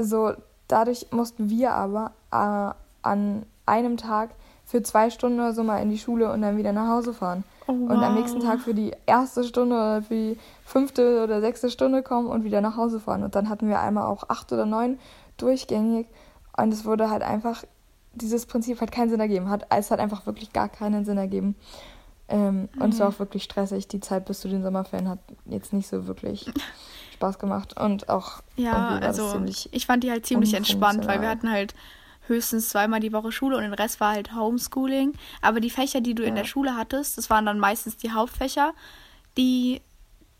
So, 0.00 0.32
dadurch 0.68 1.08
mussten 1.10 1.50
wir 1.50 1.72
aber 1.72 2.12
äh, 2.32 2.72
an 3.02 3.44
einem 3.66 3.96
Tag 3.98 4.30
für 4.68 4.82
zwei 4.82 5.08
Stunden 5.08 5.40
oder 5.40 5.54
so 5.54 5.62
mal 5.64 5.78
in 5.78 5.88
die 5.88 5.96
Schule 5.98 6.30
und 6.30 6.42
dann 6.42 6.58
wieder 6.58 6.72
nach 6.74 6.88
Hause 6.88 7.14
fahren. 7.14 7.42
Oh, 7.66 7.72
Und 7.72 7.90
am 7.92 8.02
wow. 8.02 8.10
nächsten 8.20 8.40
Tag 8.40 8.60
für 8.60 8.74
die 8.74 8.92
erste 9.06 9.42
Stunde 9.44 9.74
oder 9.74 10.02
für 10.02 10.14
die 10.14 10.38
fünfte 10.62 11.24
oder 11.24 11.40
sechste 11.40 11.70
Stunde 11.70 12.02
kommen 12.02 12.28
und 12.28 12.44
wieder 12.44 12.60
nach 12.60 12.76
Hause 12.76 13.00
fahren. 13.00 13.22
Und 13.24 13.34
dann 13.34 13.48
hatten 13.48 13.66
wir 13.68 13.80
einmal 13.80 14.04
auch 14.04 14.28
acht 14.28 14.52
oder 14.52 14.66
neun 14.66 14.98
durchgängig. 15.38 16.06
Und 16.54 16.70
es 16.72 16.84
wurde 16.84 17.08
halt 17.08 17.22
einfach, 17.22 17.64
dieses 18.12 18.44
Prinzip 18.44 18.80
hat 18.82 18.92
keinen 18.92 19.08
Sinn 19.08 19.20
ergeben. 19.20 19.48
Hat, 19.48 19.64
es 19.70 19.90
hat 19.90 20.00
einfach 20.00 20.26
wirklich 20.26 20.52
gar 20.52 20.68
keinen 20.68 21.06
Sinn 21.06 21.16
ergeben. 21.16 21.54
Ähm, 22.28 22.68
Und 22.74 22.88
Mhm. 22.88 22.92
es 22.92 23.00
war 23.00 23.08
auch 23.08 23.18
wirklich 23.20 23.44
stressig. 23.44 23.88
Die 23.88 24.00
Zeit 24.00 24.26
bis 24.26 24.40
zu 24.40 24.48
den 24.48 24.62
Sommerferien 24.62 25.08
hat 25.08 25.20
jetzt 25.46 25.72
nicht 25.72 25.88
so 25.88 26.06
wirklich 26.06 26.52
Spaß 27.14 27.38
gemacht. 27.38 27.80
Und 27.80 28.10
auch 28.10 28.42
Ja, 28.56 28.98
also 29.00 29.32
ziemlich 29.32 29.70
ich 29.72 29.86
fand 29.86 30.04
die 30.04 30.10
halt 30.10 30.26
ziemlich 30.26 30.52
entspannt, 30.52 31.06
weil 31.06 31.22
wir 31.22 31.28
hatten 31.30 31.50
halt 31.50 31.74
höchstens 32.28 32.68
zweimal 32.68 33.00
die 33.00 33.12
Woche 33.12 33.32
Schule 33.32 33.56
und 33.56 33.62
den 33.62 33.74
Rest 33.74 34.00
war 34.00 34.12
halt 34.12 34.34
Homeschooling. 34.34 35.14
Aber 35.42 35.60
die 35.60 35.70
Fächer, 35.70 36.00
die 36.00 36.14
du 36.14 36.22
in 36.22 36.30
Ja. 36.36 36.42
der 36.42 36.48
Schule 36.48 36.76
hattest, 36.76 37.18
das 37.18 37.30
waren 37.30 37.46
dann 37.46 37.58
meistens 37.58 37.96
die 37.96 38.12
Hauptfächer, 38.12 38.72
die 39.36 39.80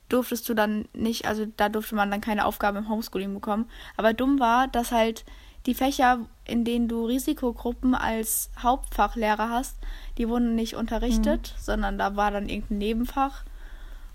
durftest 0.09 0.49
du 0.49 0.55
dann 0.55 0.87
nicht, 0.95 1.27
also 1.27 1.47
da 1.57 1.69
durfte 1.69 1.95
man 1.95 2.11
dann 2.11 2.21
keine 2.21 2.47
Aufgaben 2.47 2.79
im 2.79 2.89
Homeschooling 2.89 3.35
bekommen. 3.35 3.69
Aber 3.97 4.15
dumm 4.15 4.39
war, 4.41 4.69
dass 4.69 4.91
halt 4.93 5.25
die 5.67 5.75
Fächer, 5.75 6.21
in 6.47 6.65
denen 6.65 6.89
du 6.89 7.05
Risikogruppen 7.05 7.95
als 7.95 8.51
Hauptfachlehrer 8.63 9.51
hast, 9.51 9.77
die 10.17 10.29
wurden 10.29 10.55
nicht 10.55 10.77
unterrichtet, 10.77 11.55
sondern 11.59 11.99
da 11.99 12.17
war 12.17 12.31
dann 12.31 12.49
irgendein 12.49 12.79
Nebenfach. 12.79 13.45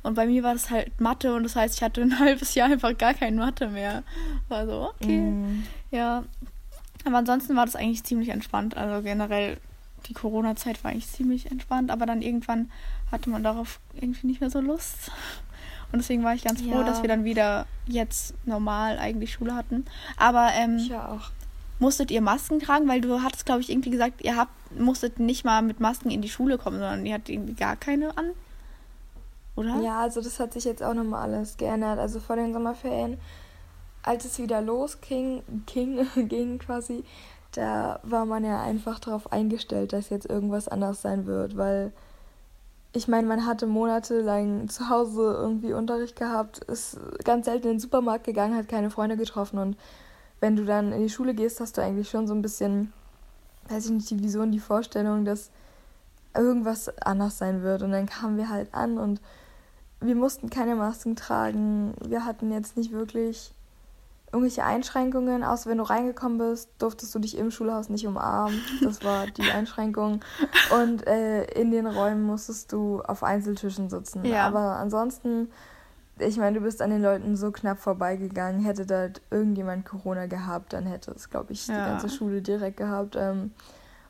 Und 0.02 0.16
bei 0.16 0.26
mir 0.26 0.42
war 0.44 0.54
das 0.54 0.70
halt 0.72 1.00
Mathe 1.00 1.34
und 1.36 1.44
das 1.44 1.56
heißt, 1.56 1.76
ich 1.76 1.84
hatte 1.84 2.02
ein 2.02 2.18
halbes 2.20 2.56
Jahr 2.56 2.72
einfach 2.72 2.98
gar 2.98 3.14
kein 3.14 3.36
Mathe 3.36 3.68
mehr. 3.70 4.04
War 4.50 4.66
so, 4.66 4.94
okay. 5.00 5.20
Mm. 5.20 5.64
Ja. 5.92 6.24
Aber 7.06 7.18
ansonsten 7.18 7.56
war 7.56 7.66
das 7.66 7.76
eigentlich 7.76 8.04
ziemlich 8.04 8.30
entspannt. 8.30 8.78
Also 8.78 9.04
generell, 9.04 9.58
die 10.08 10.14
Corona-Zeit 10.14 10.84
war 10.84 10.92
eigentlich 10.92 11.10
ziemlich 11.12 11.52
entspannt, 11.52 11.92
aber 11.92 12.06
dann 12.06 12.22
irgendwann 12.22 12.72
hatte 13.12 13.30
man 13.30 13.44
darauf 13.44 13.80
irgendwie 13.94 14.28
nicht 14.28 14.42
mehr 14.42 14.50
so 14.50 14.60
Lust. 14.62 15.12
Und 15.92 16.00
deswegen 16.00 16.24
war 16.24 16.34
ich 16.34 16.44
ganz 16.44 16.62
froh, 16.62 16.72
Ja. 16.80 16.84
dass 16.84 17.02
wir 17.02 17.10
dann 17.10 17.24
wieder 17.24 17.68
jetzt 17.86 18.34
normal 18.46 18.98
eigentlich 18.98 19.34
Schule 19.34 19.54
hatten. 19.56 19.86
Aber 20.18 20.50
ähm, 20.56 20.78
Ich 20.78 20.88
ja 20.88 21.08
auch. 21.12 21.30
musstet 21.80 22.10
ihr 22.10 22.22
Masken 22.22 22.60
tragen? 22.60 22.88
Weil 22.88 23.02
du 23.02 23.22
hattest, 23.22 23.46
glaube 23.46 23.62
ich, 23.62 23.70
irgendwie 23.70 23.92
gesagt, 23.92 24.22
ihr 24.24 24.36
habt, 24.36 24.52
musstet 24.80 25.20
nicht 25.20 25.46
mal 25.46 25.62
mit 25.62 25.80
Masken 25.80 26.10
in 26.10 26.22
die 26.22 26.30
Schule 26.30 26.58
kommen, 26.58 26.78
sondern 26.80 27.06
ihr 27.06 27.14
hattet 27.14 27.30
irgendwie 27.30 27.54
gar 27.54 27.76
keine 27.76 28.18
an. 28.18 28.32
Oder? 29.56 29.80
Ja, 29.82 30.02
also 30.02 30.20
das 30.22 30.40
hat 30.40 30.54
sich 30.54 30.64
jetzt 30.64 30.82
auch 30.82 30.96
nochmal 30.96 31.30
alles 31.32 31.58
geändert. 31.58 32.00
Also 32.00 32.20
vor 32.20 32.38
den 32.38 32.54
Sommerferien, 32.54 33.18
als 34.04 34.26
es 34.26 34.40
wieder 34.40 34.62
losging, 34.62 35.44
ging, 35.66 36.08
ging 36.28 36.60
quasi, 36.60 37.04
da 37.52 38.00
war 38.04 38.26
man 38.26 38.44
ja 38.44 38.62
einfach 38.62 39.00
darauf 39.00 39.32
eingestellt, 39.32 39.94
dass 39.94 40.10
jetzt 40.10 40.30
irgendwas 40.30 40.68
anders 40.68 41.02
sein 41.02 41.26
wird, 41.26 41.58
weil 41.58 41.92
ich 42.96 43.08
meine, 43.08 43.28
man 43.28 43.48
hatte 43.48 43.66
monatelang 43.66 44.70
zu 44.70 44.90
Hause 44.90 45.36
irgendwie 45.40 45.74
Unterricht 45.74 46.16
gehabt, 46.16 46.60
ist 46.66 47.00
ganz 47.24 47.46
selten 47.46 47.68
in 47.68 47.74
den 47.76 47.80
Supermarkt 47.80 48.24
gegangen, 48.24 48.56
hat 48.56 48.70
keine 48.70 48.92
Freunde 48.92 49.18
getroffen 49.18 49.58
und 49.58 49.78
wenn 50.44 50.58
du 50.58 50.66
dann 50.66 50.92
in 50.92 51.02
die 51.02 51.10
Schule 51.10 51.34
gehst, 51.34 51.62
hast 51.62 51.78
du 51.78 51.82
eigentlich 51.82 52.10
schon 52.10 52.28
so 52.28 52.34
ein 52.34 52.42
bisschen, 52.42 52.92
weiß 53.70 53.86
ich 53.86 53.92
nicht, 53.92 54.10
die 54.10 54.22
Vision, 54.22 54.52
die 54.52 54.60
Vorstellung, 54.60 55.24
dass 55.24 55.52
irgendwas 56.36 56.90
anders 57.00 57.38
sein 57.38 57.64
wird. 57.64 57.82
Und 57.82 57.92
dann 57.92 58.08
kamen 58.08 58.36
wir 58.36 58.50
halt 58.50 58.74
an 58.74 58.98
und 58.98 59.22
wir 60.02 60.16
mussten 60.16 60.50
keine 60.50 60.76
Masken 60.76 61.16
tragen. 61.16 61.94
Wir 62.06 62.26
hatten 62.26 62.52
jetzt 62.52 62.76
nicht 62.76 62.92
wirklich 62.92 63.54
irgendwelche 64.34 64.66
Einschränkungen, 64.66 65.44
außer 65.44 65.70
wenn 65.70 65.78
du 65.78 65.84
reingekommen 65.84 66.40
bist, 66.40 66.68
durftest 66.80 67.14
du 67.16 67.20
dich 67.20 67.38
im 67.38 67.52
Schulhaus 67.52 67.88
nicht 67.90 68.06
umarmen. 68.08 68.60
Das 68.82 69.04
war 69.04 69.28
die 69.28 69.44
Einschränkung. 69.52 70.20
Und 70.76 71.06
äh, 71.08 71.44
in 71.60 71.72
den 71.72 71.86
Räumen 71.88 72.24
musstest 72.24 72.72
du 72.74 73.02
auf 73.04 73.24
Einzeltischen 73.24 73.90
sitzen. 73.90 74.26
Ja. 74.26 74.46
Aber 74.48 74.78
ansonsten, 74.78 75.50
ich 76.20 76.38
meine, 76.38 76.58
du 76.58 76.64
bist 76.66 76.82
an 76.82 76.90
den 76.90 77.02
Leuten 77.04 77.36
so 77.38 77.52
knapp 77.52 77.80
vorbeigegangen. 77.80 78.62
Hätte 78.66 78.86
da 78.88 79.10
irgendjemand 79.30 79.86
Corona 79.86 80.26
gehabt, 80.26 80.74
dann 80.74 80.88
hätte 80.88 81.12
es, 81.12 81.30
glaube 81.30 81.54
ich, 81.54 81.66
die 81.68 81.72
Ja. 81.72 81.86
ganze 81.86 82.10
Schule 82.10 82.42
direkt 82.42 82.78
gehabt. 82.78 83.16
Ähm, 83.16 83.52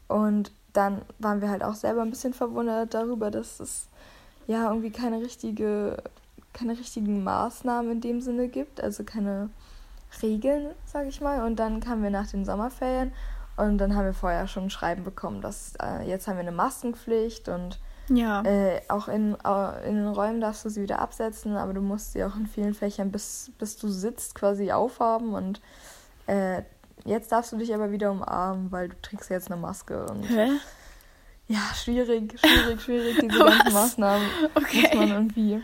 und 0.08 0.52
dann 0.72 1.02
waren 1.20 1.42
wir 1.42 1.50
halt 1.50 1.64
auch 1.64 1.76
selber 1.76 2.02
ein 2.02 2.10
bisschen 2.10 2.34
verwundert 2.34 2.94
darüber, 2.94 3.30
dass 3.30 3.60
es 3.60 3.88
ja 4.48 4.70
irgendwie 4.70 4.90
keine 4.92 5.20
richtige, 5.22 5.98
keine 6.54 6.74
richtigen 6.80 7.24
Maßnahmen 7.24 7.92
in 7.92 8.02
dem 8.02 8.22
Sinne 8.22 8.48
gibt, 8.48 8.82
also 8.82 9.04
keine 9.04 9.50
Regeln, 10.22 10.68
sage 10.86 11.08
ich 11.10 11.22
mal. 11.22 11.46
Und 11.46 11.58
dann 11.58 11.80
kamen 11.80 12.04
wir 12.04 12.10
nach 12.10 12.28
den 12.28 12.46
Sommerferien 12.46 13.12
und 13.58 13.78
dann 13.78 13.96
haben 13.96 14.06
wir 14.06 14.14
vorher 14.14 14.48
schon 14.48 14.64
ein 14.66 14.70
Schreiben 14.70 15.04
bekommen, 15.04 15.42
dass 15.42 15.74
äh, 15.82 16.04
jetzt 16.08 16.28
haben 16.28 16.36
wir 16.38 16.42
eine 16.42 16.52
Maskenpflicht 16.52 17.50
und 17.50 17.80
Ja. 18.10 18.42
äh, 18.44 18.82
auch 18.90 19.08
in, 19.08 19.36
in 19.88 19.96
den 19.96 20.08
Räumen 20.08 20.42
darfst 20.42 20.66
du 20.66 20.70
sie 20.70 20.82
wieder 20.82 21.00
absetzen, 21.00 21.56
aber 21.56 21.74
du 21.74 21.82
musst 21.82 22.14
sie 22.14 22.24
auch 22.24 22.36
in 22.36 22.48
vielen 22.48 22.74
Fächern, 22.74 23.12
bis, 23.12 23.52
bis 23.60 23.78
du 23.78 23.88
sitzt, 23.90 24.36
quasi 24.36 24.72
aufhaben 24.72 25.34
und 25.34 25.62
äh, 26.28 26.64
jetzt 27.06 27.32
darfst 27.32 27.52
du 27.52 27.58
dich 27.58 27.74
aber 27.74 27.92
wieder 27.92 28.12
umarmen, 28.12 28.72
weil 28.72 28.90
du 28.90 28.96
trägst 29.02 29.30
jetzt 29.30 29.52
eine 29.52 29.60
Maske 29.62 30.06
und 30.08 30.24
Hä? 30.30 30.48
ja, 31.48 31.60
schwierig, 31.76 32.40
schwierig, 32.40 32.82
schwierig, 32.82 33.20
diese 33.20 33.40
ganzen? 33.44 33.74
Maßnahmen 33.74 34.26
Okay. 34.56 34.82
muss 34.82 34.94
man 34.94 35.12
irgendwie, 35.12 35.62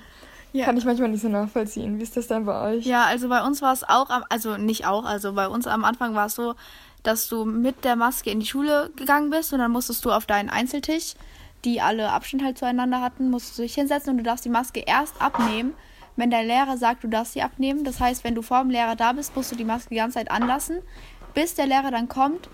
Ja. 0.51 0.65
kann 0.65 0.77
ich 0.77 0.85
manchmal 0.85 1.09
nicht 1.09 1.21
so 1.21 1.29
nachvollziehen. 1.29 1.99
Wie 1.99 2.03
ist 2.03 2.17
das 2.17 2.27
denn 2.27 2.45
bei 2.45 2.59
euch? 2.73 2.85
Ja, 2.85 3.05
also 3.05 3.29
bei 3.29 3.43
uns 3.45 3.61
war 3.61 3.71
es 3.73 3.83
auch, 3.83 4.09
am, 4.09 4.23
also 4.29 4.57
nicht 4.57 4.85
auch, 4.87 5.05
also 5.05 5.33
bei 5.33 5.47
uns 5.47 5.67
am 5.67 5.85
Anfang 5.85 6.15
war 6.15 6.25
es 6.25 6.35
so, 6.35 6.55
dass 7.03 7.27
du 7.29 7.45
mit 7.45 7.85
der 7.85 7.95
Maske 7.95 8.29
in 8.31 8.39
die 8.39 8.45
Schule 8.45 8.89
gegangen 8.95 9.29
bist 9.29 9.53
und 9.53 9.59
dann 9.59 9.71
musstest 9.71 10.03
du 10.05 10.11
auf 10.11 10.25
deinen 10.25 10.49
Einzeltisch, 10.49 11.13
die 11.65 11.81
alle 11.81 12.11
Abstand 12.11 12.43
halt 12.43 12.57
zueinander 12.57 12.99
hatten, 13.01 13.29
musstest 13.29 13.57
du 13.59 13.61
dich 13.63 13.75
hinsetzen 13.75 14.11
und 14.11 14.17
du 14.17 14.23
darfst 14.23 14.43
die 14.45 14.49
Maske 14.49 14.79
erst 14.79 15.21
abnehmen, 15.21 15.73
wenn 16.15 16.31
der 16.31 16.43
Lehrer 16.43 16.77
sagt, 16.77 17.03
du 17.03 17.07
darfst 17.07 17.33
sie 17.33 17.41
abnehmen. 17.41 17.83
Das 17.83 17.99
heißt, 17.99 18.23
wenn 18.23 18.35
du 18.35 18.41
vor 18.41 18.61
dem 18.61 18.69
Lehrer 18.69 18.95
da 18.95 19.13
bist, 19.13 19.35
musst 19.35 19.51
du 19.51 19.55
die 19.55 19.63
Maske 19.65 19.89
die 19.89 19.95
ganze 19.97 20.17
Zeit 20.17 20.31
anlassen, 20.31 20.79
bis 21.33 21.55
der 21.55 21.67
Lehrer 21.67 21.91
dann 21.91 22.07
kommt 22.09 22.49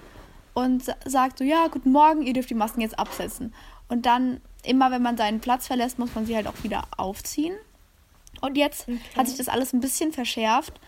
und 0.54 0.84
sa- 0.84 0.96
sagt 1.06 1.40
so, 1.40 1.44
ja, 1.44 1.68
guten 1.72 1.92
Morgen, 1.92 2.22
ihr 2.24 2.34
dürft 2.34 2.50
die 2.50 2.56
Masken 2.56 2.82
jetzt 2.82 3.00
absetzen. 3.00 3.54
Und 3.88 4.06
dann, 4.06 4.42
immer 4.64 4.92
wenn 4.92 5.02
man 5.02 5.18
seinen 5.18 5.40
Platz 5.40 5.66
verlässt, 5.68 5.98
muss 5.98 6.14
man 6.14 6.26
sie 6.26 6.36
halt 6.36 6.48
auch 6.48 6.62
wieder 6.64 6.84
aufziehen. 6.98 7.56
Und 8.42 8.58
jetzt 8.58 8.88
hat 9.18 9.28
sich 9.28 9.38
das 9.38 9.48
alles 9.50 9.74
ein 9.74 9.80
bisschen 9.82 10.12
verschärft, 10.14 10.80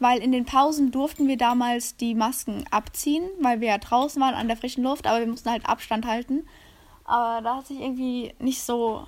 weil 0.00 0.20
in 0.20 0.32
den 0.32 0.44
Pausen 0.44 0.90
durften 0.90 1.28
wir 1.28 1.36
damals 1.36 1.96
die 1.96 2.14
Masken 2.14 2.64
abziehen, 2.70 3.28
weil 3.40 3.60
wir 3.60 3.68
ja 3.68 3.78
draußen 3.78 4.20
waren 4.20 4.34
an 4.34 4.48
der 4.48 4.56
frischen 4.56 4.84
Luft, 4.84 5.06
aber 5.06 5.20
wir 5.20 5.26
mussten 5.26 5.50
halt 5.50 5.66
Abstand 5.66 6.06
halten. 6.06 6.46
Aber 7.04 7.42
da 7.42 7.56
hat 7.56 7.66
sich 7.66 7.80
irgendwie 7.80 8.32
nicht 8.38 8.62
so, 8.62 9.06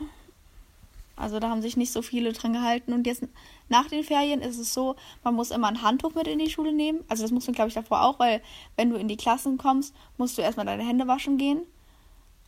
also 1.17 1.41
da 1.41 1.49
haben 1.49 1.63
sich 1.63 1.77
nicht 1.77 1.93
so 1.93 2.03
viele 2.03 2.33
dran 2.33 2.53
gehalten. 2.53 2.93
Und 2.93 3.07
jetzt 3.07 3.25
nach 3.69 3.87
den 3.89 4.05
Ferien 4.05 4.43
ist 4.43 4.59
es 4.59 4.75
so, 4.75 4.97
man 5.25 5.35
muss 5.35 5.51
immer 5.51 5.69
ein 5.69 5.83
Handtuch 5.83 6.15
mit 6.15 6.29
in 6.29 6.39
die 6.39 6.51
Schule 6.51 6.73
nehmen. 6.73 7.01
Also 7.09 7.23
das 7.25 7.33
musst 7.33 7.49
du, 7.49 7.53
glaube 7.53 7.69
ich, 7.69 7.75
davor 7.75 8.03
auch, 8.03 8.19
weil 8.19 8.43
wenn 8.77 8.91
du 8.91 8.97
in 8.97 9.09
die 9.09 9.17
Klassen 9.17 9.59
kommst, 9.59 9.95
musst 10.19 10.37
du 10.39 10.43
erstmal 10.43 10.67
deine 10.67 10.87
Hände 10.87 11.07
waschen 11.09 11.39
gehen. 11.39 11.63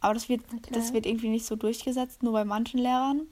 Aber 0.00 0.14
das 0.14 0.28
wird, 0.28 0.42
Okay. 0.54 0.70
das 0.72 0.92
wird 0.92 1.06
irgendwie 1.06 1.28
nicht 1.28 1.44
so 1.46 1.56
durchgesetzt, 1.56 2.22
nur 2.22 2.32
bei 2.32 2.44
manchen 2.44 2.78
Lehrern. 2.78 3.22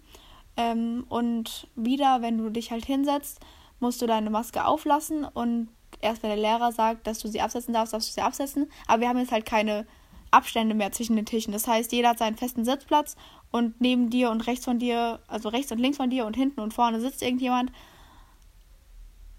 Ähm, 0.56 1.04
und 1.08 1.68
wieder, 1.76 2.22
wenn 2.22 2.38
du 2.38 2.48
dich 2.50 2.70
halt 2.70 2.84
hinsetzt, 2.84 3.40
musst 3.80 4.00
du 4.00 4.06
deine 4.06 4.30
Maske 4.30 4.64
auflassen 4.64 5.24
und 5.24 5.68
erst 6.00 6.22
wenn 6.22 6.30
der 6.30 6.38
Lehrer 6.38 6.72
sagt, 6.72 7.06
dass 7.06 7.18
du 7.18 7.28
sie 7.28 7.40
absetzen 7.40 7.74
darfst, 7.74 7.92
darfst 7.92 8.08
du 8.10 8.14
sie 8.14 8.22
absetzen. 8.22 8.70
Aber 8.86 9.00
wir 9.02 9.08
haben 9.08 9.18
jetzt 9.18 9.32
halt 9.32 9.44
keine 9.46 9.86
Abstände 10.30 10.74
mehr 10.74 10.92
zwischen 10.92 11.16
den 11.16 11.26
Tischen. 11.26 11.52
Das 11.52 11.66
heißt, 11.66 11.92
jeder 11.92 12.10
hat 12.10 12.18
seinen 12.18 12.36
festen 12.36 12.64
Sitzplatz 12.64 13.16
und 13.50 13.80
neben 13.80 14.10
dir 14.10 14.30
und 14.30 14.46
rechts 14.46 14.64
von 14.64 14.78
dir, 14.78 15.20
also 15.28 15.48
rechts 15.48 15.72
und 15.72 15.78
links 15.78 15.98
von 15.98 16.10
dir 16.10 16.26
und 16.26 16.34
hinten 16.36 16.60
und 16.60 16.74
vorne 16.74 17.00
sitzt 17.00 17.22
irgendjemand 17.22 17.70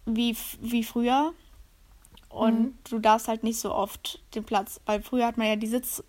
wie, 0.06 0.36
wie 0.62 0.84
früher. 0.84 1.34
Und 2.30 2.60
Mhm. 2.60 2.78
du 2.90 3.00
darfst 3.00 3.28
halt 3.28 3.44
nicht 3.44 3.60
so 3.60 3.74
oft 3.74 4.20
den 4.36 4.44
Platz, 4.44 4.80
weil 4.86 5.02
früher 5.02 5.26
hat 5.26 5.38
man 5.38 5.48
ja 5.48 5.56
die 5.56 5.68
Sitz, 5.68 6.04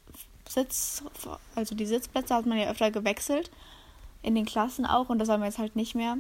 Sitz, 0.49 1.03
also 1.55 1.75
die 1.75 1.87
Sitzplätze 1.87 2.35
hat 2.35 2.47
man 2.47 2.59
ja 2.59 2.71
öfter 2.71 2.91
gewechselt. 2.91 3.51
In 4.23 4.35
den 4.35 4.45
Klassen 4.45 4.85
auch 4.85 5.09
und 5.09 5.19
das 5.19 5.29
haben 5.29 5.41
wir 5.41 5.47
jetzt 5.47 5.59
halt 5.59 5.77
nicht 5.77 5.95
mehr. 5.95 6.17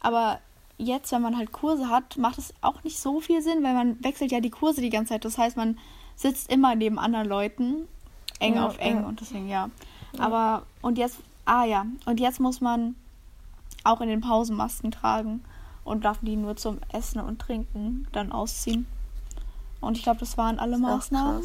Aber 0.00 0.38
jetzt, 0.78 1.12
wenn 1.12 1.22
man 1.22 1.36
halt 1.36 1.52
Kurse 1.52 1.88
hat, 1.88 2.16
macht 2.16 2.38
es 2.38 2.54
auch 2.60 2.82
nicht 2.84 2.98
so 2.98 3.20
viel 3.20 3.42
Sinn, 3.42 3.62
weil 3.62 3.74
man 3.74 4.02
wechselt 4.02 4.32
ja 4.32 4.40
die 4.40 4.50
Kurse 4.50 4.80
die 4.80 4.90
ganze 4.90 5.14
Zeit. 5.14 5.24
Das 5.24 5.38
heißt, 5.38 5.56
man 5.56 5.78
sitzt 6.16 6.50
immer 6.50 6.74
neben 6.74 6.98
anderen 6.98 7.28
Leuten, 7.28 7.88
eng 8.38 8.54
Ja, 8.54 8.66
auf 8.66 8.78
eng 8.78 9.00
ja. 9.00 9.06
und 9.06 9.20
deswegen 9.20 9.48
ja. 9.48 9.70
Aber 10.18 10.64
und 10.82 10.98
jetzt, 10.98 11.18
ah 11.44 11.64
ja, 11.64 11.86
und 12.06 12.20
jetzt 12.20 12.40
muss 12.40 12.60
man 12.60 12.96
auch 13.84 14.00
in 14.00 14.08
den 14.08 14.20
Pausen 14.20 14.56
Masken 14.56 14.90
tragen 14.90 15.44
und 15.84 16.04
darf 16.04 16.18
die 16.22 16.36
nur 16.36 16.56
zum 16.56 16.78
Essen 16.92 17.20
und 17.20 17.40
Trinken 17.40 18.06
dann 18.12 18.32
ausziehen. 18.32 18.86
Und 19.80 19.96
ich 19.96 20.02
glaube, 20.02 20.20
das 20.20 20.36
waren 20.36 20.58
alle 20.58 20.76
auch 20.76 20.80
Maßnahmen. 20.80 21.42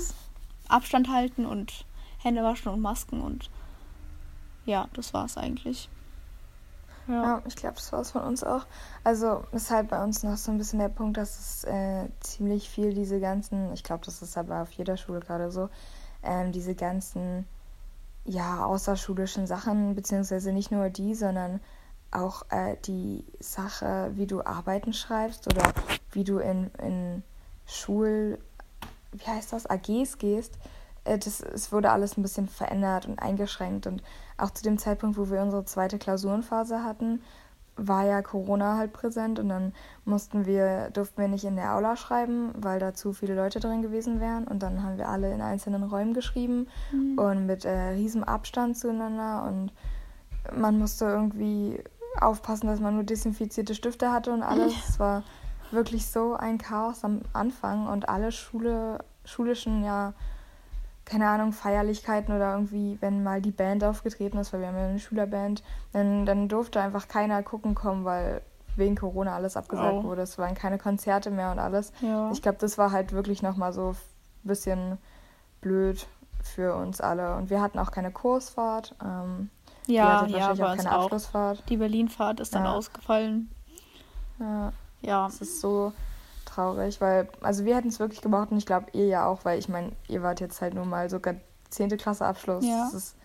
Abstand 0.68 1.10
halten 1.10 1.46
und 1.46 1.86
Hände 2.18 2.44
waschen 2.44 2.72
und 2.72 2.82
Masken 2.82 3.22
und 3.22 3.50
ja, 4.66 4.88
das 4.94 5.14
war's 5.14 5.38
eigentlich. 5.38 5.90
Ja, 7.08 7.42
ich 7.46 7.56
glaube, 7.56 7.76
das 7.76 7.92
war 7.92 8.02
es 8.02 8.12
von 8.12 8.24
uns 8.24 8.44
auch. 8.44 8.66
Also 9.04 9.44
ist 9.52 9.70
halt 9.70 9.90
bei 9.90 10.04
uns 10.04 10.24
noch 10.24 10.38
so 10.38 10.52
ein 10.52 10.58
bisschen 10.58 10.80
der 10.80 10.90
Punkt, 10.90 11.18
dass 11.18 11.40
es 11.40 11.64
äh, 11.66 12.08
ziemlich 12.20 12.70
viel 12.70 12.94
diese 12.94 13.20
ganzen, 13.20 13.72
ich 13.74 13.84
glaube, 13.84 14.06
das 14.06 14.22
ist 14.22 14.38
aber 14.38 14.62
auf 14.62 14.72
jeder 14.72 14.98
Schule 14.98 15.20
gerade 15.20 15.52
so, 15.52 15.70
ähm, 16.24 16.52
diese 16.52 16.74
ganzen, 16.74 17.46
ja, 18.24 18.66
außerschulischen 18.66 19.46
Sachen, 19.46 19.94
beziehungsweise 19.94 20.52
nicht 20.52 20.72
nur 20.72 20.90
die, 20.90 21.14
sondern 21.14 21.60
auch 22.10 22.44
äh, 22.50 22.76
die 22.86 23.24
Sache, 23.40 24.12
wie 24.16 24.26
du 24.26 24.44
Arbeiten 24.44 24.94
schreibst 24.94 25.48
oder 25.48 25.74
wie 26.12 26.24
du 26.24 26.40
in, 26.40 26.72
in 26.82 27.24
Schul, 27.68 28.40
wie 29.12 29.26
heißt 29.26 29.54
das, 29.54 29.68
AGs 29.68 30.18
gehst, 30.18 30.58
das, 31.06 31.40
es 31.40 31.72
wurde 31.72 31.92
alles 31.92 32.18
ein 32.18 32.22
bisschen 32.22 32.48
verändert 32.48 33.08
und 33.08 33.20
eingeschränkt. 33.20 33.88
Und 33.88 34.04
auch 34.38 34.52
zu 34.52 34.64
dem 34.64 34.78
Zeitpunkt, 34.78 35.18
wo 35.18 35.30
wir 35.30 35.42
unsere 35.42 35.66
zweite 35.66 35.98
Klausurenphase 35.98 36.84
hatten, 36.84 37.22
war 37.78 38.06
ja 38.06 38.22
Corona 38.22 38.78
halt 38.78 38.94
präsent 38.94 39.38
und 39.38 39.50
dann 39.50 39.74
mussten 40.06 40.46
wir, 40.46 40.90
durften 40.92 41.22
wir 41.22 41.28
nicht 41.28 41.44
in 41.44 41.58
der 41.58 41.76
Aula 41.76 41.98
schreiben, 41.98 42.54
weil 42.58 42.80
da 42.80 42.94
zu 42.94 43.12
viele 43.12 43.36
Leute 43.36 43.60
drin 43.60 43.82
gewesen 43.82 44.20
wären. 44.22 44.48
Und 44.48 44.64
dann 44.64 44.82
haben 44.82 44.98
wir 44.98 45.10
alle 45.10 45.34
in 45.34 45.42
einzelnen 45.42 45.84
Räumen 45.84 46.14
geschrieben 46.14 46.68
und 47.18 47.46
mit 47.46 47.66
äh, 47.66 47.90
riesem 47.90 48.24
Abstand 48.24 48.78
zueinander 48.78 49.44
und 49.48 49.72
man 50.56 50.78
musste 50.78 51.06
irgendwie 51.06 51.84
aufpassen, 52.20 52.68
dass 52.68 52.80
man 52.80 52.96
nur 52.96 53.04
desinfizierte 53.04 53.76
Stifte 53.76 54.12
hatte 54.12 54.32
und 54.32 54.44
alles. 54.44 54.74
Es 54.90 55.00
war 55.00 55.24
wirklich 55.72 56.08
so 56.08 56.36
ein 56.36 56.58
Chaos 56.58 57.04
am 57.04 57.22
Anfang 57.34 57.88
und 57.88 58.08
alle 58.08 58.32
Schule, 58.32 59.00
schulischen, 59.26 59.84
ja, 59.84 60.14
keine 61.06 61.30
Ahnung, 61.30 61.54
Feierlichkeiten 61.54 62.36
oder 62.36 62.54
irgendwie, 62.54 62.98
wenn 63.00 63.24
mal 63.24 63.42
die 63.42 63.52
Band 63.52 63.84
aufgetreten 63.84 64.38
ist, 64.40 64.52
weil 64.52 64.62
wir 64.62 64.68
haben 64.70 64.78
ja 64.78 64.88
eine 64.88 65.00
Schülerband, 65.00 65.64
dann, 65.94 66.26
dann 66.26 66.48
durfte 66.50 66.82
einfach 66.82 67.08
keiner 67.08 67.44
gucken 67.44 67.76
kommen, 67.76 68.06
weil 68.06 68.42
wegen 68.76 68.96
Corona 68.96 69.36
alles 69.36 69.56
abgesagt 69.56 70.00
Oh. 70.00 70.04
wurde. 70.04 70.24
Es 70.24 70.38
waren 70.38 70.56
keine 70.56 70.78
Konzerte 70.78 71.32
mehr 71.32 71.52
und 71.52 71.60
alles. 71.60 71.94
Ja. 72.02 72.30
Ich 72.32 72.42
glaube, 72.42 72.58
das 72.60 72.78
war 72.78 72.92
halt 72.92 73.12
wirklich 73.14 73.42
nochmal 73.42 73.72
so 73.72 73.92
ein 73.92 74.48
bisschen 74.48 74.98
blöd 75.62 76.08
für 76.44 76.76
uns 76.76 77.00
alle. 77.02 77.36
Und 77.38 77.50
wir 77.50 77.62
hatten 77.62 77.80
auch 77.80 77.92
keine 77.92 78.12
Kursfahrt. 78.12 78.96
Ähm, 79.04 79.50
Ja, 79.88 80.26
ja, 80.26 80.52
auch 80.52 80.76
keine 80.76 80.92
auch. 80.98 81.04
Abschlussfahrt. 81.04 81.64
Die 81.70 81.78
Berlinfahrt 81.78 82.40
ist 82.40 82.54
dann 82.56 82.66
Ja. 82.66 82.74
ausgefallen. 82.74 83.50
Ja. 84.40 84.74
Ja. 85.02 85.26
Das 85.28 85.40
ist 85.42 85.62
so 85.62 85.94
traurig, 86.56 87.02
weil, 87.02 87.30
also 87.42 87.66
wir 87.66 87.76
hätten 87.76 87.90
es 87.90 88.00
wirklich 88.00 88.22
gemacht 88.22 88.52
und 88.52 88.58
ich 88.58 88.66
glaube, 88.66 88.88
ihr 88.94 89.08
ja 89.08 89.26
auch, 89.28 89.46
weil 89.46 89.60
ich 89.60 89.70
meine, 89.70 89.92
ihr 90.08 90.24
wart 90.24 90.40
jetzt 90.40 90.62
halt 90.62 90.74
nur 90.74 90.86
mal 90.86 91.10
sogar 91.10 91.36
10. 91.70 91.90
Klasse 91.98 92.26
Abschluss. 92.26 92.66
Ja. 92.66 92.86
Das 92.86 92.94
ist 92.94 93.16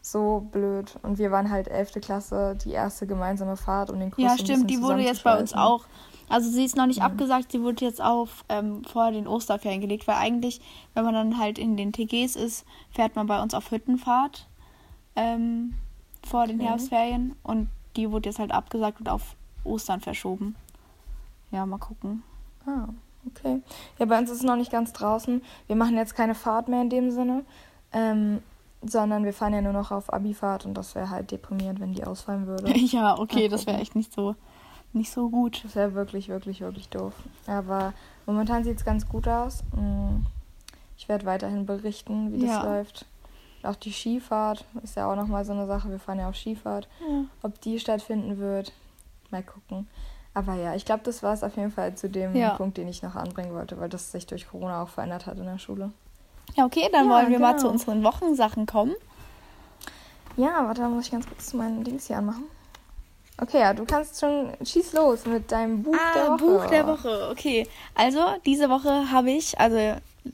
so 0.00 0.46
blöd. 0.50 0.98
Und 1.02 1.18
wir 1.18 1.30
waren 1.30 1.50
halt 1.50 1.68
11. 1.68 1.92
Klasse, 2.00 2.56
die 2.64 2.72
erste 2.72 3.06
gemeinsame 3.06 3.56
Fahrt 3.56 3.90
und 3.90 4.00
den 4.00 4.10
Kurs 4.10 4.24
Ja, 4.24 4.36
stimmt, 4.36 4.68
die 4.68 4.82
wurde 4.82 5.02
jetzt 5.02 5.22
bei 5.22 5.38
uns 5.38 5.54
auch. 5.54 5.84
Also 6.28 6.50
sie 6.50 6.64
ist 6.64 6.76
noch 6.76 6.86
nicht 6.86 6.98
Ja. 7.00 7.04
abgesagt, 7.04 7.52
sie 7.52 7.62
wurde 7.62 7.84
jetzt 7.84 8.00
auf 8.02 8.44
ähm, 8.48 8.84
vor 8.84 9.10
den 9.12 9.28
Osterferien 9.28 9.80
gelegt, 9.80 10.08
weil 10.08 10.16
eigentlich, 10.16 10.60
wenn 10.94 11.04
man 11.04 11.14
dann 11.14 11.38
halt 11.38 11.58
in 11.58 11.76
den 11.76 11.92
TGs 11.92 12.36
ist, 12.36 12.64
fährt 12.90 13.14
man 13.16 13.26
bei 13.26 13.40
uns 13.42 13.54
auf 13.54 13.70
Hüttenfahrt 13.70 14.48
ähm, 15.14 15.74
vor 16.26 16.46
den 16.46 16.56
Okay. 16.56 16.68
Herbstferien 16.68 17.36
und 17.42 17.68
die 17.96 18.10
wurde 18.10 18.30
jetzt 18.30 18.38
halt 18.38 18.50
abgesagt 18.52 19.00
und 19.00 19.08
auf 19.08 19.36
Ostern 19.64 20.00
verschoben. 20.00 20.56
Ja, 21.50 21.66
mal 21.66 21.78
gucken. 21.78 22.22
Ah, 22.66 22.88
okay. 23.26 23.60
Ja, 23.98 24.06
bei 24.06 24.18
uns 24.18 24.30
ist 24.30 24.38
es 24.38 24.42
noch 24.44 24.56
nicht 24.56 24.70
ganz 24.72 24.92
draußen. 24.92 25.42
Wir 25.66 25.76
machen 25.76 25.96
jetzt 25.96 26.14
keine 26.14 26.34
Fahrt 26.34 26.68
mehr 26.68 26.82
in 26.82 26.90
dem 26.90 27.10
Sinne, 27.10 27.44
ähm, 27.92 28.42
sondern 28.84 29.24
wir 29.24 29.32
fahren 29.32 29.54
ja 29.54 29.60
nur 29.62 29.72
noch 29.72 29.90
auf 29.90 30.12
Abifahrt 30.12 30.66
und 30.66 30.74
das 30.74 30.94
wäre 30.94 31.10
halt 31.10 31.30
deprimierend, 31.30 31.80
wenn 31.80 31.94
die 31.94 32.04
ausfallen 32.04 32.46
würde. 32.46 32.72
ja, 32.78 33.18
okay, 33.18 33.48
das 33.48 33.66
wäre 33.66 33.78
echt 33.78 33.94
nicht 33.94 34.12
so, 34.12 34.34
nicht 34.92 35.10
so 35.12 35.28
gut. 35.30 35.62
Das 35.64 35.76
wäre 35.76 35.94
wirklich, 35.94 36.28
wirklich, 36.28 36.60
wirklich 36.60 36.88
doof. 36.88 37.12
Aber 37.46 37.92
momentan 38.26 38.64
sieht 38.64 38.78
es 38.78 38.84
ganz 38.84 39.08
gut 39.08 39.28
aus. 39.28 39.62
Mm, 39.76 40.26
Ich 40.98 41.08
werde 41.08 41.26
weiterhin 41.26 41.66
berichten, 41.66 42.32
wie 42.32 42.38
das 42.40 42.50
Ja. 42.50 42.62
läuft. 42.64 43.06
Auch 43.64 43.76
die 43.76 43.92
Skifahrt 43.92 44.64
ist 44.82 44.96
ja 44.96 45.10
auch 45.10 45.16
nochmal 45.16 45.44
so 45.44 45.52
eine 45.52 45.66
Sache. 45.66 45.88
Wir 45.90 45.98
fahren 46.00 46.18
ja 46.18 46.28
auf 46.28 46.36
Skifahrt. 46.36 46.88
Ja. 47.08 47.24
Ob 47.42 47.60
die 47.60 47.78
stattfinden 47.78 48.38
wird, 48.38 48.72
mal 49.30 49.42
gucken. 49.42 49.86
Aber 50.34 50.54
ja, 50.54 50.74
ich 50.74 50.84
glaube, 50.86 51.02
das 51.04 51.22
war 51.22 51.34
es 51.34 51.42
auf 51.44 51.56
jeden 51.56 51.70
Fall 51.70 51.94
zu 51.94 52.08
dem 52.08 52.34
Ja. 52.34 52.50
Punkt, 52.54 52.78
den 52.78 52.88
ich 52.88 53.02
noch 53.02 53.16
anbringen 53.16 53.52
wollte, 53.54 53.78
weil 53.78 53.88
das 53.88 54.12
sich 54.12 54.26
durch 54.26 54.48
Corona 54.48 54.82
auch 54.82 54.88
verändert 54.88 55.26
hat 55.26 55.36
in 55.38 55.44
der 55.44 55.58
Schule. 55.58 55.92
Ja, 56.54 56.64
okay, 56.64 56.88
dann 56.90 57.08
Ja, 57.08 57.14
wollen 57.14 57.30
wir 57.30 57.38
mal 57.38 57.50
genau. 57.52 57.62
zu 57.62 57.68
unseren 57.68 58.02
Wochensachen 58.02 58.66
kommen. 58.66 58.94
Ja, 60.36 60.66
warte, 60.66 60.80
da 60.82 60.88
muss 60.88 61.06
ich 61.06 61.10
ganz 61.12 61.26
kurz 61.28 61.52
meinen 61.52 61.84
Dings 61.84 62.06
hier 62.06 62.18
anmachen. 62.18 62.44
Okay, 63.40 63.60
ja, 63.60 63.74
du 63.74 63.84
kannst 63.84 64.20
schon, 64.20 64.52
schieß 64.64 64.92
los 64.92 65.26
mit 65.26 65.50
deinem 65.50 65.82
Buch 65.82 65.96
der 66.14 66.24
Ah, 66.24 66.28
Woche. 66.32 66.38
Buch 66.44 66.66
der 66.66 66.86
Woche, 66.86 67.28
okay. 67.30 67.66
Also, 67.94 68.20
diese 68.46 68.70
Woche 68.70 69.10
habe 69.10 69.30
ich, 69.30 69.58
also 69.58 69.76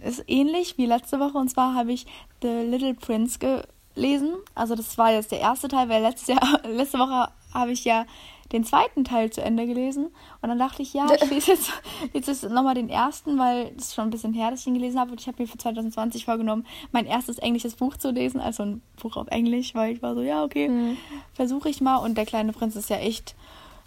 ist 0.02 0.24
ähnlich 0.28 0.76
wie 0.78 0.86
letzte 0.86 1.18
Woche, 1.18 1.38
und 1.38 1.48
zwar 1.48 1.74
habe 1.74 1.92
ich 1.92 2.06
The 2.42 2.48
Little 2.48 2.94
Prince 2.94 3.38
gelesen. 3.38 4.34
Also, 4.54 4.74
das 4.74 4.98
war 4.98 5.12
jetzt 5.12 5.32
der 5.32 5.40
erste 5.40 5.68
Teil, 5.68 5.88
weil 5.88 6.02
letztes 6.02 6.28
Jahr, 6.28 6.60
letzte 6.68 6.98
Woche 6.98 7.28
habe 7.54 7.72
ich 7.72 7.84
ja 7.84 8.04
den 8.52 8.64
zweiten 8.64 9.04
Teil 9.04 9.30
zu 9.30 9.42
Ende 9.42 9.66
gelesen. 9.66 10.06
Und 10.40 10.48
dann 10.48 10.58
dachte 10.58 10.82
ich, 10.82 10.94
ja, 10.94 11.06
ich 11.22 11.30
lese 11.30 11.52
jetzt, 11.52 11.70
jetzt 12.12 12.28
ist 12.28 12.42
nochmal 12.48 12.74
den 12.74 12.88
ersten, 12.88 13.38
weil 13.38 13.72
das 13.76 13.88
ist 13.88 13.94
schon 13.94 14.04
ein 14.04 14.10
bisschen 14.10 14.32
her, 14.32 14.50
dass 14.50 14.60
ich 14.60 14.66
ihn 14.66 14.74
gelesen 14.74 14.98
habe. 14.98 15.10
Und 15.12 15.20
ich 15.20 15.26
habe 15.28 15.42
mir 15.42 15.46
für 15.48 15.58
2020 15.58 16.24
vorgenommen, 16.24 16.66
mein 16.92 17.06
erstes 17.06 17.38
englisches 17.38 17.74
Buch 17.74 17.96
zu 17.96 18.10
lesen, 18.10 18.40
also 18.40 18.62
ein 18.62 18.82
Buch 19.00 19.16
auf 19.16 19.26
Englisch, 19.28 19.74
weil 19.74 19.92
ich 19.94 20.02
war 20.02 20.14
so, 20.14 20.22
ja, 20.22 20.42
okay, 20.44 20.68
Mhm. 20.68 20.96
versuche 21.34 21.68
ich 21.68 21.80
mal. 21.80 21.96
Und 21.98 22.16
Der 22.16 22.26
kleine 22.26 22.52
Prinz 22.52 22.74
ist 22.76 22.88
ja 22.90 22.96
echt 22.96 23.34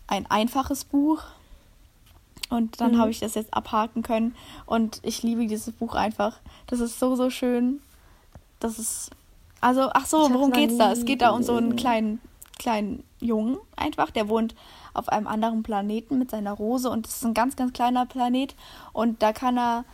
ein 0.08 0.26
einfaches 0.30 0.84
Buch. 0.86 1.22
Und 2.50 2.82
dann 2.82 2.94
Mhm. 2.94 2.98
habe 3.00 3.12
ich 3.12 3.20
das 3.20 3.36
jetzt 3.36 3.54
abhaken 3.54 4.04
können. 4.04 4.36
Und 4.66 5.00
ich 5.04 5.24
liebe 5.24 5.46
dieses 5.48 5.74
Buch 5.74 5.96
einfach. 5.96 6.40
Das 6.68 6.80
ist 6.82 7.00
so, 7.00 7.16
so 7.16 7.30
schön. 7.30 7.82
Das 8.60 8.78
ist. 8.78 9.10
Also, 9.62 9.90
ach 9.94 10.06
so, 10.06 10.18
worum 10.34 10.52
geht's 10.52 10.78
da? 10.78 10.92
Es 10.92 11.06
geht 11.06 11.22
da 11.22 11.32
um 11.32 11.44
so 11.44 11.56
einen 11.56 11.76
kleinen, 11.76 12.20
kleinen 12.60 13.04
Jungen 13.22 13.58
einfach. 13.76 14.12
Der 14.12 14.30
wohnt 14.30 14.56
auf 14.94 15.10
einem 15.10 15.28
anderen 15.28 15.64
Planeten 15.64 16.18
mit 16.20 16.32
seiner 16.32 16.54
Rose. 16.54 16.90
Und 16.90 17.06
das 17.06 17.18
ist 17.18 17.26
ein 17.26 17.34
ganz, 17.34 17.56
ganz 17.56 17.74
kleiner 17.74 18.06
Planet. 18.06 18.56
Und 18.94 19.22
da 19.22 19.34
kann 19.34 19.58
er, 19.58 19.86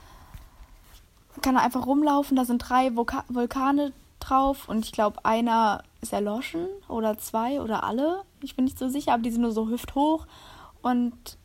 kann 1.41 1.55
er 1.55 1.63
einfach 1.63 1.85
rumlaufen. 1.85 2.35
Da 2.35 2.45
sind 2.45 2.59
drei 2.59 2.95
Vulka 2.95 3.23
Vulkane 3.27 3.93
drauf. 4.19 4.67
Und 4.67 4.85
ich 4.85 4.91
glaube, 4.91 5.23
einer 5.23 5.83
ist 6.01 6.13
erloschen. 6.13 6.67
Oder 6.87 7.17
zwei 7.17 7.61
oder 7.61 7.83
alle. 7.83 8.23
Ich 8.41 8.55
bin 8.55 8.65
nicht 8.65 8.79
so 8.79 8.89
sicher, 8.89 9.13
aber 9.13 9.23
die 9.23 9.31
sind 9.31 9.41
nur 9.41 9.51
so 9.51 9.69
hüfthoch. 9.69 10.25
Und 10.81 11.37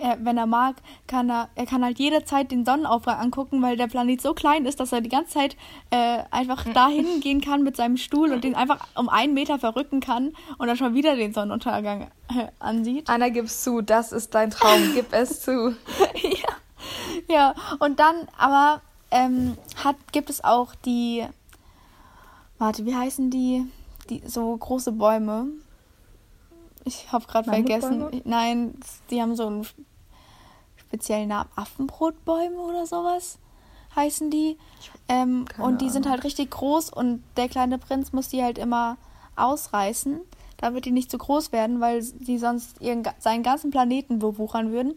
er, 0.00 0.24
wenn 0.24 0.36
er 0.36 0.46
mag, 0.46 0.76
kann 1.06 1.30
er, 1.30 1.48
er 1.54 1.66
kann 1.66 1.84
halt 1.84 1.98
jederzeit 1.98 2.50
den 2.50 2.64
Sonnenaufgang 2.64 3.18
angucken, 3.18 3.62
weil 3.62 3.76
der 3.76 3.86
Planet 3.86 4.20
so 4.20 4.34
klein 4.34 4.66
ist, 4.66 4.80
dass 4.80 4.92
er 4.92 5.00
die 5.00 5.08
ganze 5.08 5.32
Zeit 5.32 5.56
äh, 5.90 6.22
einfach 6.30 6.64
dahin 6.72 7.20
gehen 7.20 7.40
kann 7.40 7.62
mit 7.62 7.76
seinem 7.76 7.96
Stuhl 7.96 8.32
und 8.32 8.44
den 8.44 8.54
einfach 8.54 8.86
um 8.94 9.08
einen 9.08 9.34
Meter 9.34 9.58
verrücken 9.58 10.00
kann 10.00 10.32
und 10.58 10.66
dann 10.66 10.76
schon 10.76 10.94
wieder 10.94 11.16
den 11.16 11.32
Sonnenuntergang 11.32 12.10
äh, 12.28 12.46
ansieht. 12.58 13.08
Anna, 13.08 13.28
gib's 13.28 13.62
zu, 13.62 13.82
das 13.82 14.12
ist 14.12 14.34
dein 14.34 14.50
Traum, 14.50 14.92
gib 14.94 15.06
es 15.12 15.40
zu. 15.42 15.76
ja. 16.22 16.54
ja, 17.28 17.54
und 17.78 18.00
dann 18.00 18.28
aber 18.38 18.80
ähm, 19.10 19.56
hat, 19.84 19.96
gibt 20.12 20.30
es 20.30 20.42
auch 20.42 20.74
die, 20.74 21.24
warte, 22.58 22.86
wie 22.86 22.94
heißen 22.94 23.30
die, 23.30 23.66
die 24.08 24.22
so 24.26 24.56
große 24.56 24.92
Bäume? 24.92 25.48
Ich 26.84 27.12
habe 27.12 27.26
gerade 27.26 27.50
vergessen. 27.50 28.22
Nein, 28.24 28.74
die 29.10 29.20
haben 29.20 29.36
so 29.36 29.46
einen 29.46 29.66
speziellen 30.90 31.28
Namen. 31.28 31.48
Affenbrotbäume 31.54 32.58
oder 32.58 32.84
sowas 32.84 33.38
heißen 33.94 34.30
die. 34.30 34.58
Ähm, 35.08 35.44
und 35.58 35.80
die 35.80 35.88
sind 35.88 36.06
Ahnung. 36.06 36.16
halt 36.16 36.24
richtig 36.24 36.50
groß 36.50 36.90
und 36.90 37.22
der 37.36 37.48
kleine 37.48 37.78
Prinz 37.78 38.12
muss 38.12 38.28
die 38.28 38.42
halt 38.42 38.58
immer 38.58 38.96
ausreißen, 39.36 40.20
damit 40.56 40.84
die 40.84 40.90
nicht 40.90 41.10
zu 41.10 41.18
groß 41.18 41.52
werden, 41.52 41.80
weil 41.80 42.02
sie 42.02 42.38
sonst 42.38 42.80
ihren, 42.80 43.04
seinen 43.18 43.42
ganzen 43.42 43.70
Planeten 43.70 44.18
bewuchern 44.18 44.72
würden. 44.72 44.94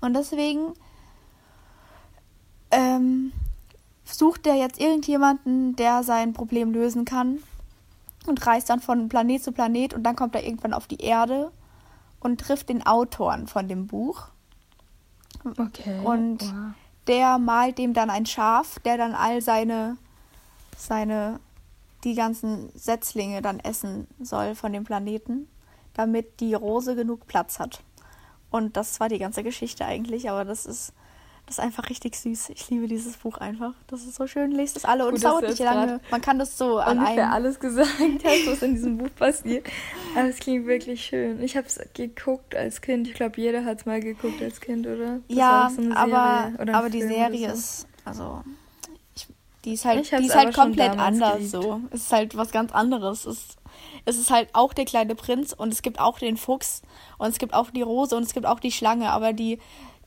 Und 0.00 0.14
deswegen 0.14 0.72
ähm, 2.70 3.32
sucht 4.04 4.46
er 4.46 4.54
jetzt 4.54 4.80
irgendjemanden, 4.80 5.76
der 5.76 6.02
sein 6.02 6.32
Problem 6.32 6.72
lösen 6.72 7.04
kann 7.04 7.42
und 8.26 8.46
reist 8.46 8.70
dann 8.70 8.80
von 8.80 9.08
Planet 9.08 9.42
zu 9.42 9.52
Planet 9.52 9.94
und 9.94 10.02
dann 10.02 10.16
kommt 10.16 10.34
er 10.34 10.44
irgendwann 10.44 10.74
auf 10.74 10.86
die 10.86 11.00
Erde 11.00 11.52
und 12.20 12.40
trifft 12.40 12.70
den 12.70 12.86
Autoren 12.86 13.46
von 13.46 13.68
dem 13.68 13.86
Buch. 13.86 14.28
Okay. 15.44 16.00
Und- 16.04 16.42
wow. 16.42 16.72
Der 17.06 17.38
malt 17.38 17.78
dem 17.78 17.94
dann 17.94 18.10
ein 18.10 18.26
Schaf, 18.26 18.80
der 18.80 18.98
dann 18.98 19.14
all 19.14 19.40
seine, 19.40 19.96
seine, 20.76 21.38
die 22.02 22.16
ganzen 22.16 22.68
Setzlinge 22.74 23.42
dann 23.42 23.60
essen 23.60 24.08
soll 24.18 24.56
von 24.56 24.72
dem 24.72 24.82
Planeten, 24.82 25.48
damit 25.94 26.40
die 26.40 26.54
Rose 26.54 26.96
genug 26.96 27.28
Platz 27.28 27.60
hat. 27.60 27.84
Und 28.50 28.76
das 28.76 28.98
war 28.98 29.08
die 29.08 29.20
ganze 29.20 29.44
Geschichte 29.44 29.84
eigentlich, 29.84 30.28
aber 30.28 30.44
das 30.44 30.66
ist, 30.66 30.92
das 31.46 31.58
ist 31.58 31.64
einfach 31.64 31.88
richtig 31.90 32.16
süß. 32.16 32.50
Ich 32.50 32.68
liebe 32.70 32.88
dieses 32.88 33.16
Buch 33.18 33.38
einfach. 33.38 33.72
Das 33.86 34.02
ist 34.02 34.16
so 34.16 34.26
schön. 34.26 34.50
Lest 34.50 34.76
es 34.76 34.84
alle 34.84 35.06
und 35.06 35.14
es 35.14 35.20
dauert 35.22 35.48
nicht 35.48 35.60
lange. 35.60 36.00
Man 36.10 36.20
kann 36.20 36.38
das 36.40 36.58
so 36.58 36.78
an 36.78 36.98
einem. 36.98 37.30
alles 37.32 37.60
gesagt 37.60 37.88
hast, 38.24 38.46
was 38.48 38.62
in 38.62 38.74
diesem 38.74 38.98
Buch 38.98 39.10
passiert. 39.16 39.64
Aber 40.16 40.28
es 40.28 40.38
klingt 40.38 40.66
wirklich 40.66 41.04
schön. 41.04 41.40
Ich 41.42 41.56
habe 41.56 41.66
es 41.68 41.78
geguckt 41.94 42.56
als 42.56 42.80
Kind. 42.80 43.06
Ich 43.06 43.14
glaube, 43.14 43.40
jeder 43.40 43.64
hat 43.64 43.78
es 43.78 43.86
mal 43.86 44.00
geguckt 44.00 44.42
als 44.42 44.60
Kind, 44.60 44.86
oder? 44.86 45.20
Das 45.28 45.36
Ja, 45.36 45.70
so 45.74 45.82
aber, 45.94 46.52
aber 46.72 46.90
die 46.90 47.02
Serie 47.02 47.48
so. 47.50 47.54
ist, 47.54 47.86
also, 48.04 48.42
ich, 49.14 49.28
die 49.64 49.74
ist 49.74 49.84
halt, 49.84 50.10
die 50.10 50.26
ist 50.26 50.34
halt 50.34 50.52
komplett 50.54 50.98
anders 50.98 51.34
geliebt. 51.34 51.50
so. 51.52 51.80
Es 51.90 52.02
ist 52.02 52.12
halt 52.12 52.36
was 52.36 52.50
ganz 52.50 52.72
anderes. 52.72 53.24
Es, 53.24 53.38
ist- 53.38 53.56
es 54.04 54.18
ist 54.18 54.30
halt 54.30 54.48
auch 54.52 54.72
der 54.72 54.84
kleine 54.84 55.14
Prinz 55.14 55.52
und 55.52 55.72
es 55.72 55.82
gibt 55.82 56.00
auch 56.00 56.18
den 56.18 56.36
Fuchs 56.36 56.82
und 57.18 57.28
es 57.28 57.38
gibt 57.38 57.52
auch 57.54 57.70
die 57.70 57.82
Rose 57.82 58.16
und 58.16 58.22
es 58.22 58.32
gibt 58.34 58.46
auch 58.46 58.58
die 58.60 58.70
Schlange, 58.72 59.10
aber 59.10 59.32
die, 59.32 59.58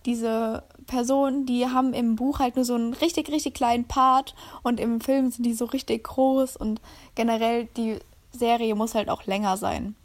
diese 0.10 0.64
Personen, 0.88 1.46
die 1.46 1.68
haben 1.68 1.94
im 1.94 2.16
Buch 2.16 2.40
halt 2.40 2.56
nur 2.56 2.66
so 2.66 2.74
einen 2.76 2.94
richtig, 2.94 3.30
richtig 3.32 3.54
kleinen 3.54 3.86
Part 3.86 4.34
und 4.64 4.80
im 4.80 5.02
Film 5.02 5.30
sind 5.32 5.46
die 5.46 5.54
so 5.54 5.66
richtig 5.66 6.04
groß 6.06 6.58
und 6.58 6.82
generell 7.16 7.66
die 7.78 8.00
Serie 8.32 8.76
muss 8.76 8.96
halt 8.96 9.10
auch 9.10 9.26
länger 9.26 9.56
sein. 9.58 9.96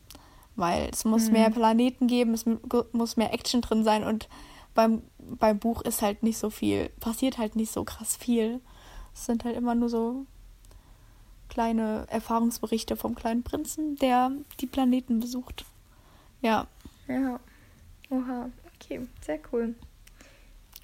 Weil 0.57 0.91
es 0.93 1.05
muss 1.05 1.31
mehr 1.33 1.51
Planeten 1.51 2.07
geben, 2.07 2.35
es 2.35 2.45
mu- 2.47 2.59
muss 2.93 3.17
mehr 3.17 3.33
Action 3.33 3.61
drin 3.61 3.83
sein 3.83 4.05
und 4.05 4.29
beim, 4.75 5.03
beim 5.19 5.59
Buch 5.59 5.83
ist 5.83 6.03
halt 6.03 6.23
nicht 6.23 6.39
so 6.39 6.51
viel, 6.51 6.91
passiert 7.01 7.39
halt 7.39 7.57
nicht 7.57 7.73
so 7.73 7.85
krass 7.85 8.17
viel. 8.17 8.61
Es 9.15 9.25
sind 9.27 9.45
halt 9.45 9.57
immer 9.57 9.75
nur 9.75 9.89
so 9.89 10.27
kleine 11.49 12.07
Erfahrungsberichte 12.09 12.97
vom 12.97 13.15
kleinen 13.15 13.43
Prinzen, 13.43 13.97
der 13.97 14.31
die 14.61 14.67
Planeten 14.67 15.21
besucht. 15.21 15.65
Ja. 16.41 16.67
Ja. 17.09 17.39
Oha. 18.11 18.51
Okay, 18.75 19.01
sehr 19.25 19.39
cool. 19.53 19.75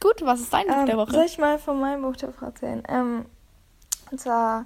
Gut, 0.01 0.23
was 0.23 0.41
ist 0.41 0.53
dein 0.53 0.67
Buch 0.67 0.77
Ähm, 0.79 0.87
der 0.87 0.97
Woche? 0.97 1.13
Soll 1.13 1.27
ich 1.27 1.39
mal 1.39 1.59
von 1.59 1.79
meinem 1.79 2.03
Buch 2.03 2.17
der 2.17 2.31
Woche 2.35 2.47
erzählen? 2.47 2.83
Ähm, 2.89 3.27
und 4.11 4.19
zwar 4.19 4.65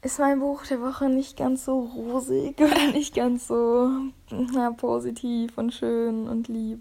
ist 0.00 0.18
mein 0.18 0.40
Buch 0.40 0.64
der 0.66 0.80
Woche 0.80 1.10
nicht 1.10 1.36
ganz 1.36 1.66
so 1.66 1.80
rosig 1.80 2.58
oder 2.60 2.92
nicht 2.92 3.14
ganz 3.14 3.46
so 3.46 3.90
na, 4.30 4.70
positiv 4.70 5.58
und 5.58 5.74
schön 5.74 6.28
und 6.28 6.48
lieb, 6.48 6.80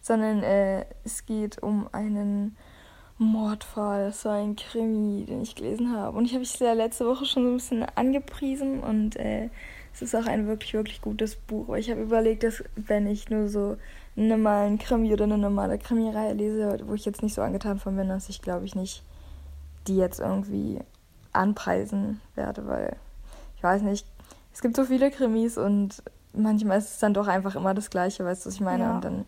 sondern 0.00 0.42
äh, 0.42 0.86
es 1.04 1.26
geht 1.26 1.62
um 1.62 1.88
einen 1.92 2.56
Mordfall. 3.18 4.14
War 4.22 4.36
ein 4.36 4.56
Krimi, 4.56 5.26
den 5.26 5.42
ich 5.42 5.54
gelesen 5.54 5.94
habe. 5.94 6.16
Und 6.16 6.24
ich 6.24 6.32
habe 6.32 6.44
es 6.44 6.58
ja 6.58 6.72
letzte 6.72 7.06
Woche 7.06 7.26
schon 7.26 7.42
so 7.42 7.50
ein 7.50 7.56
bisschen 7.56 7.86
angepriesen 7.94 8.80
und 8.80 9.16
äh, 9.16 9.50
es 9.92 10.00
ist 10.00 10.14
auch 10.14 10.26
ein 10.26 10.46
wirklich, 10.46 10.72
wirklich 10.72 11.02
gutes 11.02 11.36
Buch. 11.36 11.68
Aber 11.68 11.78
ich 11.78 11.90
habe 11.90 12.00
überlegt, 12.00 12.42
dass 12.42 12.64
wenn 12.76 13.06
ich 13.06 13.28
nur 13.28 13.48
so 13.48 13.76
normalen 14.16 14.78
Krimi 14.78 15.12
oder 15.12 15.24
eine 15.24 15.38
normale 15.38 15.78
Krimireihe 15.78 16.34
lese, 16.34 16.80
wo 16.86 16.94
ich 16.94 17.04
jetzt 17.04 17.22
nicht 17.22 17.34
so 17.34 17.42
angetan 17.42 17.78
von 17.78 17.96
bin, 17.96 18.08
dass 18.08 18.28
ich 18.28 18.42
glaube 18.42 18.64
ich 18.64 18.74
nicht 18.74 19.02
die 19.86 19.96
jetzt 19.96 20.20
irgendwie 20.20 20.80
anpreisen 21.32 22.20
werde, 22.34 22.66
weil 22.66 22.96
ich 23.56 23.62
weiß 23.62 23.82
nicht, 23.82 24.06
es 24.52 24.60
gibt 24.60 24.76
so 24.76 24.84
viele 24.84 25.10
Krimis 25.10 25.56
und 25.56 26.02
manchmal 26.32 26.78
ist 26.78 26.90
es 26.90 26.98
dann 26.98 27.14
doch 27.14 27.28
einfach 27.28 27.54
immer 27.54 27.74
das 27.74 27.90
Gleiche, 27.90 28.24
weißt 28.24 28.44
du, 28.44 28.48
was 28.48 28.54
ich 28.54 28.60
meine? 28.60 28.84
Ja. 28.84 28.94
Und 28.94 29.04
dann 29.04 29.24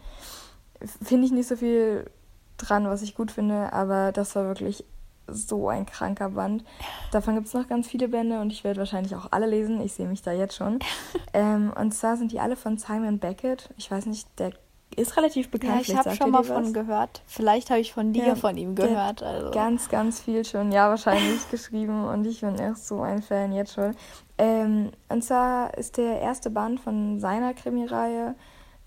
finde 1.03 1.27
ich 1.27 1.33
nicht 1.33 1.49
so 1.49 1.57
viel 1.57 2.11
dran, 2.59 2.87
was 2.87 3.03
ich 3.03 3.15
gut 3.15 3.31
finde, 3.31 3.73
aber 3.73 4.13
das 4.13 4.35
war 4.37 4.45
wirklich 4.45 4.85
so 5.29 5.69
ein 5.69 5.87
kranker 5.87 6.31
Band. 6.31 6.65
Davon 7.13 7.35
gibt 7.35 7.47
es 7.47 7.55
noch 7.55 7.69
ganz 7.69 7.87
viele 7.87 8.09
Bände 8.09 8.41
und 8.41 8.53
ich 8.53 8.65
werde 8.65 8.81
wahrscheinlich 8.81 9.15
auch 9.15 9.29
alle 9.31 9.47
lesen. 9.47 9.81
Ich 9.81 9.95
sehe 9.95 10.09
mich 10.09 10.23
da 10.23 10.33
jetzt 10.33 10.57
schon. 10.57 10.81
ähm, 11.33 11.73
und 11.79 11.93
zwar 11.93 12.17
sind 12.17 12.33
die 12.33 12.41
alle 12.41 12.57
von 12.57 12.77
Simon 12.77 13.19
Beckett. 13.19 13.71
Ich 13.77 13.91
weiß 13.91 14.07
nicht, 14.07 14.29
der 14.39 14.53
ist 14.97 15.17
relativ 15.17 15.51
bekannt. 15.51 15.87
Ja, 15.87 15.95
ich 15.95 15.97
habe 15.97 16.15
schon 16.17 16.31
mal 16.31 16.45
von 16.45 16.65
was. 16.65 16.73
gehört. 16.73 17.23
Vielleicht 17.27 17.71
habe 17.71 17.81
ich 17.81 17.93
von 17.93 18.13
dir 18.13 18.27
Ja, 18.27 18.35
von 18.35 18.57
ihm 18.57 18.75
gehört. 18.75 19.23
Also. 19.23 19.51
Ganz, 19.51 19.89
ganz 19.89 20.21
viel 20.21 20.45
schon. 20.45 20.73
Ja, 20.73 20.89
wahrscheinlich 20.89 21.49
geschrieben 21.51 22.05
und 22.05 22.27
ich 22.27 22.41
bin 22.41 22.57
erst 22.57 22.89
so 22.89 23.01
ein 23.01 23.23
Fan 23.23 23.53
jetzt 23.53 23.75
schon. 23.75 23.95
Ähm, 24.39 24.91
und 25.09 25.23
zwar 25.23 25.77
ist 25.77 25.97
der 25.97 26.21
erste 26.21 26.51
Band 26.51 26.81
von 26.81 27.21
seiner 27.21 27.55
Krimireihe, 27.55 28.35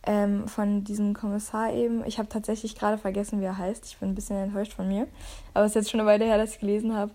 ähm, 0.06 0.48
von 0.48 0.84
diesem 0.84 1.14
Kommissar 1.14 1.74
eben. 1.74 2.06
Ich 2.06 2.20
habe 2.20 2.30
tatsächlich 2.30 2.76
gerade 2.76 2.98
vergessen, 2.98 3.42
wie 3.42 3.46
er 3.46 3.58
heißt. 3.58 3.86
Ich 3.86 3.98
bin 3.98 4.10
ein 4.10 4.16
bisschen 4.16 4.38
enttäuscht 4.38 4.74
von 4.74 4.88
mir. 4.88 5.08
Aber 5.54 5.66
es 5.66 5.72
ist 5.72 5.76
jetzt 5.76 5.92
schon 5.92 6.00
eine 6.00 6.10
Weile 6.10 6.26
her, 6.26 6.38
dass 6.38 6.52
ich 6.52 6.60
gelesen 6.60 6.96
habe. 6.96 7.12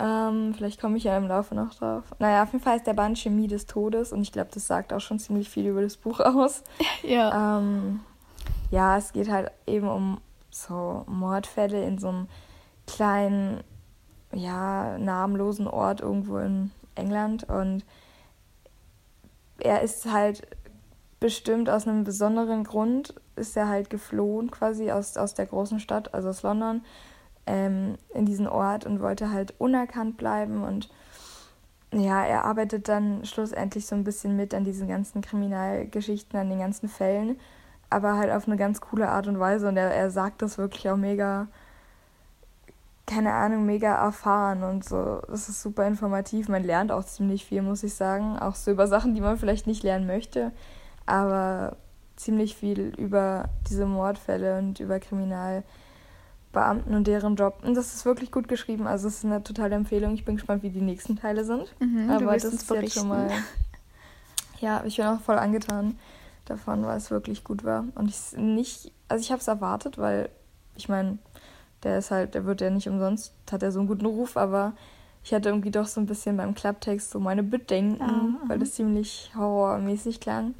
Ähm, 0.00 0.54
vielleicht 0.54 0.80
komme 0.80 0.96
ich 0.96 1.04
ja 1.04 1.16
im 1.16 1.26
Laufe 1.26 1.54
noch 1.54 1.74
drauf. 1.74 2.04
Naja, 2.18 2.44
auf 2.44 2.52
jeden 2.52 2.62
Fall 2.62 2.76
ist 2.76 2.86
der 2.86 2.94
Band 2.94 3.18
Chemie 3.18 3.48
des 3.48 3.66
Todes 3.66 4.12
und 4.12 4.22
ich 4.22 4.30
glaube, 4.30 4.50
das 4.52 4.66
sagt 4.66 4.92
auch 4.92 5.00
schon 5.00 5.18
ziemlich 5.18 5.48
viel 5.48 5.66
über 5.66 5.82
das 5.82 5.96
Buch 5.96 6.20
aus. 6.24 6.62
Ja. 7.02 7.58
Ähm, 7.58 8.00
ja, 8.70 8.98
es 8.98 9.12
geht 9.12 9.30
halt 9.30 9.50
eben 9.66 9.88
um 9.88 10.20
so 10.50 11.04
Mordfälle 11.06 11.84
in 11.84 11.98
so 11.98 12.08
einem 12.08 12.28
kleinen, 12.86 13.62
ja, 14.32 14.98
namenlosen 14.98 15.66
Ort 15.66 16.00
irgendwo 16.00 16.38
in 16.38 16.70
England. 16.94 17.44
Und 17.48 17.84
er 19.58 19.82
ist 19.82 20.10
halt 20.10 20.46
bestimmt 21.20 21.70
aus 21.70 21.88
einem 21.88 22.04
besonderen 22.04 22.64
Grund, 22.64 23.14
ist 23.36 23.56
er 23.56 23.68
halt 23.68 23.90
geflohen 23.90 24.50
quasi 24.50 24.90
aus, 24.90 25.16
aus 25.16 25.34
der 25.34 25.46
großen 25.46 25.80
Stadt, 25.80 26.14
also 26.14 26.28
aus 26.28 26.42
London, 26.42 26.82
ähm, 27.48 27.96
in 28.14 28.26
diesen 28.26 28.46
Ort 28.46 28.86
und 28.86 29.00
wollte 29.00 29.32
halt 29.32 29.54
unerkannt 29.58 30.16
bleiben 30.16 30.62
und 30.62 30.88
ja, 31.92 32.22
er 32.22 32.44
arbeitet 32.44 32.88
dann 32.88 33.24
schlussendlich 33.24 33.86
so 33.86 33.94
ein 33.94 34.04
bisschen 34.04 34.36
mit 34.36 34.52
an 34.52 34.64
diesen 34.64 34.88
ganzen 34.88 35.22
Kriminalgeschichten, 35.22 36.38
an 36.38 36.50
den 36.50 36.58
ganzen 36.58 36.88
Fällen, 36.88 37.38
aber 37.88 38.16
halt 38.18 38.30
auf 38.30 38.46
eine 38.46 38.56
ganz 38.56 38.80
coole 38.82 39.08
Art 39.08 39.26
und 39.26 39.40
Weise. 39.40 39.68
Und 39.68 39.78
er, 39.78 39.90
er 39.90 40.10
sagt 40.10 40.42
das 40.42 40.58
wirklich 40.58 40.90
auch 40.90 40.98
mega, 40.98 41.48
keine 43.06 43.32
Ahnung, 43.32 43.64
mega 43.64 43.94
erfahren 43.94 44.64
und 44.64 44.84
so. 44.84 45.22
Das 45.28 45.48
ist 45.48 45.62
super 45.62 45.86
informativ. 45.86 46.48
Man 46.50 46.62
lernt 46.62 46.92
auch 46.92 47.04
ziemlich 47.04 47.46
viel, 47.46 47.62
muss 47.62 47.82
ich 47.82 47.94
sagen. 47.94 48.38
Auch 48.38 48.54
so 48.54 48.70
über 48.70 48.86
Sachen, 48.86 49.14
die 49.14 49.22
man 49.22 49.38
vielleicht 49.38 49.66
nicht 49.66 49.82
lernen 49.82 50.06
möchte, 50.06 50.52
aber 51.06 51.76
ziemlich 52.16 52.54
viel 52.54 52.92
über 52.98 53.48
diese 53.70 53.86
Mordfälle 53.86 54.58
und 54.58 54.80
über 54.80 55.00
Kriminalbeamten 56.52 56.94
und 56.94 57.06
deren 57.06 57.36
Job. 57.36 57.58
Und 57.62 57.74
das 57.76 57.94
ist 57.94 58.04
wirklich 58.04 58.30
gut 58.30 58.48
geschrieben. 58.48 58.86
Also 58.86 59.08
es 59.08 59.18
ist 59.18 59.24
eine 59.24 59.42
totale 59.42 59.74
Empfehlung. 59.74 60.14
Ich 60.14 60.24
bin 60.24 60.36
gespannt, 60.36 60.62
wie 60.62 60.70
die 60.70 60.80
nächsten 60.80 61.16
Teile 61.16 61.44
sind. 61.44 61.74
Mhm, 61.80 62.10
Aber 62.10 62.32
das 62.34 62.44
ist 62.44 62.70
jetzt 62.70 62.94
schon 62.94 63.08
mal. 63.08 63.30
Ja, 64.60 64.82
ich 64.84 64.96
bin 64.96 65.06
auch 65.06 65.20
voll 65.20 65.38
angetan 65.38 65.98
davon, 66.46 66.84
weil 66.84 66.96
es 66.96 67.10
wirklich 67.10 67.44
gut 67.44 67.64
war. 67.64 67.84
Und 67.94 68.08
ich 68.08 68.36
nicht, 68.36 68.92
also 69.08 69.22
ich 69.22 69.30
habe 69.30 69.40
es 69.40 69.48
erwartet, 69.48 69.98
weil 69.98 70.30
ich 70.74 70.88
meine, 70.88 71.18
der 71.84 71.98
ist 71.98 72.10
halt, 72.10 72.34
der 72.34 72.44
wird 72.44 72.60
ja 72.60 72.70
nicht 72.70 72.88
umsonst, 72.88 73.32
hat 73.52 73.62
er 73.62 73.70
so 73.70 73.78
einen 73.78 73.88
guten 73.88 74.06
Ruf, 74.06 74.36
aber 74.36 74.72
ich 75.22 75.32
hatte 75.32 75.48
irgendwie 75.50 75.70
doch 75.70 75.86
so 75.86 76.00
ein 76.00 76.06
bisschen 76.06 76.36
beim 76.36 76.54
Klapptext 76.54 77.10
so 77.10 77.20
meine 77.20 77.42
Bedenken, 77.44 78.02
Ah, 78.02 78.48
weil 78.48 78.58
das 78.58 78.72
ziemlich 78.72 79.30
horrormäßig 79.36 80.18
klang. 80.20 80.54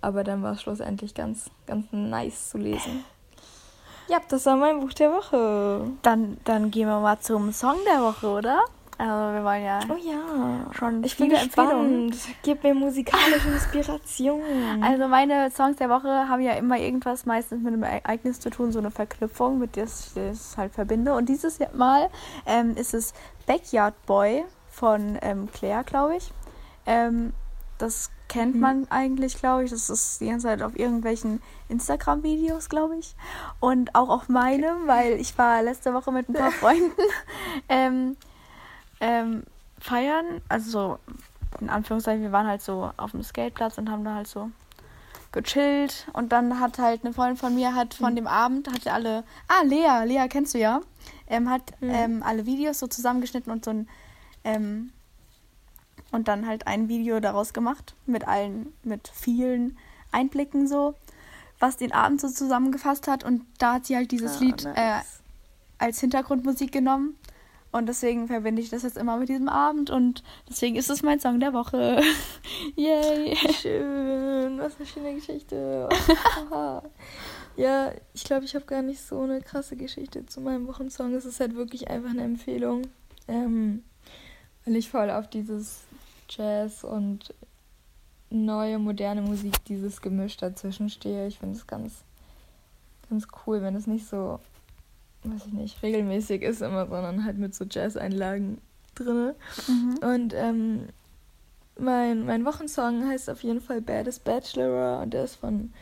Aber 0.00 0.24
dann 0.24 0.42
war 0.42 0.52
es 0.52 0.62
schlussendlich 0.62 1.14
ganz, 1.14 1.48
ganz 1.66 1.86
nice 1.92 2.50
zu 2.50 2.58
lesen. 2.58 3.04
Ja, 4.08 4.18
das 4.28 4.46
war 4.46 4.56
mein 4.56 4.80
Buch 4.80 4.92
der 4.92 5.12
Woche. 5.12 5.90
Dann, 6.02 6.36
dann 6.44 6.70
gehen 6.70 6.88
wir 6.88 7.00
mal 7.00 7.18
zum 7.20 7.52
Song 7.52 7.76
der 7.86 8.02
Woche, 8.02 8.28
oder? 8.28 8.60
Also 8.96 9.34
wir 9.34 9.42
wollen 9.44 9.64
ja 9.64 9.80
Oh 9.88 9.96
ja. 9.96 10.72
schon 10.72 11.02
Ich 11.02 11.16
bin 11.16 11.30
viele 11.30 11.40
Empfehlungen. 11.42 12.10
gespannt. 12.10 12.36
Gib 12.44 12.62
mir 12.62 12.74
musikalische 12.74 13.48
Inspiration. 13.48 14.40
Also 14.82 15.08
meine 15.08 15.50
Songs 15.50 15.76
der 15.78 15.88
Woche 15.90 16.08
haben 16.28 16.40
ja 16.42 16.52
immer 16.52 16.78
irgendwas 16.78 17.26
meistens 17.26 17.62
mit 17.64 17.72
einem 17.72 17.82
Ereignis 17.82 18.38
zu 18.38 18.50
tun, 18.50 18.70
so 18.70 18.78
eine 18.78 18.92
Verknüpfung, 18.92 19.58
mit 19.58 19.74
der 19.74 19.84
ich 19.84 20.12
das 20.14 20.56
halt 20.56 20.74
verbinde. 20.74 21.14
Und 21.14 21.28
dieses 21.28 21.58
Mal 21.72 22.08
ähm, 22.46 22.76
ist 22.76 22.94
es 22.94 23.14
Backyard 23.46 23.94
Boy 24.06 24.44
von 24.70 25.18
ähm, 25.22 25.48
Claire, 25.52 25.82
glaube 25.82 26.16
ich. 26.16 26.30
Ähm, 26.86 27.32
das 27.78 28.10
kennt 28.28 28.54
Mhm. 28.54 28.60
man 28.60 28.86
eigentlich, 28.90 29.38
glaube 29.38 29.64
ich. 29.64 29.70
Das 29.70 29.90
ist 29.90 30.20
die 30.20 30.26
ganze 30.28 30.46
Zeit 30.48 30.62
auf 30.62 30.78
irgendwelchen 30.78 31.42
Instagram-Videos, 31.68 32.68
glaube 32.68 32.96
ich. 32.96 33.14
Und 33.60 33.94
auch 33.94 34.08
auf 34.08 34.28
meinem, 34.28 34.86
weil 34.86 35.14
ich 35.20 35.36
war 35.38 35.62
letzte 35.62 35.92
Woche 35.94 36.10
mit 36.12 36.28
ein 36.28 36.34
paar 36.34 36.50
Freunden 36.60 36.92
ähm, 37.68 38.16
ähm, 39.00 39.42
feiern. 39.80 40.40
Also 40.48 40.70
so, 40.70 40.98
in 41.60 41.68
Anführungszeichen, 41.70 42.22
wir 42.22 42.32
waren 42.32 42.46
halt 42.46 42.62
so 42.62 42.90
auf 42.96 43.10
dem 43.12 43.22
Skateplatz 43.22 43.78
und 43.78 43.90
haben 43.90 44.04
da 44.04 44.14
halt 44.14 44.26
so 44.28 44.50
gechillt. 45.32 46.06
Und 46.12 46.32
dann 46.32 46.60
hat 46.60 46.78
halt 46.78 47.04
eine 47.04 47.12
Freundin 47.12 47.36
von 47.36 47.54
mir 47.54 47.74
hat 47.74 47.94
von 47.94 48.14
dem 48.16 48.26
Abend, 48.26 48.68
hatte 48.72 48.92
alle, 48.92 49.24
ah, 49.48 49.62
Lea, 49.64 50.04
Lea 50.06 50.26
kennst 50.28 50.54
du 50.54 50.58
ja, 50.58 50.80
ähm, 51.26 51.50
hat 51.50 51.62
Mhm. 51.80 52.22
alle 52.24 52.46
Videos 52.46 52.78
so 52.78 52.86
zusammengeschnitten 52.86 53.52
und 53.52 53.64
so 53.64 53.70
ein, 53.72 53.88
ähm, 54.44 54.92
und 56.12 56.28
dann 56.28 56.46
halt 56.46 56.66
ein 56.66 56.88
Video 56.88 57.20
daraus 57.20 57.52
gemacht 57.52 57.94
mit 58.06 58.26
allen, 58.26 58.72
mit 58.82 59.08
vielen 59.08 59.76
Einblicken 60.12 60.66
so, 60.68 60.94
was 61.58 61.76
den 61.76 61.92
Abend 61.92 62.20
so 62.20 62.28
zusammengefasst 62.28 63.08
hat. 63.08 63.24
Und 63.24 63.42
da 63.58 63.74
hat 63.74 63.86
sie 63.86 63.96
halt 63.96 64.10
dieses 64.12 64.36
Ah, 64.36 64.40
Lied 64.40 64.64
äh, 64.64 64.68
nice. 64.68 65.20
als 65.78 66.00
Hintergrundmusik 66.00 66.72
genommen. 66.72 67.16
Und 67.72 67.86
deswegen 67.86 68.28
verbinde 68.28 68.62
ich 68.62 68.70
das 68.70 68.84
jetzt 68.84 68.96
immer 68.96 69.16
mit 69.16 69.28
diesem 69.28 69.48
Abend 69.48 69.90
und 69.90 70.22
deswegen 70.48 70.76
ist 70.76 70.90
es 70.90 71.02
mein 71.02 71.18
Song 71.18 71.40
der 71.40 71.52
Woche. 71.52 72.00
Yay! 72.76 73.36
Schön, 73.60 74.58
was 74.60 74.76
eine 74.76 74.86
schöne 74.86 75.14
Geschichte. 75.14 75.88
Ja, 77.56 77.92
ich 78.12 78.24
glaube, 78.24 78.44
ich 78.44 78.54
habe 78.56 78.64
gar 78.64 78.82
nicht 78.82 79.00
so 79.00 79.20
eine 79.20 79.40
krasse 79.40 79.76
Geschichte 79.76 80.26
zu 80.26 80.40
meinem 80.40 80.66
Wochensong. 80.66 81.14
Es 81.14 81.24
ist 81.24 81.38
halt 81.38 81.54
wirklich 81.54 81.88
einfach 81.88 82.10
eine 82.10 82.22
Empfehlung, 82.22 82.82
ähm, 83.28 83.84
weil 84.64 84.76
ich 84.76 84.90
voll 84.90 85.10
auf 85.10 85.28
dieses 85.28 85.82
Jazz 86.28 86.84
und 86.84 87.34
neue, 88.30 88.78
moderne 88.78 89.22
Musik, 89.22 89.64
dieses 89.66 90.00
Gemisch 90.00 90.36
dazwischen 90.36 90.90
stehe. 90.90 91.26
Ich 91.26 91.38
finde 91.38 91.56
es 91.56 91.66
ganz, 91.66 92.02
ganz 93.08 93.26
cool, 93.46 93.62
wenn 93.62 93.76
es 93.76 93.86
nicht 93.86 94.06
so, 94.06 94.40
weiß 95.24 95.46
ich 95.46 95.52
nicht, 95.52 95.82
regelmäßig 95.82 96.42
ist 96.42 96.62
immer, 96.62 96.86
sondern 96.86 97.24
halt 97.24 97.38
mit 97.38 97.54
so 97.54 97.64
Jazz-Einlagen 97.68 98.58
drinne. 98.94 99.34
Mhm. 99.68 99.98
Und 100.02 100.34
ähm, 100.34 100.88
mein, 101.78 102.24
mein 102.24 102.44
Wochensong 102.44 103.06
heißt 103.08 103.30
auf 103.30 103.42
jeden 103.42 103.60
Fall 103.60 103.80
Baddest 103.80 104.24
Bachelorer 104.24 105.00
und 105.02 105.12
der 105.12 105.24
ist 105.24 105.36
von, 105.36 105.72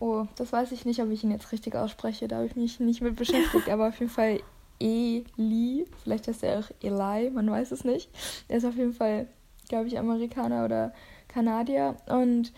oh, 0.00 0.26
das 0.36 0.52
weiß 0.52 0.72
ich 0.72 0.84
nicht, 0.84 1.00
ob 1.00 1.10
ich 1.10 1.24
ihn 1.24 1.30
jetzt 1.30 1.52
richtig 1.52 1.74
ausspreche, 1.74 2.28
da 2.28 2.36
habe 2.36 2.46
ich 2.46 2.56
mich 2.56 2.80
nicht 2.80 3.00
mit 3.00 3.16
beschäftigt, 3.16 3.68
aber 3.70 3.88
auf 3.88 3.98
jeden 3.98 4.10
Fall 4.10 4.40
Eli, 4.80 5.86
vielleicht 6.02 6.28
heißt 6.28 6.42
er 6.44 6.60
auch 6.60 6.70
Eli, 6.82 7.30
man 7.30 7.50
weiß 7.50 7.72
es 7.72 7.84
nicht. 7.84 8.10
Er 8.48 8.58
ist 8.58 8.64
auf 8.64 8.76
jeden 8.76 8.92
Fall, 8.92 9.26
glaube 9.68 9.88
ich, 9.88 9.98
Amerikaner 9.98 10.64
oder 10.64 10.92
Kanadier 11.28 11.96
und 12.06 12.52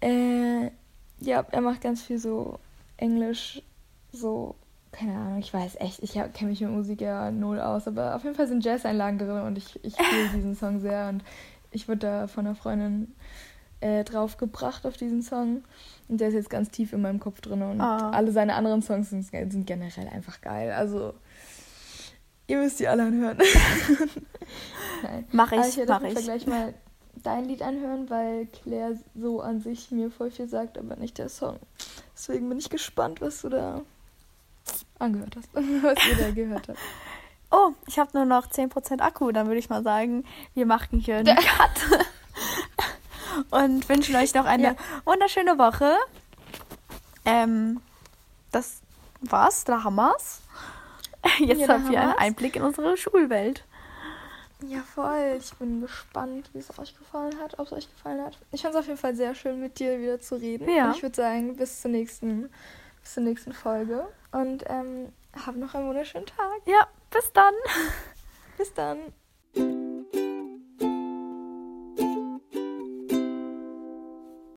äh, 0.00 0.66
ja, 1.20 1.44
er 1.50 1.60
macht 1.60 1.80
ganz 1.80 2.02
viel 2.02 2.18
so 2.18 2.58
Englisch, 2.96 3.62
so 4.12 4.54
keine 4.92 5.14
Ahnung, 5.14 5.38
ich 5.38 5.52
weiß 5.52 5.76
echt, 5.80 6.02
ich 6.02 6.12
kenne 6.14 6.50
mich 6.50 6.60
mit 6.62 6.70
Musik 6.70 7.00
ja 7.02 7.30
null 7.30 7.60
aus, 7.60 7.86
aber 7.86 8.16
auf 8.16 8.24
jeden 8.24 8.34
Fall 8.34 8.48
sind 8.48 8.64
Jazz-Einlagen 8.64 9.18
drin 9.18 9.42
und 9.42 9.58
ich, 9.58 9.78
ich 9.84 9.94
fühle 9.96 10.28
diesen 10.34 10.54
Song 10.56 10.80
sehr 10.80 11.08
und 11.10 11.22
ich 11.70 11.88
wurde 11.88 11.98
da 11.98 12.26
von 12.26 12.46
einer 12.46 12.54
Freundin 12.54 13.12
äh, 13.80 14.02
drauf 14.04 14.38
gebracht 14.38 14.86
auf 14.86 14.96
diesen 14.96 15.22
Song 15.22 15.62
und 16.08 16.20
der 16.20 16.28
ist 16.28 16.34
jetzt 16.34 16.50
ganz 16.50 16.70
tief 16.70 16.92
in 16.94 17.02
meinem 17.02 17.20
Kopf 17.20 17.40
drin 17.42 17.60
und 17.62 17.80
Ah. 17.80 18.10
alle 18.10 18.32
seine 18.32 18.54
anderen 18.54 18.80
Songs 18.80 19.10
sind, 19.10 19.24
sind 19.24 19.66
generell 19.66 20.08
einfach 20.08 20.40
geil, 20.40 20.72
also 20.72 21.12
ihr 22.48 22.58
müsst 22.58 22.80
die 22.80 22.88
alle 22.88 23.04
anhören. 23.04 23.38
Nein. 25.02 25.26
Mach 25.30 25.52
ich, 25.52 25.58
Aber 25.58 25.68
ich 25.68 25.86
mach 25.88 26.02
ich. 26.02 26.24
gleich 26.24 26.46
mal 26.46 26.74
dein 27.22 27.44
Lied 27.44 27.62
anhören, 27.62 28.10
weil 28.10 28.46
Claire 28.46 28.98
so 29.14 29.40
an 29.40 29.60
sich 29.60 29.90
mir 29.90 30.10
voll 30.10 30.30
viel 30.30 30.48
sagt, 30.48 30.76
aber 30.78 30.96
nicht 30.96 31.18
der 31.18 31.28
Song. 31.28 31.58
Deswegen 32.16 32.48
bin 32.48 32.58
ich 32.58 32.68
gespannt, 32.70 33.20
was 33.20 33.42
du 33.42 33.48
da 33.50 33.82
angehört 34.98 35.36
hast, 35.36 35.48
was 35.54 36.06
ihr 36.08 36.16
da 36.16 36.30
gehört 36.32 36.68
habt. 36.68 36.78
Oh, 37.50 37.70
ich 37.86 37.98
habe 37.98 38.10
nur 38.12 38.26
noch 38.26 38.46
10% 38.50 39.00
Akku, 39.00 39.32
dann 39.32 39.46
würde 39.46 39.58
ich 39.58 39.70
mal 39.70 39.82
sagen, 39.82 40.22
wir 40.52 40.66
machen 40.66 40.98
hier 40.98 41.16
einen 41.16 41.34
Cut. 41.34 42.04
und 43.50 43.88
wünschen 43.88 44.14
euch 44.16 44.34
noch 44.34 44.44
eine 44.44 44.62
Ja. 44.64 44.74
wunderschöne 45.06 45.56
Woche. 45.58 45.96
Ähm, 47.24 47.80
das 48.52 48.82
war's, 49.22 49.64
da 49.64 49.82
haben 49.82 49.94
wir's. 49.96 50.42
Jetzt 51.38 51.60
Ja, 51.60 51.68
habt 51.68 51.90
ihr 51.90 52.00
einen. 52.00 52.12
Einblick 52.12 52.56
in 52.56 52.62
unsere 52.62 52.96
Schulwelt. 52.96 53.64
Ja, 54.66 54.80
voll. 54.80 55.36
Ich 55.38 55.54
bin 55.54 55.80
gespannt, 55.80 56.50
wie 56.52 56.58
es 56.58 56.76
euch 56.78 56.96
gefallen 56.96 57.38
hat, 57.40 57.58
ob 57.58 57.66
es 57.66 57.72
euch 57.72 57.88
gefallen 57.90 58.24
hat. 58.24 58.38
Ich 58.50 58.62
fand 58.62 58.74
es 58.74 58.80
auf 58.80 58.86
jeden 58.86 58.98
Fall 58.98 59.14
sehr 59.14 59.34
schön, 59.34 59.60
mit 59.60 59.78
dir 59.78 60.00
wieder 60.00 60.20
zu 60.20 60.34
reden. 60.34 60.68
Ja. 60.68 60.88
Und 60.88 60.96
ich 60.96 61.02
würde 61.02 61.14
sagen, 61.14 61.56
bis 61.56 61.80
zur 61.80 61.92
nächsten, 61.92 62.50
bis 63.00 63.14
zur 63.14 63.22
nächsten 63.22 63.52
Folge. 63.52 64.08
Und 64.32 64.64
ähm, 64.68 65.12
hab 65.46 65.54
noch 65.56 65.74
einen 65.74 65.88
wunderschönen 65.88 66.26
Tag. 66.26 66.60
Ja, 66.66 66.88
bis 67.10 67.32
dann. 67.32 67.54
Bis 68.56 68.74
dann. 68.74 68.98